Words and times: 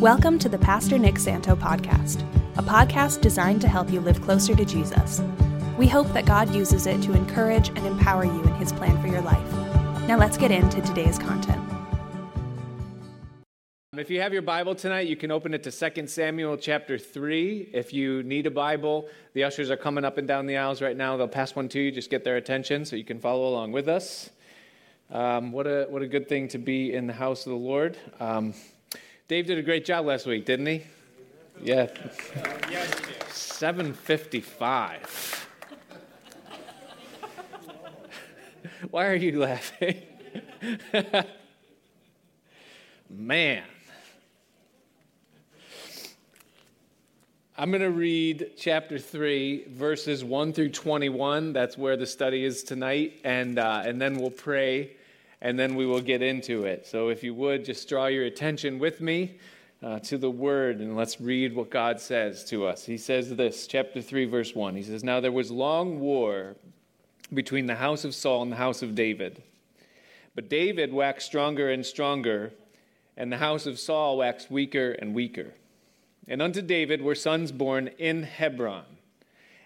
Welcome 0.00 0.38
to 0.38 0.48
the 0.48 0.60
Pastor 0.60 0.96
Nick 0.96 1.18
Santo 1.18 1.56
podcast, 1.56 2.22
a 2.56 2.62
podcast 2.62 3.20
designed 3.20 3.60
to 3.62 3.68
help 3.68 3.90
you 3.90 3.98
live 3.98 4.22
closer 4.22 4.54
to 4.54 4.64
Jesus. 4.64 5.20
We 5.76 5.88
hope 5.88 6.06
that 6.12 6.24
God 6.24 6.54
uses 6.54 6.86
it 6.86 7.02
to 7.02 7.14
encourage 7.14 7.70
and 7.70 7.84
empower 7.84 8.24
you 8.24 8.40
in 8.44 8.54
his 8.54 8.72
plan 8.72 9.02
for 9.02 9.08
your 9.08 9.22
life. 9.22 9.52
Now 10.06 10.16
let's 10.16 10.36
get 10.36 10.52
into 10.52 10.80
today's 10.82 11.18
content. 11.18 11.60
If 13.96 14.08
you 14.08 14.20
have 14.20 14.32
your 14.32 14.42
Bible 14.42 14.76
tonight, 14.76 15.08
you 15.08 15.16
can 15.16 15.32
open 15.32 15.52
it 15.52 15.64
to 15.64 15.72
2 15.72 16.06
Samuel 16.06 16.56
chapter 16.58 16.96
3. 16.96 17.70
If 17.74 17.92
you 17.92 18.22
need 18.22 18.46
a 18.46 18.52
Bible, 18.52 19.08
the 19.32 19.42
ushers 19.42 19.68
are 19.68 19.76
coming 19.76 20.04
up 20.04 20.16
and 20.16 20.28
down 20.28 20.46
the 20.46 20.58
aisles 20.58 20.80
right 20.80 20.96
now. 20.96 21.16
They'll 21.16 21.26
pass 21.26 21.56
one 21.56 21.68
to 21.70 21.80
you, 21.80 21.90
just 21.90 22.08
get 22.08 22.22
their 22.22 22.36
attention 22.36 22.84
so 22.84 22.94
you 22.94 23.02
can 23.02 23.18
follow 23.18 23.48
along 23.48 23.72
with 23.72 23.88
us. 23.88 24.30
Um, 25.10 25.50
what, 25.50 25.66
a, 25.66 25.86
what 25.88 26.02
a 26.02 26.06
good 26.06 26.28
thing 26.28 26.46
to 26.48 26.58
be 26.58 26.94
in 26.94 27.08
the 27.08 27.14
house 27.14 27.46
of 27.46 27.50
the 27.50 27.58
Lord. 27.58 27.98
Um, 28.20 28.54
Dave 29.28 29.46
did 29.46 29.58
a 29.58 29.62
great 29.62 29.84
job 29.84 30.06
last 30.06 30.24
week, 30.24 30.46
didn't 30.46 30.64
he? 30.64 30.84
Yeah. 31.62 31.88
755. 33.28 35.48
Why 38.90 39.06
are 39.06 39.14
you 39.14 39.38
laughing? 39.38 40.00
Man. 43.10 43.64
I'm 47.58 47.70
going 47.70 47.82
to 47.82 47.90
read 47.90 48.52
chapter 48.56 48.98
3, 48.98 49.66
verses 49.68 50.24
1 50.24 50.54
through 50.54 50.70
21. 50.70 51.52
That's 51.52 51.76
where 51.76 51.98
the 51.98 52.06
study 52.06 52.44
is 52.44 52.62
tonight. 52.62 53.20
And, 53.24 53.58
uh, 53.58 53.82
and 53.84 54.00
then 54.00 54.16
we'll 54.16 54.30
pray, 54.30 54.92
and 55.40 55.58
then 55.58 55.74
we 55.74 55.86
will 55.86 56.00
get 56.00 56.22
into 56.22 56.64
it. 56.64 56.86
So 56.86 57.08
if 57.08 57.22
you 57.22 57.34
would, 57.34 57.64
just 57.64 57.88
draw 57.88 58.06
your 58.06 58.24
attention 58.24 58.78
with 58.78 59.00
me 59.00 59.38
uh, 59.82 60.00
to 60.00 60.18
the 60.18 60.30
word, 60.30 60.80
and 60.80 60.96
let's 60.96 61.20
read 61.20 61.54
what 61.54 61.70
God 61.70 62.00
says 62.00 62.44
to 62.46 62.66
us. 62.66 62.84
He 62.84 62.98
says 62.98 63.34
this, 63.34 63.66
chapter 63.66 64.02
3, 64.02 64.24
verse 64.24 64.54
1. 64.54 64.74
He 64.74 64.82
says, 64.82 65.04
Now 65.04 65.20
there 65.20 65.32
was 65.32 65.50
long 65.50 66.00
war 66.00 66.56
between 67.32 67.66
the 67.66 67.76
house 67.76 68.04
of 68.04 68.14
Saul 68.14 68.42
and 68.42 68.52
the 68.52 68.56
house 68.56 68.82
of 68.82 68.94
David. 68.94 69.42
But 70.34 70.48
David 70.48 70.92
waxed 70.92 71.26
stronger 71.26 71.70
and 71.70 71.86
stronger, 71.86 72.52
and 73.16 73.32
the 73.32 73.38
house 73.38 73.66
of 73.66 73.78
Saul 73.78 74.18
waxed 74.18 74.50
weaker 74.50 74.92
and 74.92 75.14
weaker. 75.14 75.54
And 76.26 76.42
unto 76.42 76.60
David 76.60 77.00
were 77.00 77.14
sons 77.14 77.52
born 77.52 77.88
in 77.98 78.24
Hebron. 78.24 78.84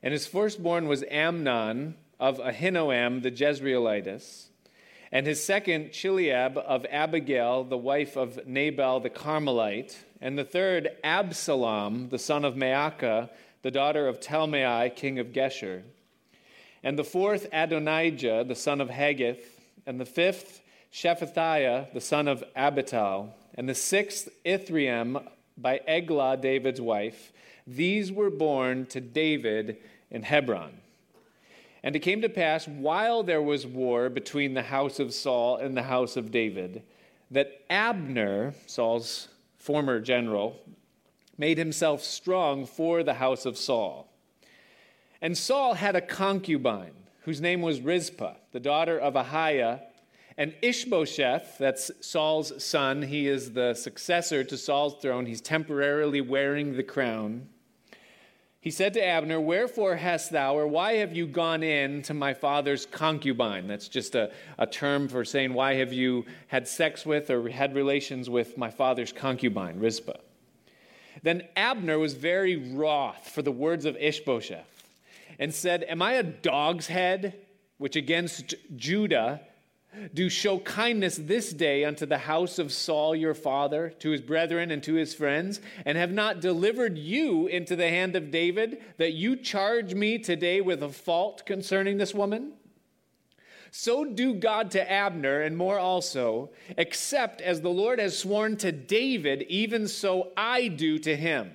And 0.02 0.12
his 0.12 0.27
firstborn 0.27 0.88
was 0.88 1.04
Amnon 1.10 1.97
of 2.20 2.38
Ahinoam 2.38 3.22
the 3.22 3.30
Jezreelitess, 3.30 4.47
and 5.12 5.27
his 5.27 5.44
second 5.44 5.91
Chileab 5.91 6.56
of 6.56 6.86
Abigail, 6.91 7.64
the 7.64 7.77
wife 7.77 8.16
of 8.16 8.46
Nabal 8.46 8.98
the 9.00 9.10
Carmelite, 9.10 9.98
and 10.22 10.38
the 10.38 10.44
third 10.44 10.88
Absalom, 11.04 12.08
the 12.08 12.19
son 12.19 12.46
of 12.46 12.54
Maacah, 12.54 13.28
the 13.60 13.70
daughter 13.70 14.08
of 14.08 14.20
Talmai, 14.20 14.96
king 14.96 15.19
of 15.19 15.28
Geshur, 15.28 15.82
and 16.82 16.98
the 16.98 17.04
fourth 17.04 17.46
Adonijah, 17.52 18.44
the 18.48 18.54
son 18.54 18.80
of 18.80 18.88
Haggith, 18.88 19.60
and 19.86 20.00
the 20.00 20.06
fifth 20.06 20.62
Shephatiah, 20.92 21.92
the 21.92 22.00
son 22.00 22.26
of 22.26 22.42
Abital, 22.56 23.30
and 23.54 23.69
the 23.69 23.74
sixth 23.74 24.28
Ithream 24.47 25.22
by 25.58 25.80
Eglah, 25.86 26.38
David's 26.38 26.80
wife. 26.80 27.32
These 27.66 28.10
were 28.10 28.30
born 28.30 28.86
to 28.86 29.00
David 29.00 29.76
in 30.10 30.22
Hebron. 30.22 30.81
And 31.83 31.97
it 31.97 32.00
came 32.00 32.22
to 32.22 32.28
pass, 32.28 32.69
while 32.69 33.22
there 33.22 33.42
was 33.42 33.66
war 33.66 34.08
between 34.08 34.55
the 34.55 34.62
house 34.62 34.98
of 35.00 35.12
Saul 35.12 35.56
and 35.56 35.77
the 35.77 35.83
house 35.83 36.16
of 36.16 36.30
David, 36.30 36.83
that 37.30 37.62
Abner, 37.69 38.55
Saul's 38.66 39.28
former 39.56 40.00
general, 40.00 40.60
made 41.36 41.58
himself 41.58 42.03
strong 42.03 42.66
for 42.66 43.03
the 43.03 43.14
house 43.14 43.47
of 43.47 43.56
Saul. 43.56 44.12
And 45.20 45.36
Saul 45.36 45.75
had 45.75 45.97
a 45.97 46.00
concubine 46.00 46.94
whose 47.22 47.41
name 47.41 47.62
was 47.62 47.81
Rizpah, 47.81 48.34
the 48.53 48.60
daughter 48.60 48.99
of 48.99 49.14
Aiah 49.14 49.81
and 50.38 50.54
Ishbosheth, 50.62 51.59
that's 51.59 51.91
Saul's 52.00 52.62
son, 52.62 53.03
he 53.03 53.28
is 53.28 53.53
the 53.53 53.75
successor 53.75 54.43
to 54.44 54.56
Saul's 54.56 54.94
throne. 55.00 55.26
He's 55.26 55.41
temporarily 55.41 56.20
wearing 56.20 56.76
the 56.76 56.82
crown. 56.82 57.49
He 58.62 58.71
said 58.71 58.95
to 58.95 59.05
Abner, 59.05 59.41
Wherefore 59.41 59.97
hast 59.97 60.31
thou, 60.31 60.56
or 60.56 60.69
why 60.69 60.93
have 60.95 61.12
you 61.12 61.27
gone 61.27 61.65
in 61.65 62.00
to 62.03 62.15
my 62.15 62.33
father's 62.33 62.87
concubine? 62.87 63.67
That's 63.67 63.89
just 63.89 64.15
a, 64.15 64.31
a 64.56 64.69
term 64.69 65.09
for 65.09 65.25
saying, 65.25 65.53
Why 65.53 65.75
have 65.75 65.93
you 65.93 66.25
had 66.47 66.69
sex 66.69 67.05
with 67.05 67.28
or 67.28 67.49
had 67.49 67.75
relations 67.75 68.31
with 68.31 68.56
my 68.56 68.71
father's 68.71 69.11
concubine, 69.11 69.81
Rizpah? 69.81 70.21
Then 71.25 71.43
Abner 71.56 71.99
was 71.99 72.15
very 72.15 72.55
wroth 72.55 73.28
for 73.28 73.43
the 73.43 73.50
words 73.50 73.84
of 73.84 73.97
Ishbosheth 73.97 74.84
and 75.41 75.53
said, 75.53 75.84
Am 75.89 76.00
I 76.00 76.12
a 76.12 76.23
dog's 76.23 76.87
head 76.87 77.34
which 77.79 77.97
against 77.97 78.55
Judah 78.77 79.41
do 80.14 80.28
show 80.28 80.58
kindness 80.58 81.16
this 81.16 81.53
day 81.53 81.84
unto 81.84 82.06
the 82.06 82.19
house 82.19 82.58
of 82.58 82.72
Saul 82.72 83.14
your 83.14 83.34
father, 83.34 83.91
to 83.98 84.10
his 84.10 84.20
brethren 84.20 84.70
and 84.70 84.82
to 84.82 84.94
his 84.94 85.14
friends, 85.14 85.60
and 85.84 85.98
have 85.98 86.12
not 86.12 86.41
delivered 86.41 86.97
you 86.98 87.47
into 87.47 87.76
the 87.76 87.88
hand 87.88 88.16
of 88.16 88.31
David, 88.31 88.82
that 88.98 89.12
you 89.12 89.36
charge 89.36 89.94
me 89.94 90.19
today 90.19 90.60
with 90.60 90.82
a 90.82 90.88
fault 90.88 91.44
concerning 91.47 91.98
this 91.98 92.14
woman? 92.14 92.52
So 93.70 94.04
do 94.04 94.34
God 94.34 94.70
to 94.72 94.91
Abner, 94.91 95.41
and 95.41 95.56
more 95.56 95.78
also, 95.78 96.50
except 96.76 97.41
as 97.41 97.60
the 97.60 97.70
Lord 97.70 97.98
has 97.98 98.19
sworn 98.19 98.56
to 98.58 98.72
David, 98.72 99.42
even 99.42 99.88
so 99.88 100.32
I 100.36 100.69
do 100.69 100.98
to 101.00 101.16
him 101.16 101.52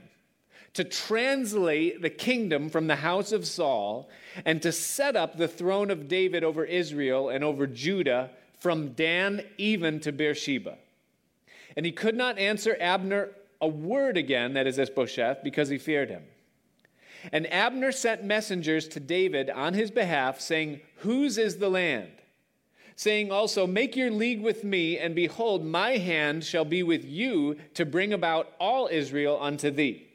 to 0.77 0.83
translate 0.83 2.03
the 2.03 2.09
kingdom 2.09 2.69
from 2.69 2.85
the 2.85 2.97
house 2.97 3.31
of 3.31 3.47
Saul 3.47 4.07
and 4.45 4.61
to 4.61 4.71
set 4.71 5.15
up 5.15 5.35
the 5.35 5.47
throne 5.47 5.89
of 5.89 6.07
David 6.07 6.43
over 6.43 6.63
Israel 6.63 7.29
and 7.29 7.43
over 7.43 7.65
Judah 7.65 8.29
from 8.59 8.89
Dan 8.89 9.43
even 9.57 9.99
to 10.01 10.11
Beersheba. 10.11 10.77
And 11.75 11.83
he 11.83 11.91
could 11.91 12.15
not 12.15 12.37
answer 12.37 12.77
Abner 12.79 13.31
a 13.59 13.67
word 13.67 14.17
again, 14.17 14.53
that 14.53 14.67
is 14.67 14.77
Ishbosheth, 14.77 15.39
because 15.43 15.69
he 15.69 15.79
feared 15.79 16.11
him. 16.11 16.21
And 17.31 17.51
Abner 17.51 17.91
sent 17.91 18.23
messengers 18.23 18.87
to 18.89 18.99
David 18.99 19.49
on 19.49 19.73
his 19.73 19.89
behalf, 19.89 20.39
saying, 20.39 20.81
Whose 20.97 21.39
is 21.39 21.57
the 21.57 21.71
land? 21.71 22.11
Saying 22.95 23.31
also, 23.31 23.65
Make 23.65 23.95
your 23.95 24.11
league 24.11 24.43
with 24.43 24.63
me, 24.63 24.99
and 24.99 25.15
behold, 25.15 25.65
my 25.65 25.97
hand 25.97 26.43
shall 26.43 26.65
be 26.65 26.83
with 26.83 27.03
you 27.03 27.57
to 27.73 27.83
bring 27.83 28.13
about 28.13 28.53
all 28.59 28.87
Israel 28.91 29.39
unto 29.41 29.71
thee. 29.71 30.06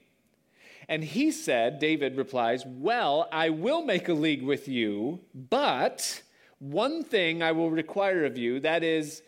And 0.89 1.03
he 1.05 1.31
said, 1.31 1.79
David 1.79 2.17
replies, 2.17 2.65
Well, 2.67 3.29
I 3.33 3.51
will 3.51 3.83
make 3.85 4.09
a 4.09 4.15
league 4.15 4.43
with 4.43 4.69
you, 4.69 5.21
but 5.35 6.23
one 6.59 7.03
thing 7.03 7.43
I 7.43 7.53
will 7.53 7.71
require 7.71 8.25
of 8.25 8.39
you, 8.39 8.61
that 8.61 8.83
is, 8.83 9.23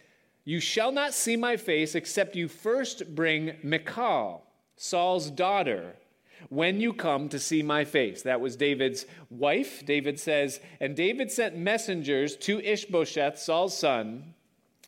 you 0.44 0.60
shall 0.60 0.92
not 0.92 1.14
see 1.14 1.36
my 1.36 1.56
face 1.56 1.94
except 1.94 2.36
you 2.36 2.48
first 2.48 3.14
bring 3.14 3.56
Michal, 3.62 4.44
Saul's 4.76 5.30
daughter, 5.30 5.96
when 6.50 6.80
you 6.80 6.92
come 6.92 7.28
to 7.30 7.38
see 7.38 7.62
my 7.62 7.84
face. 7.84 8.22
That 8.22 8.40
was 8.40 8.56
David's 8.56 9.06
wife. 9.30 9.84
David 9.86 10.20
says, 10.20 10.60
And 10.80 10.94
David 10.94 11.30
sent 11.30 11.56
messengers 11.56 12.36
to 12.38 12.60
Ishbosheth, 12.60 13.38
Saul's 13.38 13.76
son, 13.76 14.34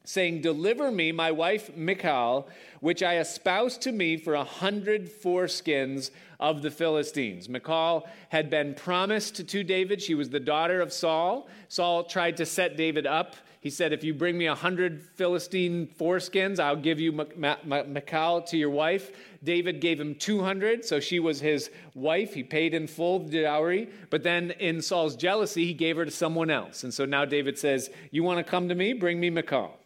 saying, 0.06 0.40
Deliver 0.40 0.90
me 0.90 1.12
my 1.12 1.30
wife 1.30 1.76
Michal, 1.76 2.48
which 2.80 3.02
I 3.02 3.18
espoused 3.18 3.82
to 3.82 3.92
me 3.92 4.16
for 4.16 4.34
a 4.34 4.44
hundred 4.44 5.10
foreskins 5.10 6.10
of 6.38 6.62
the 6.62 6.70
Philistines. 6.70 7.48
Michal 7.48 8.08
had 8.28 8.48
been 8.48 8.74
promised 8.74 9.48
to 9.48 9.64
David. 9.64 10.00
She 10.00 10.14
was 10.14 10.30
the 10.30 10.40
daughter 10.40 10.80
of 10.80 10.92
Saul. 10.92 11.48
Saul 11.68 12.04
tried 12.04 12.36
to 12.38 12.46
set 12.46 12.76
David 12.76 13.06
up. 13.06 13.36
He 13.60 13.70
said, 13.70 13.92
If 13.92 14.04
you 14.04 14.14
bring 14.14 14.38
me 14.38 14.46
a 14.46 14.54
hundred 14.54 15.02
Philistine 15.16 15.88
foreskins, 15.98 16.60
I'll 16.60 16.76
give 16.76 17.00
you 17.00 17.10
Michal 17.10 18.42
to 18.42 18.56
your 18.56 18.70
wife. 18.70 19.10
David 19.42 19.80
gave 19.80 19.98
him 19.98 20.14
200, 20.14 20.84
so 20.84 21.00
she 21.00 21.18
was 21.18 21.40
his 21.40 21.70
wife. 21.94 22.34
He 22.34 22.44
paid 22.44 22.74
in 22.74 22.86
full 22.86 23.18
the 23.18 23.42
dowry. 23.42 23.88
But 24.10 24.22
then 24.22 24.52
in 24.52 24.80
Saul's 24.82 25.16
jealousy, 25.16 25.66
he 25.66 25.74
gave 25.74 25.96
her 25.96 26.04
to 26.04 26.12
someone 26.12 26.50
else. 26.50 26.84
And 26.84 26.94
so 26.94 27.04
now 27.06 27.24
David 27.24 27.58
says, 27.58 27.90
You 28.12 28.22
want 28.22 28.38
to 28.38 28.48
come 28.48 28.68
to 28.68 28.74
me? 28.76 28.92
Bring 28.92 29.18
me 29.18 29.30
Michal. 29.30 29.76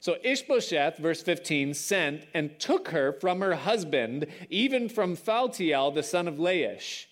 So 0.00 0.16
Ishbosheth, 0.24 0.96
verse 0.96 1.22
15, 1.22 1.74
sent 1.74 2.26
and 2.32 2.58
took 2.58 2.88
her 2.88 3.12
from 3.12 3.40
her 3.40 3.54
husband, 3.54 4.26
even 4.48 4.88
from 4.88 5.14
Phaltiel, 5.14 5.94
the 5.94 6.02
son 6.02 6.26
of 6.26 6.36
Laish. 6.36 7.04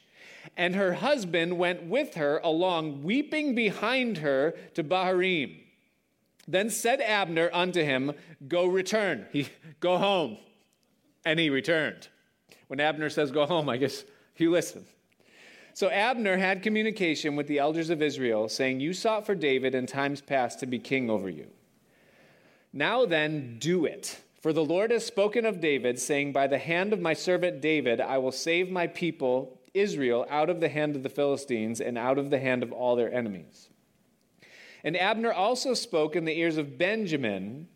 And 0.56 0.75
her 0.75 0.94
husband 0.94 1.58
went 1.58 1.82
with 1.85 2.14
her 2.14 2.40
along, 2.43 3.02
weeping 3.02 3.55
behind 3.55 4.19
her 4.19 4.55
to 4.73 4.82
Bahurim. 4.82 5.61
Then 6.46 6.70
said 6.70 7.02
Abner 7.02 7.50
unto 7.52 7.85
him, 7.85 8.12
Go 8.49 8.64
return. 8.67 9.26
He, 9.32 9.49
go 9.81 9.99
home. 9.99 10.38
And 11.26 11.38
he 11.38 11.50
returned. 11.50 12.08
When 12.69 12.81
Abner 12.81 13.11
says, 13.11 13.31
Go 13.31 13.44
home, 13.44 13.69
I 13.69 13.76
guess 13.76 14.05
you 14.38 14.50
listen. 14.50 14.87
So 15.75 15.91
Abner 15.91 16.38
had 16.38 16.62
communication 16.62 17.37
with 17.37 17.49
the 17.49 17.58
elders 17.58 17.91
of 17.91 18.00
Israel, 18.00 18.49
saying, 18.49 18.81
You 18.81 18.94
sought 18.94 19.26
for 19.26 19.34
David 19.34 19.75
in 19.75 19.84
times 19.84 20.23
past 20.23 20.58
to 20.61 20.67
be 20.67 20.79
king 20.79 21.11
over 21.11 21.29
you. 21.29 21.49
Now 22.73 23.06
then, 23.06 23.59
do 23.59 23.85
it. 23.85 24.20
For 24.41 24.53
the 24.53 24.65
Lord 24.65 24.91
has 24.91 25.05
spoken 25.05 25.44
of 25.44 25.61
David, 25.61 25.99
saying, 25.99 26.32
By 26.32 26.47
the 26.47 26.59
hand 26.59 26.93
of 26.93 27.00
my 27.00 27.12
servant 27.12 27.61
David, 27.61 28.00
I 28.00 28.19
will 28.19 28.32
save 28.32 28.70
my 28.70 28.87
people, 28.87 29.61
Israel, 29.75 30.26
out 30.31 30.49
of 30.49 30.61
the 30.61 30.69
hand 30.69 30.94
of 30.94 31.03
the 31.03 31.09
Philistines 31.09 31.81
and 31.81 31.99
out 31.99 32.19
of 32.19 32.31
the 32.31 32.38
hand 32.38 32.62
of 32.62 32.73
all 32.73 32.94
their 32.94 33.12
enemies. 33.12 33.69
And 34.85 34.97
Abner 34.97 35.32
also 35.32 35.75
spoke 35.75 36.15
in 36.15 36.25
the 36.25 36.38
ears 36.38 36.56
of 36.56 36.79
Benjamin. 36.79 37.69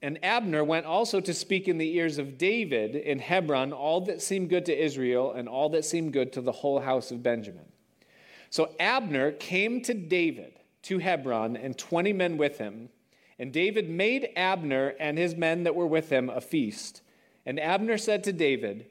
And 0.00 0.18
Abner 0.24 0.64
went 0.64 0.86
also 0.86 1.20
to 1.20 1.32
speak 1.32 1.68
in 1.68 1.78
the 1.78 1.96
ears 1.96 2.18
of 2.18 2.36
David 2.36 2.96
in 2.96 3.20
Hebron 3.20 3.72
all 3.72 4.00
that 4.02 4.20
seemed 4.20 4.50
good 4.50 4.66
to 4.66 4.76
Israel 4.76 5.32
and 5.32 5.48
all 5.48 5.68
that 5.70 5.84
seemed 5.84 6.12
good 6.12 6.32
to 6.32 6.40
the 6.40 6.50
whole 6.50 6.80
house 6.80 7.12
of 7.12 7.22
Benjamin. 7.22 7.66
So 8.50 8.74
Abner 8.80 9.30
came 9.32 9.80
to 9.82 9.94
David 9.94 10.58
to 10.82 10.98
Hebron 10.98 11.56
and 11.56 11.78
20 11.78 12.12
men 12.12 12.36
with 12.36 12.58
him. 12.58 12.88
And 13.42 13.52
David 13.52 13.90
made 13.90 14.28
Abner 14.36 14.94
and 15.00 15.18
his 15.18 15.34
men 15.34 15.64
that 15.64 15.74
were 15.74 15.88
with 15.88 16.10
him 16.10 16.30
a 16.30 16.40
feast. 16.40 17.02
And 17.44 17.58
Abner 17.58 17.98
said 17.98 18.22
to 18.22 18.32
David, 18.32 18.86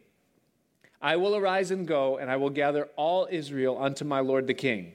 I 1.01 1.15
will 1.15 1.37
arise 1.37 1.71
and 1.71 1.87
go, 1.87 2.17
and 2.17 2.29
I 2.29 2.35
will 2.35 2.49
gather 2.49 2.89
all 2.97 3.29
Israel 3.31 3.81
unto 3.81 4.03
my 4.03 4.19
lord 4.19 4.47
the 4.47 4.53
king, 4.53 4.91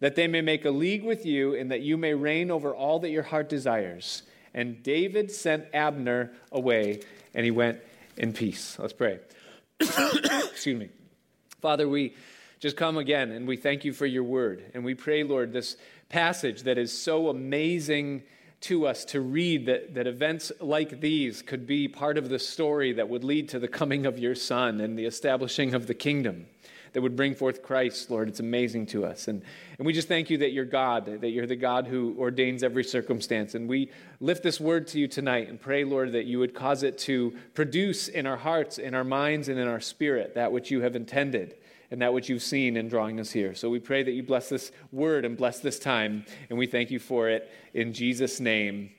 that 0.00 0.16
they 0.16 0.26
may 0.26 0.40
make 0.40 0.64
a 0.64 0.72
league 0.72 1.04
with 1.04 1.24
you, 1.24 1.54
and 1.54 1.70
that 1.70 1.80
you 1.80 1.96
may 1.96 2.12
reign 2.12 2.50
over 2.50 2.74
all 2.74 2.98
that 2.98 3.10
your 3.10 3.22
heart 3.22 3.48
desires. 3.48 4.24
And 4.52 4.82
David 4.82 5.30
sent 5.30 5.66
Abner 5.72 6.32
away, 6.50 7.02
and 7.34 7.44
he 7.44 7.52
went 7.52 7.78
in 8.16 8.32
peace. 8.32 8.80
Let's 8.80 8.92
pray. 8.94 9.20
Excuse 9.80 10.76
me. 10.76 10.88
Father, 11.62 11.88
we 11.88 12.16
just 12.58 12.76
come 12.76 12.98
again, 12.98 13.30
and 13.30 13.46
we 13.46 13.56
thank 13.56 13.84
you 13.84 13.92
for 13.92 14.06
your 14.06 14.24
word. 14.24 14.72
And 14.74 14.84
we 14.84 14.96
pray, 14.96 15.22
Lord, 15.22 15.52
this 15.52 15.76
passage 16.08 16.64
that 16.64 16.78
is 16.78 16.92
so 16.92 17.28
amazing 17.28 18.24
to 18.60 18.86
us 18.86 19.04
to 19.06 19.20
read 19.20 19.66
that, 19.66 19.94
that 19.94 20.06
events 20.06 20.50
like 20.60 21.00
these 21.00 21.42
could 21.42 21.66
be 21.66 21.86
part 21.86 22.18
of 22.18 22.28
the 22.28 22.38
story 22.38 22.92
that 22.92 23.08
would 23.08 23.24
lead 23.24 23.48
to 23.50 23.58
the 23.58 23.68
coming 23.68 24.04
of 24.06 24.18
your 24.18 24.34
Son 24.34 24.80
and 24.80 24.98
the 24.98 25.06
establishing 25.06 25.74
of 25.74 25.86
the 25.86 25.94
kingdom 25.94 26.46
that 26.92 27.02
would 27.02 27.16
bring 27.16 27.34
forth 27.34 27.62
Christ, 27.62 28.10
Lord. 28.10 28.28
It's 28.28 28.40
amazing 28.40 28.86
to 28.86 29.04
us. 29.04 29.28
And, 29.28 29.42
and 29.78 29.86
we 29.86 29.92
just 29.92 30.08
thank 30.08 30.30
you 30.30 30.38
that 30.38 30.52
you're 30.52 30.64
God, 30.64 31.20
that 31.20 31.30
you're 31.30 31.46
the 31.46 31.56
God 31.56 31.86
who 31.86 32.16
ordains 32.18 32.62
every 32.62 32.84
circumstance. 32.84 33.54
And 33.54 33.68
we 33.68 33.90
lift 34.20 34.42
this 34.42 34.58
word 34.58 34.86
to 34.88 34.98
you 34.98 35.06
tonight 35.06 35.48
and 35.48 35.60
pray, 35.60 35.84
Lord, 35.84 36.12
that 36.12 36.24
you 36.24 36.38
would 36.38 36.54
cause 36.54 36.82
it 36.82 36.98
to 36.98 37.36
produce 37.54 38.08
in 38.08 38.26
our 38.26 38.36
hearts, 38.36 38.78
in 38.78 38.94
our 38.94 39.04
minds, 39.04 39.48
and 39.48 39.58
in 39.58 39.68
our 39.68 39.80
spirit 39.80 40.34
that 40.34 40.50
which 40.50 40.70
you 40.70 40.80
have 40.80 40.96
intended 40.96 41.56
and 41.90 42.02
that 42.02 42.12
which 42.12 42.28
you've 42.28 42.42
seen 42.42 42.76
in 42.76 42.88
drawing 42.88 43.18
us 43.20 43.30
here. 43.30 43.54
So 43.54 43.70
we 43.70 43.78
pray 43.78 44.02
that 44.02 44.12
you 44.12 44.22
bless 44.22 44.48
this 44.48 44.72
word 44.92 45.24
and 45.24 45.36
bless 45.36 45.60
this 45.60 45.78
time, 45.78 46.24
and 46.50 46.58
we 46.58 46.66
thank 46.66 46.90
you 46.90 46.98
for 46.98 47.28
it 47.28 47.50
in 47.74 47.92
Jesus' 47.92 48.40
name. 48.40 48.90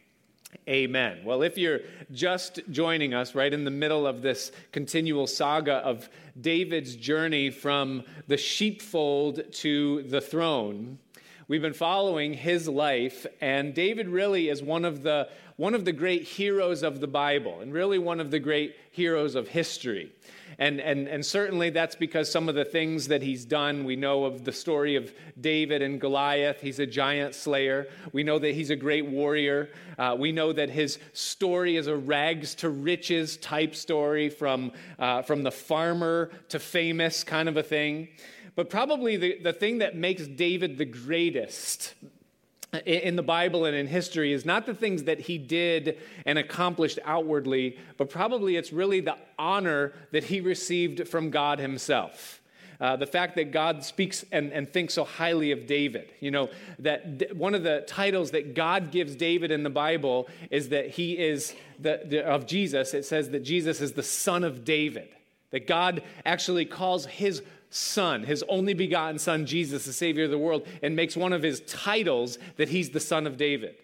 Amen. 0.67 1.19
Well, 1.23 1.43
if 1.43 1.59
you're 1.59 1.81
just 2.11 2.59
joining 2.71 3.13
us 3.13 3.35
right 3.35 3.53
in 3.53 3.65
the 3.65 3.71
middle 3.71 4.07
of 4.07 4.23
this 4.23 4.51
continual 4.71 5.27
saga 5.27 5.75
of 5.75 6.09
David's 6.41 6.95
journey 6.95 7.51
from 7.51 8.03
the 8.27 8.37
sheepfold 8.37 9.41
to 9.53 10.03
the 10.03 10.21
throne, 10.21 10.97
we've 11.47 11.61
been 11.61 11.73
following 11.73 12.33
his 12.33 12.67
life, 12.67 13.27
and 13.41 13.75
David 13.75 14.07
really 14.07 14.49
is 14.49 14.63
one 14.63 14.85
of 14.85 15.03
the 15.03 15.29
one 15.57 15.75
of 15.75 15.83
the 15.83 15.91
great 15.91 16.23
heroes 16.23 16.83
of 16.83 17.01
the 17.01 17.07
Bible, 17.07 17.59
and 17.59 17.73
really 17.73 17.99
one 17.99 18.21
of 18.21 18.31
the 18.31 18.39
great 18.39 18.75
heroes 18.91 19.35
of 19.35 19.49
history. 19.49 20.09
And, 20.59 20.81
and, 20.81 21.07
and 21.07 21.25
certainly 21.25 21.69
that's 21.69 21.95
because 21.95 22.29
some 22.29 22.49
of 22.49 22.55
the 22.55 22.65
things 22.65 23.07
that 23.07 23.21
he's 23.21 23.45
done, 23.45 23.85
we 23.85 23.95
know 23.95 24.25
of 24.25 24.43
the 24.43 24.51
story 24.51 24.97
of 24.97 25.13
David 25.39 25.81
and 25.81 26.01
Goliath. 26.01 26.59
He's 26.59 26.79
a 26.79 26.85
giant 26.85 27.33
slayer. 27.33 27.87
We 28.11 28.23
know 28.23 28.37
that 28.39 28.53
he's 28.53 28.69
a 28.69 28.75
great 28.75 29.05
warrior. 29.05 29.69
Uh, 29.97 30.17
we 30.19 30.33
know 30.33 30.51
that 30.51 30.69
his 30.69 30.99
story 31.13 31.77
is 31.77 31.87
a 31.87 31.95
rags 31.95 32.55
to 32.55 32.69
riches 32.69 33.37
type 33.37 33.73
story 33.73 34.29
from, 34.29 34.73
uh, 34.99 35.21
from 35.21 35.43
the 35.43 35.51
farmer 35.51 36.29
to 36.49 36.59
famous 36.59 37.23
kind 37.23 37.47
of 37.47 37.55
a 37.55 37.63
thing. 37.63 38.09
But 38.55 38.69
probably 38.69 39.15
the, 39.15 39.39
the 39.41 39.53
thing 39.53 39.77
that 39.77 39.95
makes 39.95 40.27
David 40.27 40.77
the 40.77 40.83
greatest 40.83 41.93
in 42.85 43.15
the 43.15 43.23
Bible 43.23 43.65
and 43.65 43.75
in 43.75 43.87
history 43.87 44.31
is 44.31 44.45
not 44.45 44.65
the 44.65 44.73
things 44.73 45.03
that 45.03 45.19
he 45.19 45.37
did 45.37 45.97
and 46.25 46.37
accomplished 46.37 46.99
outwardly, 47.03 47.77
but 47.97 48.09
probably 48.09 48.57
it's 48.57 48.71
really 48.71 49.01
the 49.01 49.17
honor 49.37 49.93
that 50.11 50.25
he 50.25 50.39
received 50.39 51.07
from 51.07 51.31
God 51.31 51.59
himself. 51.59 52.41
Uh, 52.79 52.95
the 52.95 53.07
fact 53.07 53.35
that 53.35 53.51
God 53.51 53.83
speaks 53.83 54.23
and, 54.31 54.53
and 54.53 54.71
thinks 54.71 54.93
so 54.93 55.03
highly 55.03 55.51
of 55.51 55.67
David. 55.67 56.13
You 56.21 56.31
know, 56.31 56.49
that 56.79 57.19
th- 57.19 57.33
one 57.33 57.53
of 57.53 57.63
the 57.63 57.83
titles 57.87 58.31
that 58.31 58.53
God 58.53 58.91
gives 58.91 59.15
David 59.15 59.51
in 59.51 59.63
the 59.63 59.69
Bible 59.69 60.29
is 60.49 60.69
that 60.69 60.91
he 60.91 61.17
is 61.17 61.53
the, 61.77 62.01
the, 62.05 62.25
of 62.25 62.45
Jesus. 62.45 62.93
It 62.93 63.03
says 63.03 63.31
that 63.31 63.41
Jesus 63.41 63.81
is 63.81 63.93
the 63.93 64.03
son 64.03 64.45
of 64.45 64.63
David. 64.63 65.09
That 65.51 65.67
God 65.67 66.03
actually 66.23 66.63
calls 66.63 67.05
his 67.05 67.41
Son, 67.69 68.23
his 68.23 68.43
only 68.49 68.73
begotten 68.73 69.19
Son, 69.19 69.45
Jesus, 69.45 69.85
the 69.85 69.93
Savior 69.93 70.25
of 70.25 70.31
the 70.31 70.37
world, 70.37 70.67
and 70.81 70.95
makes 70.95 71.15
one 71.15 71.33
of 71.33 71.43
his 71.43 71.61
titles 71.61 72.37
that 72.57 72.69
he's 72.69 72.89
the 72.89 72.99
Son 72.99 73.27
of 73.27 73.37
David. 73.37 73.75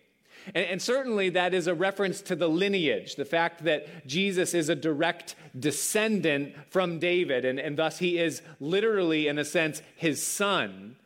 And, 0.53 0.65
and, 0.65 0.81
certainly 0.81 1.29
that 1.29 1.53
is 1.53 1.67
a 1.67 1.73
reference 1.73 2.21
to 2.21 2.35
the 2.35 2.49
lineage, 2.49 3.15
the 3.15 3.25
fact 3.25 3.63
that 3.63 4.07
Jesus 4.07 4.53
is 4.53 4.69
a 4.69 4.75
direct 4.75 5.35
descendant 5.57 6.53
from 6.69 6.99
David, 6.99 7.45
and, 7.45 7.59
and 7.59 7.77
thus 7.77 7.97
he 7.99 8.19
is 8.19 8.41
literally, 8.59 9.27
in 9.27 9.39
a 9.39 9.45
sense, 9.45 9.81
his 9.95 10.21
son. 10.21 10.97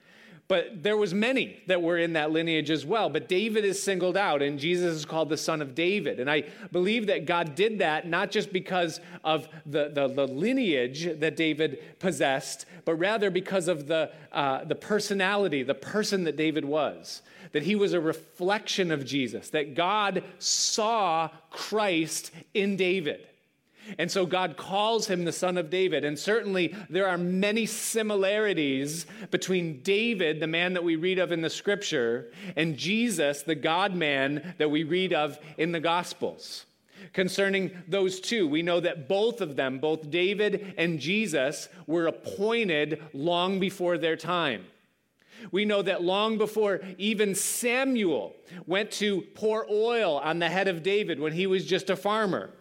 But 0.49 0.81
there 0.81 0.97
was 0.97 1.13
many 1.13 1.61
that 1.67 1.79
were 1.79 1.99
in 1.99 2.13
that 2.13 2.31
lineage 2.31 2.71
as 2.71 2.83
well. 2.83 3.07
But 3.07 3.29
David 3.29 3.63
is 3.63 3.81
singled 3.81 4.17
out, 4.17 4.41
and 4.41 4.57
Jesus 4.57 4.95
is 4.95 5.05
called 5.05 5.29
the 5.29 5.37
son 5.37 5.61
of 5.61 5.75
David. 5.75 6.19
And 6.19 6.29
I 6.29 6.43
believe 6.71 7.05
that 7.05 7.27
God 7.27 7.53
did 7.53 7.77
that 7.79 8.07
not 8.07 8.31
just 8.31 8.51
because 8.51 8.99
of 9.23 9.47
the, 9.67 9.91
the, 9.93 10.07
the 10.07 10.25
lineage 10.25 11.19
that 11.19 11.35
David 11.35 11.99
possessed, 11.99 12.65
but 12.83 12.95
rather 12.95 13.29
because 13.29 13.67
of 13.67 13.85
the, 13.85 14.11
uh, 14.31 14.63
the 14.65 14.73
personality, 14.73 15.61
the 15.61 15.75
person 15.75 16.23
that 16.23 16.35
David 16.35 16.65
was. 16.65 17.21
That 17.51 17.63
he 17.63 17.75
was 17.75 17.93
a 17.93 18.01
reflection 18.01 18.91
of 18.91 19.05
Jesus, 19.05 19.51
that 19.51 19.75
God 19.75 20.23
saw 20.39 21.29
Christ 21.51 22.31
in 22.55 22.75
David. 22.75 23.28
And 23.97 24.11
so 24.11 24.25
God 24.25 24.57
calls 24.57 25.07
him 25.07 25.25
the 25.25 25.31
son 25.31 25.57
of 25.57 25.69
David. 25.69 26.03
And 26.03 26.17
certainly 26.17 26.75
there 26.89 27.07
are 27.07 27.17
many 27.17 27.65
similarities 27.65 29.05
between 29.31 29.81
David, 29.81 30.39
the 30.39 30.47
man 30.47 30.73
that 30.73 30.83
we 30.83 30.95
read 30.95 31.19
of 31.19 31.31
in 31.31 31.41
the 31.41 31.49
scripture, 31.49 32.31
and 32.55 32.77
Jesus, 32.77 33.43
the 33.43 33.55
God 33.55 33.95
man 33.95 34.53
that 34.57 34.71
we 34.71 34.83
read 34.83 35.13
of 35.13 35.39
in 35.57 35.71
the 35.71 35.79
gospels. 35.79 36.65
Concerning 37.13 37.71
those 37.87 38.19
two, 38.19 38.47
we 38.47 38.61
know 38.61 38.79
that 38.79 39.07
both 39.07 39.41
of 39.41 39.55
them, 39.55 39.79
both 39.79 40.11
David 40.11 40.73
and 40.77 40.99
Jesus, 40.99 41.69
were 41.87 42.07
appointed 42.07 43.01
long 43.13 43.59
before 43.59 43.97
their 43.97 44.15
time. 44.15 44.65
We 45.51 45.65
know 45.65 45.81
that 45.81 46.03
long 46.03 46.37
before 46.37 46.81
even 46.97 47.33
Samuel 47.33 48.35
went 48.67 48.91
to 48.91 49.21
pour 49.35 49.65
oil 49.69 50.17
on 50.17 50.39
the 50.39 50.49
head 50.49 50.67
of 50.67 50.83
David 50.83 51.19
when 51.19 51.33
he 51.33 51.47
was 51.47 51.65
just 51.65 51.89
a 51.89 51.95
farmer, 51.95 52.51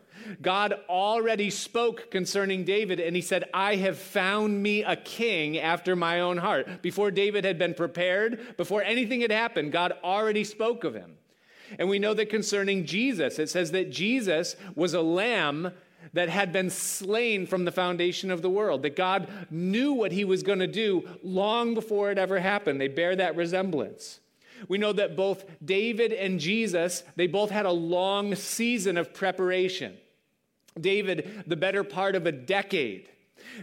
God 0.43 0.75
already 0.89 1.51
spoke 1.51 2.11
concerning 2.11 2.65
David, 2.65 3.01
and 3.01 3.15
he 3.15 3.23
said, 3.23 3.45
I 3.53 3.77
have 3.77 3.99
found 3.99 4.63
me 4.63 4.83
a 4.83 4.97
king 4.97 5.59
after 5.59 5.97
my 5.97 6.21
own 6.21 6.39
heart. 6.39 6.83
Before 6.83 7.11
David 7.11 7.45
had 7.45 7.59
been 7.59 7.75
prepared, 7.75 8.57
before 8.57 8.83
anything 8.83 9.21
had 9.21 9.31
happened, 9.31 9.73
God 9.73 9.95
already 10.03 10.45
spoke 10.45 10.85
of 10.85 10.95
him. 10.95 11.17
And 11.79 11.89
we 11.89 11.99
know 11.99 12.15
that 12.15 12.31
concerning 12.31 12.87
Jesus, 12.87 13.39
it 13.39 13.51
says 13.51 13.73
that 13.73 13.91
Jesus 13.91 14.57
was 14.75 14.95
a 14.95 15.03
lamb 15.03 15.73
that 16.13 16.29
had 16.29 16.53
been 16.53 16.71
slain 16.71 17.47
from 17.47 17.65
the 17.65 17.73
foundation 17.73 18.31
of 18.31 18.41
the 18.41 18.51
world, 18.51 18.83
that 18.83 18.97
God 18.97 19.29
knew 19.51 19.93
what 19.93 20.13
he 20.13 20.25
was 20.25 20.43
going 20.43 20.61
to 20.61 20.67
do 20.67 21.09
long 21.23 21.75
before 21.75 22.11
it 22.11 22.19
ever 22.19 22.39
happened. 22.39 22.81
They 22.81 22.89
bear 22.89 23.17
that 23.17 23.37
resemblance. 23.37 24.21
We 24.69 24.79
know 24.79 24.93
that 24.95 25.17
both 25.17 25.45
David 25.65 26.13
and 26.13 26.41
Jesus, 26.41 27.05
they 27.17 27.27
both 27.27 27.51
had 27.51 27.67
a 27.67 27.73
long 27.73 28.35
season 28.35 28.97
of 28.97 29.13
preparation. 29.13 29.97
David 30.81 31.45
the 31.47 31.57
better 31.57 31.85
part 31.85 32.15
of 32.15 32.27
a 32.27 32.33
decade 32.33 33.09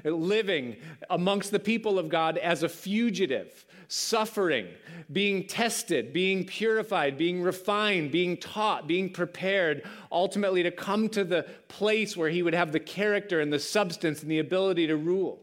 living 0.03 0.77
amongst 1.09 1.51
the 1.51 1.59
people 1.59 1.99
of 1.99 2.09
God 2.09 2.37
as 2.37 2.63
a 2.63 2.69
fugitive, 2.69 3.65
suffering, 3.87 4.67
being 5.11 5.47
tested, 5.47 6.13
being 6.13 6.45
purified, 6.45 7.17
being 7.17 7.41
refined, 7.41 8.11
being 8.11 8.37
taught, 8.37 8.87
being 8.87 9.09
prepared, 9.09 9.83
ultimately 10.11 10.63
to 10.63 10.71
come 10.71 11.09
to 11.09 11.23
the 11.23 11.43
place 11.67 12.17
where 12.17 12.29
he 12.29 12.41
would 12.41 12.55
have 12.55 12.71
the 12.71 12.79
character 12.79 13.39
and 13.39 13.51
the 13.51 13.59
substance 13.59 14.21
and 14.21 14.31
the 14.31 14.39
ability 14.39 14.87
to 14.87 14.97
rule. 14.97 15.41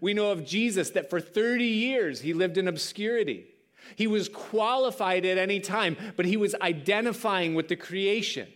We 0.00 0.14
know 0.14 0.30
of 0.30 0.44
Jesus 0.44 0.90
that 0.90 1.08
for 1.08 1.20
30 1.20 1.64
years 1.64 2.20
he 2.20 2.34
lived 2.34 2.58
in 2.58 2.68
obscurity. 2.68 3.46
He 3.96 4.06
was 4.06 4.28
qualified 4.28 5.24
at 5.24 5.38
any 5.38 5.60
time, 5.60 5.96
but 6.16 6.26
he 6.26 6.36
was 6.36 6.54
identifying 6.60 7.54
with 7.54 7.68
the 7.68 7.76
creation. 7.76 8.48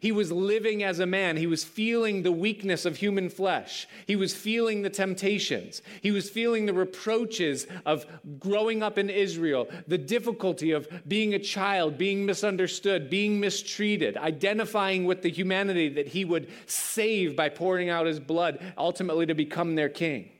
He 0.00 0.12
was 0.12 0.30
living 0.32 0.82
as 0.82 0.98
a 0.98 1.06
man. 1.06 1.36
He 1.36 1.46
was 1.46 1.64
feeling 1.64 2.22
the 2.22 2.32
weakness 2.32 2.84
of 2.84 2.96
human 2.96 3.28
flesh. 3.28 3.86
He 4.06 4.16
was 4.16 4.34
feeling 4.34 4.82
the 4.82 4.90
temptations. 4.90 5.82
He 6.02 6.10
was 6.10 6.30
feeling 6.30 6.66
the 6.66 6.72
reproaches 6.72 7.66
of 7.84 8.06
growing 8.38 8.82
up 8.82 8.98
in 8.98 9.10
Israel, 9.10 9.68
the 9.86 9.98
difficulty 9.98 10.72
of 10.72 10.88
being 11.06 11.34
a 11.34 11.38
child, 11.38 11.98
being 11.98 12.26
misunderstood, 12.26 13.10
being 13.10 13.40
mistreated, 13.40 14.16
identifying 14.16 15.04
with 15.04 15.22
the 15.22 15.30
humanity 15.30 15.88
that 15.90 16.08
he 16.08 16.24
would 16.24 16.50
save 16.66 17.36
by 17.36 17.48
pouring 17.48 17.88
out 17.88 18.06
his 18.06 18.20
blood, 18.20 18.58
ultimately 18.76 19.26
to 19.26 19.34
become 19.34 19.74
their 19.74 19.88
king. 19.88 20.30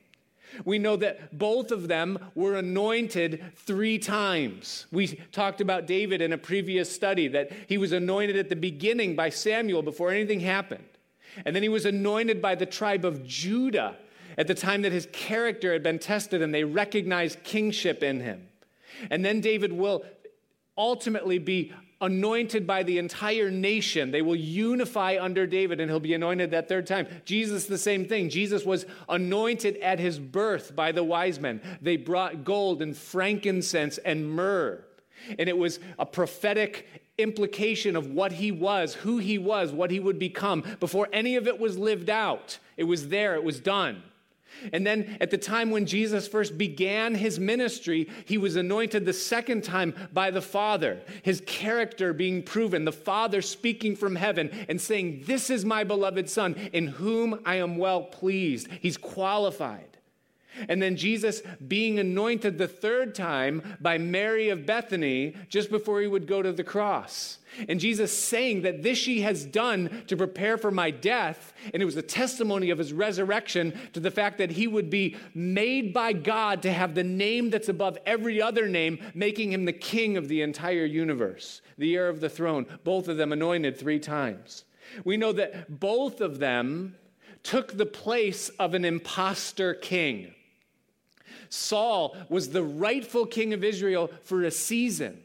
We 0.64 0.78
know 0.78 0.96
that 0.96 1.36
both 1.36 1.70
of 1.70 1.88
them 1.88 2.18
were 2.34 2.56
anointed 2.56 3.42
three 3.54 3.98
times. 3.98 4.86
We 4.90 5.08
talked 5.32 5.60
about 5.60 5.86
David 5.86 6.20
in 6.20 6.32
a 6.32 6.38
previous 6.38 6.92
study 6.92 7.28
that 7.28 7.50
he 7.68 7.78
was 7.78 7.92
anointed 7.92 8.36
at 8.36 8.48
the 8.48 8.56
beginning 8.56 9.16
by 9.16 9.30
Samuel 9.30 9.82
before 9.82 10.10
anything 10.10 10.40
happened. 10.40 10.84
And 11.44 11.54
then 11.54 11.62
he 11.62 11.68
was 11.68 11.84
anointed 11.84 12.40
by 12.40 12.54
the 12.54 12.66
tribe 12.66 13.04
of 13.04 13.26
Judah 13.26 13.96
at 14.38 14.46
the 14.46 14.54
time 14.54 14.82
that 14.82 14.92
his 14.92 15.08
character 15.12 15.72
had 15.72 15.82
been 15.82 15.98
tested 15.98 16.42
and 16.42 16.54
they 16.54 16.64
recognized 16.64 17.42
kingship 17.42 18.02
in 18.02 18.20
him. 18.20 18.48
And 19.10 19.24
then 19.24 19.40
David 19.40 19.72
will 19.72 20.04
ultimately 20.76 21.38
be 21.38 21.72
anointed 22.00 22.66
by 22.66 22.82
the 22.82 22.98
entire 22.98 23.50
nation. 23.50 24.10
They 24.10 24.22
will 24.22 24.36
unify 24.36 25.18
under 25.20 25.46
David 25.46 25.80
and 25.80 25.90
he'll 25.90 26.00
be 26.00 26.14
anointed 26.14 26.50
that 26.50 26.68
third 26.68 26.86
time. 26.86 27.06
Jesus, 27.24 27.66
the 27.66 27.78
same 27.78 28.06
thing. 28.06 28.28
Jesus 28.28 28.64
was 28.64 28.86
anointed 29.08 29.76
at 29.78 29.98
his 29.98 30.18
birth 30.18 30.76
by 30.76 30.92
the 30.92 31.04
wise 31.04 31.40
men. 31.40 31.60
They 31.80 31.96
brought 31.96 32.44
gold 32.44 32.82
and 32.82 32.96
frankincense 32.96 33.98
and 33.98 34.30
myrrh. 34.30 34.84
And 35.38 35.48
it 35.48 35.56
was 35.56 35.80
a 35.98 36.06
prophetic 36.06 36.86
implication 37.18 37.96
of 37.96 38.10
what 38.10 38.32
he 38.32 38.52
was, 38.52 38.94
who 38.94 39.18
he 39.18 39.38
was, 39.38 39.72
what 39.72 39.90
he 39.90 39.98
would 39.98 40.18
become 40.18 40.62
before 40.80 41.08
any 41.12 41.36
of 41.36 41.46
it 41.46 41.58
was 41.58 41.78
lived 41.78 42.10
out. 42.10 42.58
It 42.76 42.84
was 42.84 43.08
there, 43.08 43.34
it 43.34 43.44
was 43.44 43.58
done. 43.58 44.02
And 44.72 44.86
then 44.86 45.16
at 45.20 45.30
the 45.30 45.38
time 45.38 45.70
when 45.70 45.86
Jesus 45.86 46.28
first 46.28 46.56
began 46.56 47.14
his 47.14 47.38
ministry, 47.38 48.08
he 48.24 48.38
was 48.38 48.56
anointed 48.56 49.04
the 49.04 49.12
second 49.12 49.64
time 49.64 49.94
by 50.12 50.30
the 50.30 50.42
Father, 50.42 51.00
his 51.22 51.42
character 51.46 52.12
being 52.12 52.42
proven, 52.42 52.84
the 52.84 52.92
Father 52.92 53.42
speaking 53.42 53.96
from 53.96 54.16
heaven 54.16 54.50
and 54.68 54.80
saying, 54.80 55.22
This 55.26 55.50
is 55.50 55.64
my 55.64 55.84
beloved 55.84 56.28
Son, 56.28 56.54
in 56.72 56.88
whom 56.88 57.40
I 57.44 57.56
am 57.56 57.76
well 57.76 58.02
pleased. 58.02 58.68
He's 58.80 58.96
qualified. 58.96 59.95
And 60.68 60.80
then 60.80 60.96
Jesus 60.96 61.42
being 61.66 61.98
anointed 61.98 62.58
the 62.58 62.68
third 62.68 63.14
time 63.14 63.76
by 63.80 63.98
Mary 63.98 64.48
of 64.48 64.66
Bethany 64.66 65.34
just 65.48 65.70
before 65.70 66.00
he 66.00 66.06
would 66.06 66.26
go 66.26 66.42
to 66.42 66.52
the 66.52 66.64
cross. 66.64 67.38
And 67.68 67.80
Jesus 67.80 68.16
saying 68.16 68.62
that 68.62 68.82
this 68.82 68.98
she 68.98 69.22
has 69.22 69.44
done 69.44 70.04
to 70.08 70.16
prepare 70.16 70.58
for 70.58 70.70
my 70.70 70.90
death. 70.90 71.52
And 71.72 71.82
it 71.82 71.86
was 71.86 71.96
a 71.96 72.02
testimony 72.02 72.70
of 72.70 72.78
his 72.78 72.92
resurrection 72.92 73.78
to 73.92 74.00
the 74.00 74.10
fact 74.10 74.38
that 74.38 74.50
he 74.50 74.66
would 74.66 74.90
be 74.90 75.16
made 75.34 75.92
by 75.92 76.12
God 76.12 76.62
to 76.62 76.72
have 76.72 76.94
the 76.94 77.04
name 77.04 77.50
that's 77.50 77.68
above 77.68 77.98
every 78.04 78.42
other 78.42 78.68
name, 78.68 78.98
making 79.14 79.52
him 79.52 79.64
the 79.64 79.72
king 79.72 80.16
of 80.16 80.28
the 80.28 80.42
entire 80.42 80.84
universe, 80.84 81.62
the 81.78 81.94
heir 81.94 82.08
of 82.08 82.20
the 82.20 82.28
throne. 82.28 82.66
Both 82.84 83.08
of 83.08 83.16
them 83.16 83.32
anointed 83.32 83.78
three 83.78 84.00
times. 84.00 84.64
We 85.04 85.16
know 85.16 85.32
that 85.32 85.80
both 85.80 86.20
of 86.20 86.38
them 86.38 86.96
took 87.42 87.76
the 87.76 87.86
place 87.86 88.48
of 88.58 88.74
an 88.74 88.84
impostor 88.84 89.74
king. 89.74 90.34
Saul 91.48 92.16
was 92.28 92.48
the 92.48 92.62
rightful 92.62 93.26
king 93.26 93.52
of 93.52 93.64
Israel 93.64 94.10
for 94.22 94.42
a 94.42 94.50
season, 94.50 95.22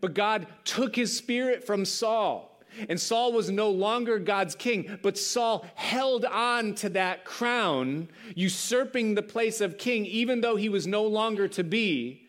but 0.00 0.14
God 0.14 0.46
took 0.64 0.96
his 0.96 1.16
spirit 1.16 1.64
from 1.64 1.84
Saul. 1.84 2.48
And 2.88 2.98
Saul 2.98 3.32
was 3.32 3.50
no 3.50 3.70
longer 3.70 4.18
God's 4.18 4.54
king, 4.54 4.98
but 5.02 5.18
Saul 5.18 5.66
held 5.74 6.24
on 6.24 6.74
to 6.76 6.88
that 6.90 7.24
crown, 7.24 8.08
usurping 8.34 9.14
the 9.14 9.22
place 9.22 9.60
of 9.60 9.76
king, 9.76 10.06
even 10.06 10.40
though 10.40 10.56
he 10.56 10.70
was 10.70 10.86
no 10.86 11.04
longer 11.04 11.48
to 11.48 11.64
be. 11.64 12.22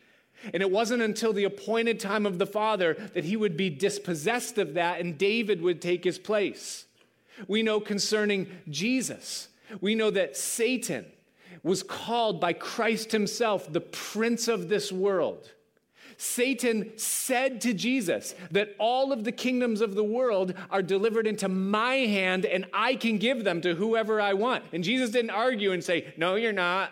And 0.53 0.62
it 0.62 0.69
wasn't 0.69 1.01
until 1.01 1.31
the 1.31 1.45
appointed 1.45 2.00
time 2.00 2.25
of 2.25 2.38
the 2.38 2.45
Father 2.45 2.95
that 3.13 3.23
he 3.23 3.38
would 3.38 3.55
be 3.55 3.69
dispossessed 3.69 4.57
of 4.57 4.73
that 4.73 5.00
and 5.00 5.17
David 5.17 5.62
would 5.62 5.81
take 5.81 6.03
his 6.03 6.19
place. 6.19 6.85
We 7.47 7.63
know 7.63 7.79
concerning 7.79 8.47
Jesus, 8.69 9.47
we 9.79 9.95
know 9.95 10.12
that 10.12 10.35
Satan 10.35 11.05
was 11.63 11.82
called 11.82 12.41
by 12.41 12.53
Christ 12.53 13.12
himself 13.12 13.72
the 13.72 13.82
prince 13.82 14.48
of 14.48 14.70
this 14.70 14.91
world. 14.91 15.51
Satan 16.17 16.91
said 16.98 17.62
to 17.62 17.74
Jesus 17.74 18.36
that 18.51 18.75
all 18.77 19.12
of 19.12 19.24
the 19.24 19.32
kingdoms 19.32 19.82
of 19.82 19.96
the 19.96 20.03
world 20.03 20.53
are 20.70 20.82
delivered 20.82 21.27
into 21.27 21.50
my 21.50 21.96
hand 21.96 22.46
and 22.46 22.65
I 22.74 22.96
can 22.96 23.17
give 23.17 23.43
them 23.43 23.62
to 23.62 23.75
whoever 23.75 24.22
I 24.22 24.34
want. 24.34 24.63
And 24.74 24.84
Jesus 24.84 25.10
didn't 25.10 25.32
argue 25.32 25.72
and 25.72 25.84
say, 25.84 26.13
No, 26.17 26.36
you're 26.36 26.53
not. 26.53 26.91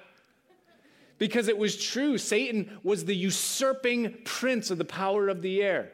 Because 1.17 1.47
it 1.47 1.57
was 1.57 1.77
true. 1.77 2.17
Satan 2.17 2.79
was 2.83 3.05
the 3.05 3.15
usurping 3.15 4.17
prince 4.25 4.71
of 4.71 4.79
the 4.79 4.85
power 4.85 5.27
of 5.29 5.41
the 5.41 5.61
air. 5.61 5.91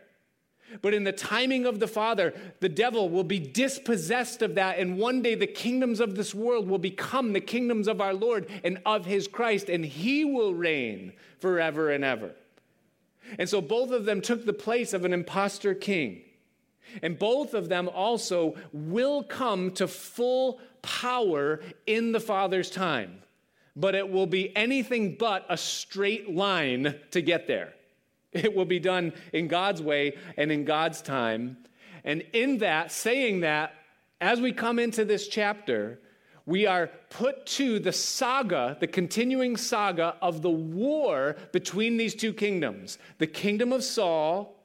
But 0.81 0.93
in 0.93 1.03
the 1.03 1.13
timing 1.13 1.65
of 1.65 1.79
the 1.79 1.87
Father, 1.87 2.33
the 2.59 2.69
devil 2.69 3.09
will 3.09 3.23
be 3.23 3.39
dispossessed 3.39 4.41
of 4.41 4.55
that. 4.55 4.79
And 4.79 4.97
one 4.97 5.21
day 5.21 5.33
the 5.35 5.47
kingdoms 5.47 5.99
of 5.99 6.15
this 6.15 6.35
world 6.35 6.67
will 6.67 6.77
become 6.77 7.33
the 7.33 7.39
kingdoms 7.39 7.87
of 7.87 8.01
our 8.01 8.13
Lord 8.13 8.49
and 8.63 8.79
of 8.85 9.05
his 9.05 9.27
Christ, 9.27 9.69
and 9.69 9.85
he 9.85 10.25
will 10.25 10.53
reign 10.53 11.13
forever 11.39 11.91
and 11.91 12.03
ever. 12.03 12.31
And 13.39 13.47
so 13.47 13.61
both 13.61 13.91
of 13.91 14.05
them 14.05 14.21
took 14.21 14.45
the 14.45 14.53
place 14.53 14.93
of 14.93 15.05
an 15.05 15.13
impostor 15.13 15.73
king. 15.73 16.21
And 17.01 17.19
both 17.19 17.53
of 17.53 17.69
them 17.69 17.89
also 17.89 18.55
will 18.71 19.23
come 19.23 19.71
to 19.71 19.87
full 19.87 20.59
power 20.81 21.61
in 21.85 22.11
the 22.11 22.19
Father's 22.19 22.69
time. 22.69 23.21
But 23.75 23.95
it 23.95 24.09
will 24.09 24.25
be 24.25 24.55
anything 24.55 25.15
but 25.15 25.45
a 25.49 25.57
straight 25.57 26.33
line 26.33 26.95
to 27.11 27.21
get 27.21 27.47
there. 27.47 27.73
It 28.33 28.55
will 28.55 28.65
be 28.65 28.79
done 28.79 29.13
in 29.33 29.47
God's 29.47 29.81
way 29.81 30.17
and 30.37 30.51
in 30.51 30.65
God's 30.65 31.01
time. 31.01 31.57
And 32.03 32.23
in 32.33 32.59
that, 32.59 32.91
saying 32.91 33.41
that, 33.41 33.73
as 34.19 34.41
we 34.41 34.51
come 34.51 34.79
into 34.79 35.05
this 35.05 35.27
chapter, 35.27 35.99
we 36.45 36.65
are 36.65 36.89
put 37.09 37.45
to 37.45 37.77
the 37.77 37.91
saga, 37.91 38.77
the 38.79 38.87
continuing 38.87 39.57
saga 39.57 40.15
of 40.21 40.41
the 40.41 40.49
war 40.49 41.35
between 41.51 41.97
these 41.97 42.15
two 42.15 42.33
kingdoms 42.33 42.97
the 43.17 43.27
kingdom 43.27 43.73
of 43.73 43.83
Saul 43.83 44.56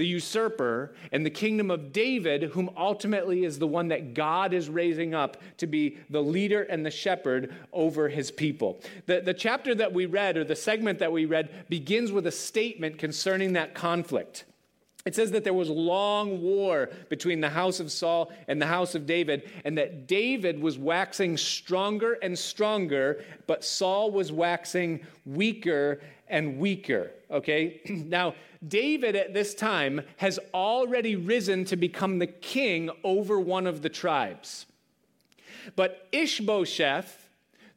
the 0.00 0.06
usurper, 0.06 0.94
and 1.12 1.26
the 1.26 1.30
kingdom 1.30 1.70
of 1.70 1.92
David, 1.92 2.44
whom 2.44 2.70
ultimately 2.74 3.44
is 3.44 3.58
the 3.58 3.66
one 3.66 3.88
that 3.88 4.14
God 4.14 4.54
is 4.54 4.70
raising 4.70 5.14
up 5.14 5.36
to 5.58 5.66
be 5.66 5.98
the 6.08 6.22
leader 6.22 6.62
and 6.62 6.86
the 6.86 6.90
shepherd 6.90 7.54
over 7.70 8.08
his 8.08 8.30
people. 8.30 8.80
The, 9.04 9.20
the 9.20 9.34
chapter 9.34 9.74
that 9.74 9.92
we 9.92 10.06
read, 10.06 10.38
or 10.38 10.44
the 10.44 10.56
segment 10.56 11.00
that 11.00 11.12
we 11.12 11.26
read, 11.26 11.50
begins 11.68 12.12
with 12.12 12.26
a 12.26 12.32
statement 12.32 12.96
concerning 12.96 13.52
that 13.52 13.74
conflict. 13.74 14.46
It 15.04 15.14
says 15.14 15.32
that 15.32 15.44
there 15.44 15.52
was 15.52 15.68
long 15.68 16.40
war 16.40 16.88
between 17.10 17.42
the 17.42 17.50
house 17.50 17.78
of 17.78 17.92
Saul 17.92 18.32
and 18.48 18.60
the 18.60 18.66
house 18.66 18.94
of 18.94 19.04
David, 19.04 19.50
and 19.66 19.76
that 19.76 20.06
David 20.06 20.62
was 20.62 20.78
waxing 20.78 21.36
stronger 21.36 22.14
and 22.22 22.38
stronger, 22.38 23.22
but 23.46 23.64
Saul 23.64 24.10
was 24.12 24.32
waxing 24.32 25.00
weaker 25.26 26.00
and 26.30 26.58
weaker. 26.58 27.10
Okay? 27.30 27.80
now, 27.88 28.34
David 28.66 29.16
at 29.16 29.34
this 29.34 29.54
time 29.54 30.02
has 30.16 30.38
already 30.54 31.16
risen 31.16 31.64
to 31.66 31.76
become 31.76 32.18
the 32.18 32.26
king 32.26 32.90
over 33.04 33.38
one 33.38 33.66
of 33.66 33.82
the 33.82 33.88
tribes. 33.88 34.66
But 35.76 36.08
Ishbosheth, 36.12 37.28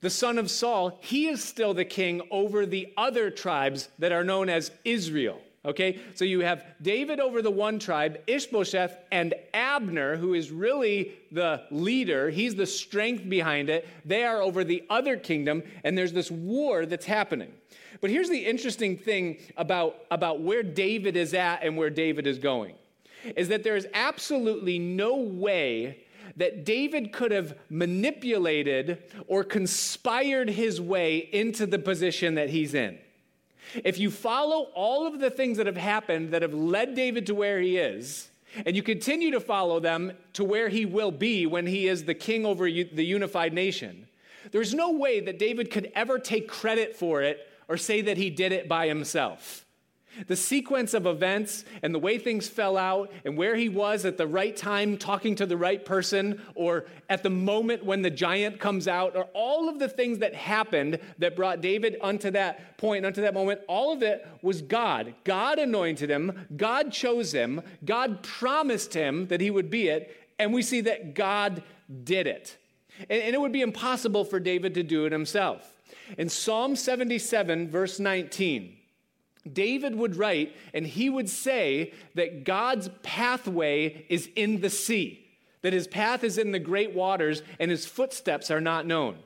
the 0.01 0.09
son 0.09 0.37
of 0.37 0.51
Saul, 0.51 0.99
he 1.01 1.27
is 1.27 1.43
still 1.43 1.73
the 1.73 1.85
king 1.85 2.21
over 2.31 2.65
the 2.65 2.93
other 2.97 3.29
tribes 3.29 3.89
that 3.99 4.11
are 4.11 4.23
known 4.23 4.49
as 4.49 4.71
Israel. 4.83 5.39
Okay, 5.65 5.99
so 6.13 6.25
you 6.25 6.41
have 6.41 6.65
David 6.81 7.21
over 7.21 7.41
the 7.41 7.49
one 7.49 7.79
tribe, 7.79 8.19
Ishbosheth, 8.27 8.97
and 9.13 9.33
Abner, 9.53 10.17
who 10.17 10.33
is 10.33 10.51
really 10.51 11.13
the 11.31 11.63
leader. 11.71 12.29
He's 12.29 12.53
the 12.53 12.65
strength 12.65 13.29
behind 13.29 13.69
it. 13.69 13.87
They 14.03 14.25
are 14.25 14.41
over 14.41 14.65
the 14.65 14.83
other 14.89 15.15
kingdom, 15.15 15.63
and 15.85 15.97
there's 15.97 16.11
this 16.11 16.29
war 16.29 16.85
that's 16.85 17.05
happening. 17.05 17.53
But 18.01 18.09
here's 18.09 18.29
the 18.29 18.45
interesting 18.45 18.97
thing 18.97 19.37
about, 19.55 19.95
about 20.11 20.41
where 20.41 20.63
David 20.63 21.15
is 21.15 21.33
at 21.33 21.63
and 21.63 21.77
where 21.77 21.89
David 21.89 22.27
is 22.27 22.39
going 22.39 22.75
is 23.37 23.47
that 23.47 23.63
there 23.63 23.77
is 23.77 23.87
absolutely 23.93 24.77
no 24.77 25.15
way 25.15 26.03
that 26.35 26.65
David 26.65 27.13
could 27.13 27.31
have 27.31 27.57
manipulated 27.69 29.01
or 29.27 29.45
conspired 29.45 30.49
his 30.49 30.81
way 30.81 31.17
into 31.17 31.65
the 31.65 31.79
position 31.79 32.35
that 32.35 32.49
he's 32.49 32.73
in. 32.73 32.97
If 33.83 33.97
you 33.97 34.11
follow 34.11 34.69
all 34.73 35.07
of 35.07 35.19
the 35.19 35.29
things 35.29 35.57
that 35.57 35.65
have 35.65 35.77
happened 35.77 36.31
that 36.31 36.41
have 36.41 36.53
led 36.53 36.95
David 36.95 37.25
to 37.27 37.35
where 37.35 37.59
he 37.59 37.77
is, 37.77 38.29
and 38.65 38.75
you 38.75 38.83
continue 38.83 39.31
to 39.31 39.39
follow 39.39 39.79
them 39.79 40.13
to 40.33 40.43
where 40.43 40.69
he 40.69 40.85
will 40.85 41.11
be 41.11 41.45
when 41.45 41.65
he 41.65 41.87
is 41.87 42.03
the 42.03 42.13
king 42.13 42.45
over 42.45 42.65
the 42.65 43.05
unified 43.05 43.53
nation, 43.53 44.07
there's 44.51 44.73
no 44.73 44.91
way 44.91 45.19
that 45.21 45.39
David 45.39 45.71
could 45.71 45.91
ever 45.95 46.19
take 46.19 46.47
credit 46.47 46.95
for 46.95 47.21
it 47.21 47.47
or 47.67 47.77
say 47.77 48.01
that 48.01 48.17
he 48.17 48.29
did 48.29 48.51
it 48.51 48.67
by 48.67 48.87
himself. 48.87 49.65
The 50.27 50.35
sequence 50.35 50.93
of 50.93 51.05
events 51.05 51.65
and 51.81 51.93
the 51.93 51.99
way 51.99 52.17
things 52.17 52.47
fell 52.47 52.77
out 52.77 53.11
and 53.25 53.35
where 53.37 53.55
he 53.55 53.69
was 53.69 54.05
at 54.05 54.17
the 54.17 54.27
right 54.27 54.55
time 54.55 54.97
talking 54.97 55.35
to 55.35 55.45
the 55.45 55.57
right 55.57 55.83
person 55.83 56.41
or 56.55 56.85
at 57.09 57.23
the 57.23 57.29
moment 57.29 57.83
when 57.83 58.01
the 58.01 58.09
giant 58.09 58.59
comes 58.59 58.87
out 58.87 59.15
or 59.15 59.25
all 59.33 59.69
of 59.69 59.79
the 59.79 59.89
things 59.89 60.19
that 60.19 60.35
happened 60.35 60.99
that 61.17 61.35
brought 61.35 61.61
David 61.61 61.97
unto 62.01 62.31
that 62.31 62.77
point, 62.77 63.05
unto 63.05 63.21
that 63.21 63.33
moment, 63.33 63.61
all 63.67 63.91
of 63.91 64.03
it 64.03 64.27
was 64.41 64.61
God. 64.61 65.13
God 65.23 65.59
anointed 65.59 66.09
him, 66.09 66.47
God 66.55 66.91
chose 66.91 67.31
him, 67.31 67.61
God 67.83 68.21
promised 68.23 68.93
him 68.93 69.27
that 69.27 69.41
he 69.41 69.49
would 69.49 69.69
be 69.69 69.87
it, 69.87 70.15
and 70.39 70.53
we 70.53 70.61
see 70.61 70.81
that 70.81 71.15
God 71.15 71.63
did 72.03 72.27
it. 72.27 72.57
And, 73.09 73.33
it 73.33 73.41
would 73.41 73.51
be 73.51 73.61
impossible 73.61 74.25
for 74.25 74.39
David 74.39 74.73
to 74.75 74.83
do 74.83 75.05
it 75.05 75.11
himself. 75.11 75.81
In 76.17 76.29
Psalm 76.29 76.75
77, 76.75 77.69
verse 77.69 77.99
19, 77.99 78.77
David 79.51 79.95
would 79.95 80.15
write 80.15 80.55
and 80.73 80.85
he 80.85 81.09
would 81.09 81.29
say 81.29 81.93
that 82.15 82.43
God's 82.43 82.89
pathway 83.01 84.05
is 84.09 84.29
in 84.35 84.61
the 84.61 84.69
sea, 84.69 85.25
that 85.61 85.73
his 85.73 85.87
path 85.87 86.23
is 86.23 86.37
in 86.37 86.51
the 86.51 86.59
great 86.59 86.93
waters 86.93 87.41
and 87.59 87.69
his 87.69 87.85
footsteps 87.85 88.49
are 88.49 88.61
not 88.61 88.85
known. 88.85 89.17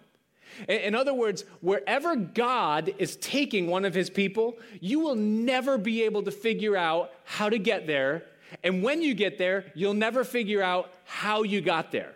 In 0.67 0.95
other 0.95 1.13
words, 1.13 1.45
wherever 1.62 2.15
God 2.15 2.93
is 2.97 3.15
taking 3.17 3.67
one 3.67 3.86
of 3.86 3.93
his 3.93 4.09
people, 4.09 4.57
you 4.79 5.00
will 5.00 5.15
never 5.15 5.77
be 5.77 6.03
able 6.03 6.24
to 6.24 6.31
figure 6.31 6.75
out 6.75 7.12
how 7.25 7.50
to 7.50 7.59
get 7.59 7.86
there. 7.86 8.24
And 8.63 8.81
when 8.81 9.01
you 9.01 9.13
get 9.13 9.38
there, 9.38 9.65
you'll 9.75 9.93
never 9.93 10.24
figure 10.24 10.63
out 10.63 10.91
how 11.03 11.43
you 11.43 11.62
got 11.62 11.91
there. 11.91 12.13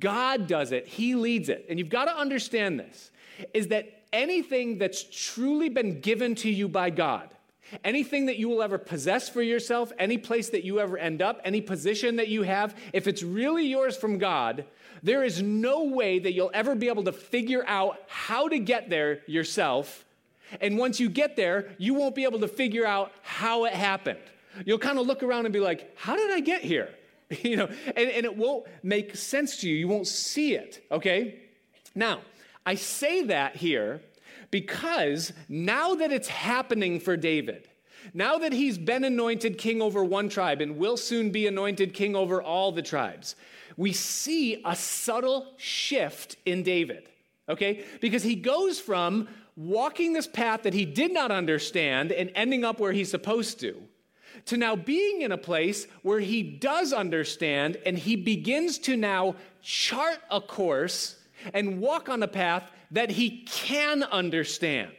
God 0.00 0.46
does 0.46 0.72
it, 0.72 0.86
He 0.86 1.14
leads 1.14 1.48
it. 1.48 1.66
And 1.68 1.78
you've 1.78 1.88
got 1.88 2.06
to 2.06 2.16
understand 2.16 2.80
this 2.80 3.10
is 3.54 3.68
that 3.68 3.97
anything 4.12 4.78
that's 4.78 5.04
truly 5.10 5.68
been 5.68 6.00
given 6.00 6.34
to 6.36 6.50
you 6.50 6.68
by 6.68 6.90
God, 6.90 7.28
anything 7.84 8.26
that 8.26 8.36
you 8.36 8.48
will 8.48 8.62
ever 8.62 8.78
possess 8.78 9.28
for 9.28 9.42
yourself, 9.42 9.92
any 9.98 10.18
place 10.18 10.50
that 10.50 10.64
you 10.64 10.80
ever 10.80 10.96
end 10.96 11.22
up, 11.22 11.40
any 11.44 11.60
position 11.60 12.16
that 12.16 12.28
you 12.28 12.42
have, 12.42 12.74
if 12.92 13.06
it's 13.06 13.22
really 13.22 13.66
yours 13.66 13.96
from 13.96 14.18
God, 14.18 14.64
there 15.02 15.22
is 15.22 15.42
no 15.42 15.84
way 15.84 16.18
that 16.18 16.32
you'll 16.32 16.50
ever 16.54 16.74
be 16.74 16.88
able 16.88 17.04
to 17.04 17.12
figure 17.12 17.64
out 17.66 17.98
how 18.08 18.48
to 18.48 18.58
get 18.58 18.90
there 18.90 19.20
yourself. 19.26 20.04
And 20.60 20.78
once 20.78 20.98
you 20.98 21.08
get 21.08 21.36
there, 21.36 21.70
you 21.78 21.94
won't 21.94 22.14
be 22.14 22.24
able 22.24 22.40
to 22.40 22.48
figure 22.48 22.86
out 22.86 23.12
how 23.22 23.64
it 23.64 23.74
happened. 23.74 24.18
You'll 24.64 24.78
kind 24.78 24.98
of 24.98 25.06
look 25.06 25.22
around 25.22 25.46
and 25.46 25.52
be 25.52 25.60
like, 25.60 25.92
how 25.96 26.16
did 26.16 26.30
I 26.30 26.40
get 26.40 26.62
here? 26.62 26.88
you 27.42 27.56
know, 27.56 27.66
and, 27.66 28.10
and 28.10 28.24
it 28.24 28.36
won't 28.36 28.66
make 28.82 29.14
sense 29.16 29.58
to 29.58 29.68
you. 29.68 29.76
You 29.76 29.88
won't 29.88 30.06
see 30.06 30.54
it, 30.54 30.84
okay? 30.90 31.40
Now, 31.94 32.20
I 32.66 32.74
say 32.74 33.24
that 33.24 33.56
here 33.56 34.00
because 34.50 35.32
now 35.48 35.94
that 35.96 36.12
it's 36.12 36.28
happening 36.28 37.00
for 37.00 37.16
David, 37.16 37.68
now 38.14 38.38
that 38.38 38.52
he's 38.52 38.78
been 38.78 39.04
anointed 39.04 39.58
king 39.58 39.82
over 39.82 40.04
one 40.04 40.28
tribe 40.28 40.60
and 40.60 40.76
will 40.76 40.96
soon 40.96 41.30
be 41.30 41.46
anointed 41.46 41.94
king 41.94 42.16
over 42.16 42.42
all 42.42 42.72
the 42.72 42.82
tribes, 42.82 43.36
we 43.76 43.92
see 43.92 44.62
a 44.64 44.74
subtle 44.74 45.46
shift 45.56 46.36
in 46.44 46.62
David, 46.62 47.08
okay? 47.48 47.84
Because 48.00 48.22
he 48.22 48.34
goes 48.34 48.80
from 48.80 49.28
walking 49.56 50.12
this 50.12 50.26
path 50.26 50.62
that 50.62 50.74
he 50.74 50.84
did 50.84 51.12
not 51.12 51.30
understand 51.30 52.12
and 52.12 52.30
ending 52.34 52.64
up 52.64 52.80
where 52.80 52.92
he's 52.92 53.10
supposed 53.10 53.60
to, 53.60 53.76
to 54.46 54.56
now 54.56 54.76
being 54.76 55.22
in 55.22 55.32
a 55.32 55.38
place 55.38 55.86
where 56.02 56.20
he 56.20 56.42
does 56.42 56.92
understand 56.92 57.76
and 57.84 57.98
he 57.98 58.16
begins 58.16 58.78
to 58.78 58.96
now 58.96 59.34
chart 59.62 60.18
a 60.30 60.40
course 60.40 61.16
and 61.54 61.80
walk 61.80 62.08
on 62.08 62.22
a 62.22 62.28
path 62.28 62.70
that 62.90 63.10
he 63.10 63.44
can 63.44 64.02
understand. 64.02 64.92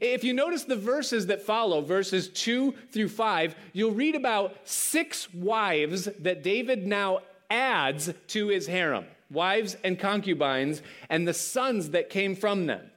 If 0.00 0.24
you 0.24 0.32
notice 0.32 0.64
the 0.64 0.76
verses 0.76 1.26
that 1.26 1.42
follow, 1.42 1.82
verses 1.82 2.28
2 2.28 2.72
through 2.92 3.08
5, 3.08 3.54
you'll 3.72 3.92
read 3.92 4.14
about 4.14 4.56
six 4.64 5.32
wives 5.34 6.08
that 6.20 6.42
David 6.42 6.86
now 6.86 7.20
adds 7.50 8.10
to 8.28 8.48
his 8.48 8.66
harem 8.66 9.04
wives 9.32 9.76
and 9.82 9.98
concubines, 9.98 10.82
and 11.08 11.26
the 11.26 11.34
sons 11.34 11.90
that 11.90 12.10
came 12.10 12.36
from 12.36 12.66
them. 12.66 12.90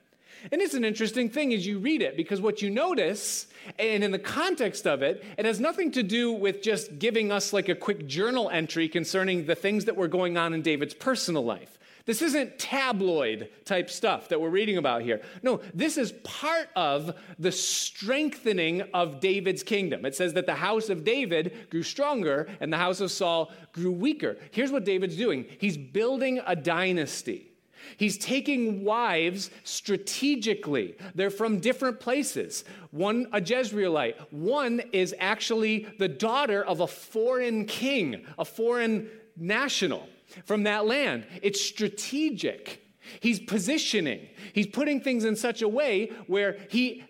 And 0.52 0.62
it's 0.62 0.76
an 0.76 0.86
interesting 0.86 1.30
thing 1.30 1.54
as 1.54 1.66
you 1.66 1.80
read 1.80 2.02
it 2.02 2.16
because 2.16 2.40
what 2.40 2.62
you 2.62 2.70
notice, 2.70 3.48
and 3.80 4.04
in 4.04 4.12
the 4.12 4.20
context 4.20 4.86
of 4.86 5.02
it, 5.02 5.26
it 5.38 5.46
has 5.46 5.60
nothing 5.60 5.92
to 5.94 6.04
do 6.04 6.32
with 6.32 6.62
just 6.62 7.00
giving 7.00 7.32
us 7.32 7.52
like 7.52 7.68
a 7.68 7.74
quick 7.74 8.06
journal 8.06 8.50
entry 8.50 8.88
concerning 8.88 9.46
the 9.46 9.56
things 9.56 9.86
that 9.86 9.96
were 9.96 10.08
going 10.08 10.38
on 10.38 10.54
in 10.54 10.62
David's 10.62 10.94
personal 10.94 11.44
life. 11.44 11.80
This 12.06 12.22
isn't 12.22 12.60
tabloid 12.60 13.50
type 13.66 13.90
stuff 13.90 14.30
that 14.30 14.40
we're 14.40 14.50
reading 14.50 14.78
about 14.78 15.02
here. 15.02 15.22
No, 15.42 15.62
this 15.74 15.98
is 15.98 16.12
part 16.24 16.70
of 16.76 17.16
the 17.40 17.52
strengthening 17.52 18.82
of 18.94 19.20
David's 19.20 19.64
kingdom. 19.64 20.06
It 20.06 20.16
says 20.16 20.34
that 20.34 20.46
the 20.46 20.54
house 20.54 20.90
of 20.90 21.04
David 21.04 21.68
grew 21.72 21.82
stronger 21.82 22.48
and 22.60 22.72
the 22.72 22.78
house 22.78 23.02
of 23.02 23.10
Saul 23.10 23.52
grew 23.74 23.92
weaker. 23.92 24.38
Here's 24.52 24.72
what 24.72 24.86
David's 24.86 25.18
doing 25.18 25.46
he's 25.58 25.78
building 25.78 26.42
a 26.46 26.56
dynasty. 26.56 27.52
He's 27.98 28.18
taking 28.18 28.84
wives 28.84 29.50
strategically. 29.64 30.96
They're 31.14 31.30
from 31.30 31.60
different 31.60 32.00
places. 32.00 32.64
One, 32.92 33.28
a 33.32 33.40
Jezreelite. 33.40 34.16
One 34.32 34.82
is 34.92 35.14
actually 35.20 35.88
the 36.00 36.08
daughter 36.08 36.64
of 36.64 36.80
a 36.80 36.88
foreign 36.88 37.66
king, 37.66 38.26
a 38.40 38.46
foreign 38.46 39.10
national 39.38 40.08
from 40.46 40.64
that 40.64 40.86
land. 40.86 41.26
It's 41.42 41.62
strategic. 41.62 42.82
He's 43.20 43.40
positioning, 43.40 44.28
he's 44.54 44.68
putting 44.68 45.00
things 45.02 45.26
in 45.26 45.36
such 45.36 45.62
a 45.62 45.68
way 45.68 46.12
where 46.28 46.58
he 46.70 47.04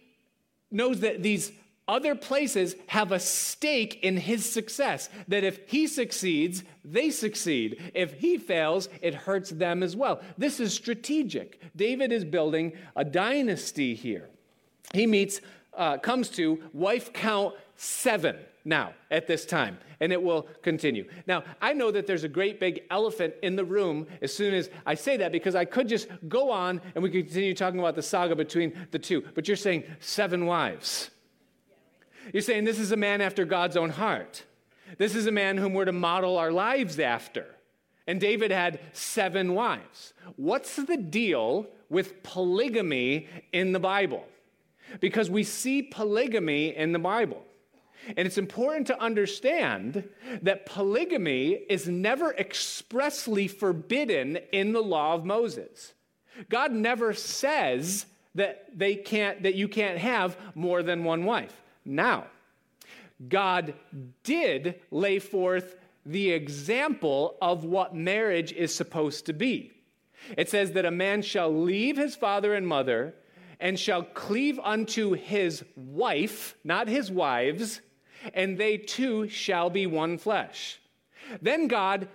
knows 0.69 0.99
that 0.99 1.23
these 1.23 1.51
other 1.87 2.15
places 2.15 2.75
have 2.87 3.11
a 3.11 3.19
stake 3.19 3.99
in 4.03 4.17
his 4.17 4.49
success. 4.51 5.09
That 5.27 5.43
if 5.43 5.59
he 5.67 5.87
succeeds, 5.87 6.63
they 6.83 7.11
succeed. 7.11 7.91
If 7.93 8.13
he 8.13 8.37
fails, 8.37 8.89
it 9.01 9.13
hurts 9.13 9.51
them 9.51 9.83
as 9.83 9.95
well. 9.95 10.21
This 10.37 10.59
is 10.59 10.73
strategic. 10.73 11.61
David 11.75 12.11
is 12.11 12.25
building 12.25 12.73
a 12.95 13.05
dynasty 13.05 13.93
here. 13.93 14.29
He 14.93 15.05
meets, 15.05 15.41
uh, 15.75 15.97
comes 15.97 16.29
to 16.29 16.61
wife 16.73 17.13
count 17.13 17.53
seven 17.75 18.37
now 18.65 18.93
at 19.11 19.27
this 19.27 19.45
time, 19.45 19.77
and 19.99 20.11
it 20.11 20.21
will 20.21 20.43
continue. 20.63 21.07
Now, 21.27 21.43
I 21.61 21.73
know 21.73 21.91
that 21.91 22.07
there's 22.07 22.23
a 22.23 22.29
great 22.29 22.59
big 22.59 22.81
elephant 22.89 23.35
in 23.43 23.55
the 23.55 23.63
room 23.63 24.07
as 24.21 24.33
soon 24.33 24.53
as 24.53 24.69
I 24.85 24.95
say 24.95 25.17
that 25.17 25.31
because 25.31 25.55
I 25.55 25.65
could 25.65 25.87
just 25.87 26.07
go 26.27 26.51
on 26.51 26.81
and 26.95 27.03
we 27.03 27.11
could 27.11 27.27
continue 27.27 27.53
talking 27.53 27.79
about 27.79 27.95
the 27.95 28.01
saga 28.01 28.35
between 28.35 28.87
the 28.91 28.99
two, 28.99 29.23
but 29.35 29.47
you're 29.47 29.55
saying 29.55 29.83
seven 29.99 30.47
wives. 30.47 31.11
You're 32.33 32.41
saying 32.41 32.65
this 32.65 32.79
is 32.79 32.91
a 32.91 32.97
man 32.97 33.21
after 33.21 33.45
God's 33.45 33.77
own 33.77 33.91
heart. 33.91 34.43
This 34.97 35.15
is 35.15 35.27
a 35.27 35.31
man 35.31 35.57
whom 35.57 35.73
we're 35.73 35.85
to 35.85 35.91
model 35.91 36.37
our 36.37 36.51
lives 36.51 36.99
after. 36.99 37.45
And 38.07 38.19
David 38.19 38.51
had 38.51 38.79
seven 38.93 39.53
wives. 39.53 40.13
What's 40.35 40.75
the 40.75 40.97
deal 40.97 41.67
with 41.89 42.23
polygamy 42.23 43.27
in 43.51 43.71
the 43.73 43.79
Bible? 43.79 44.25
Because 44.99 45.29
we 45.29 45.43
see 45.43 45.81
polygamy 45.81 46.75
in 46.75 46.91
the 46.91 46.99
Bible. 46.99 47.43
And 48.15 48.27
it's 48.27 48.37
important 48.37 48.87
to 48.87 49.01
understand 49.01 50.07
that 50.41 50.65
polygamy 50.65 51.51
is 51.69 51.87
never 51.87 52.33
expressly 52.33 53.47
forbidden 53.47 54.37
in 54.51 54.73
the 54.73 54.83
law 54.83 55.13
of 55.13 55.25
Moses. 55.25 55.93
God 56.49 56.71
never 56.71 57.13
says 57.13 58.05
that 58.35 58.67
they 58.77 58.95
can't 58.95 59.43
that 59.43 59.55
you 59.55 59.67
can't 59.67 59.97
have 59.97 60.37
more 60.53 60.83
than 60.83 61.03
one 61.03 61.23
wife. 61.23 61.61
Now, 61.85 62.25
God 63.29 63.73
did 64.23 64.81
lay 64.91 65.19
forth 65.19 65.77
the 66.05 66.31
example 66.31 67.37
of 67.41 67.63
what 67.63 67.95
marriage 67.95 68.51
is 68.51 68.75
supposed 68.75 69.25
to 69.25 69.33
be. 69.33 69.71
It 70.37 70.49
says 70.49 70.73
that 70.73 70.85
a 70.85 70.91
man 70.91 71.21
shall 71.21 71.53
leave 71.53 71.97
his 71.97 72.15
father 72.15 72.53
and 72.53 72.67
mother 72.67 73.15
and 73.59 73.79
shall 73.79 74.03
cleave 74.03 74.59
unto 74.59 75.13
his 75.13 75.63
wife, 75.75 76.55
not 76.63 76.87
his 76.87 77.09
wives, 77.09 77.81
and 78.33 78.57
they 78.57 78.77
two 78.77 79.27
shall 79.27 79.69
be 79.69 79.87
one 79.87 80.17
flesh. 80.17 80.79
Then 81.41 81.67
God 81.67 82.07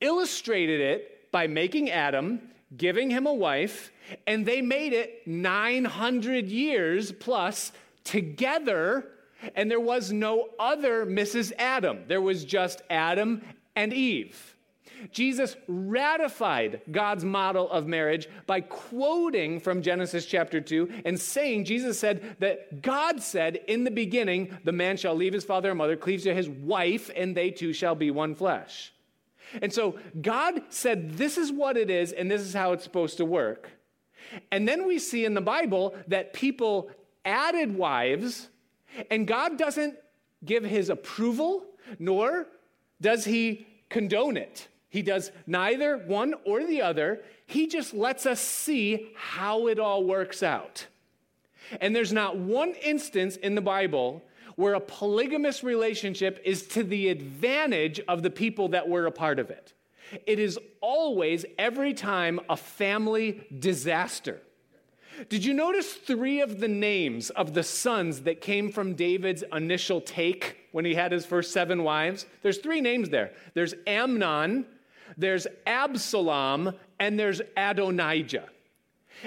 illustrated 0.00 0.80
it 0.80 1.30
by 1.32 1.46
making 1.46 1.90
Adam, 1.90 2.40
giving 2.76 3.10
him 3.10 3.26
a 3.26 3.34
wife, 3.34 3.90
and 4.26 4.44
they 4.44 4.60
made 4.60 4.92
it 4.92 5.26
900 5.26 6.48
years 6.48 7.12
plus 7.12 7.72
together, 8.04 9.06
and 9.54 9.70
there 9.70 9.80
was 9.80 10.12
no 10.12 10.50
other 10.58 11.06
Mrs. 11.06 11.52
Adam. 11.58 12.00
There 12.06 12.20
was 12.20 12.44
just 12.44 12.82
Adam 12.90 13.42
and 13.74 13.92
Eve. 13.92 14.53
Jesus 15.10 15.56
ratified 15.68 16.80
God's 16.90 17.24
model 17.24 17.70
of 17.70 17.86
marriage 17.86 18.28
by 18.46 18.60
quoting 18.60 19.60
from 19.60 19.82
Genesis 19.82 20.26
chapter 20.26 20.60
2 20.60 21.02
and 21.04 21.18
saying, 21.20 21.64
Jesus 21.64 21.98
said 21.98 22.36
that 22.40 22.82
God 22.82 23.22
said 23.22 23.56
in 23.68 23.84
the 23.84 23.90
beginning, 23.90 24.56
the 24.64 24.72
man 24.72 24.96
shall 24.96 25.14
leave 25.14 25.32
his 25.32 25.44
father 25.44 25.70
and 25.70 25.78
mother, 25.78 25.96
cleave 25.96 26.22
to 26.22 26.34
his 26.34 26.48
wife, 26.48 27.10
and 27.14 27.36
they 27.36 27.50
two 27.50 27.72
shall 27.72 27.94
be 27.94 28.10
one 28.10 28.34
flesh. 28.34 28.92
And 29.62 29.72
so 29.72 29.98
God 30.20 30.62
said, 30.68 31.16
this 31.16 31.38
is 31.38 31.52
what 31.52 31.76
it 31.76 31.90
is, 31.90 32.12
and 32.12 32.30
this 32.30 32.42
is 32.42 32.54
how 32.54 32.72
it's 32.72 32.84
supposed 32.84 33.18
to 33.18 33.24
work. 33.24 33.70
And 34.50 34.66
then 34.66 34.86
we 34.86 34.98
see 34.98 35.24
in 35.24 35.34
the 35.34 35.40
Bible 35.40 35.94
that 36.08 36.32
people 36.32 36.90
added 37.24 37.76
wives 37.76 38.48
And 39.10 39.26
God 39.26 39.58
doesn't 39.58 39.96
give 40.44 40.64
his 40.64 40.90
approval, 40.90 41.64
nor 41.98 42.46
does 43.00 43.24
he 43.24 43.66
condone 43.88 44.36
it. 44.36 44.68
He 44.94 45.02
does 45.02 45.32
neither 45.44 45.98
one 45.98 46.34
or 46.44 46.64
the 46.64 46.82
other. 46.82 47.24
He 47.46 47.66
just 47.66 47.94
lets 47.94 48.26
us 48.26 48.38
see 48.38 49.08
how 49.16 49.66
it 49.66 49.80
all 49.80 50.04
works 50.04 50.40
out. 50.40 50.86
And 51.80 51.96
there's 51.96 52.12
not 52.12 52.36
one 52.36 52.74
instance 52.74 53.34
in 53.34 53.56
the 53.56 53.60
Bible 53.60 54.22
where 54.54 54.74
a 54.74 54.80
polygamous 54.80 55.64
relationship 55.64 56.40
is 56.44 56.68
to 56.68 56.84
the 56.84 57.08
advantage 57.08 57.98
of 58.06 58.22
the 58.22 58.30
people 58.30 58.68
that 58.68 58.88
were 58.88 59.06
a 59.06 59.10
part 59.10 59.40
of 59.40 59.50
it. 59.50 59.72
It 60.28 60.38
is 60.38 60.60
always, 60.80 61.44
every 61.58 61.92
time, 61.92 62.38
a 62.48 62.56
family 62.56 63.44
disaster. 63.58 64.42
Did 65.28 65.44
you 65.44 65.54
notice 65.54 65.92
three 65.92 66.40
of 66.40 66.60
the 66.60 66.68
names 66.68 67.30
of 67.30 67.52
the 67.52 67.64
sons 67.64 68.20
that 68.20 68.40
came 68.40 68.70
from 68.70 68.94
David's 68.94 69.42
initial 69.52 70.00
take 70.00 70.68
when 70.70 70.84
he 70.84 70.94
had 70.94 71.10
his 71.10 71.26
first 71.26 71.50
seven 71.50 71.82
wives? 71.82 72.26
There's 72.42 72.58
three 72.58 72.80
names 72.80 73.08
there 73.08 73.32
there's 73.54 73.74
Amnon, 73.88 74.66
there's 75.16 75.46
Absalom, 75.66 76.74
and 76.98 77.18
there's 77.18 77.40
Adonijah. 77.56 78.48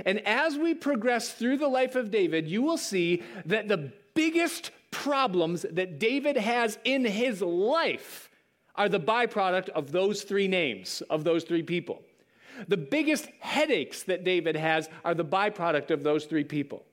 And 0.06 0.20
as 0.28 0.58
we 0.58 0.74
progress 0.74 1.32
through 1.32 1.58
the 1.58 1.68
life 1.68 1.96
of 1.96 2.12
David, 2.12 2.48
you 2.48 2.62
will 2.62 2.78
see 2.78 3.24
that 3.46 3.68
the 3.68 3.92
biggest 4.14 4.72
problems 4.92 5.66
that 5.72 6.00
David 6.00 6.38
has 6.38 6.78
in 6.84 7.06
his 7.06 7.42
life 7.42 8.30
are 8.76 8.90
the 8.90 9.00
byproduct 9.00 9.70
of 9.70 9.92
those 9.92 10.24
three 10.24 10.48
names, 10.48 11.02
of 11.10 11.24
those 11.24 11.44
three 11.44 11.64
people. 11.64 12.02
The 12.68 12.78
biggest 12.78 13.28
headaches 13.40 14.04
that 14.04 14.24
David 14.24 14.56
has 14.56 14.90
are 15.06 15.14
the 15.14 15.26
byproduct 15.26 15.92
of 15.92 16.04
those 16.04 16.26
three 16.26 16.44
people. 16.44 16.84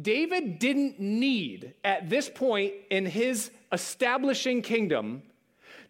David 0.00 0.58
didn't 0.58 0.98
need, 0.98 1.74
at 1.84 2.08
this 2.08 2.30
point 2.30 2.72
in 2.90 3.04
his 3.04 3.50
establishing 3.72 4.62
kingdom, 4.62 5.22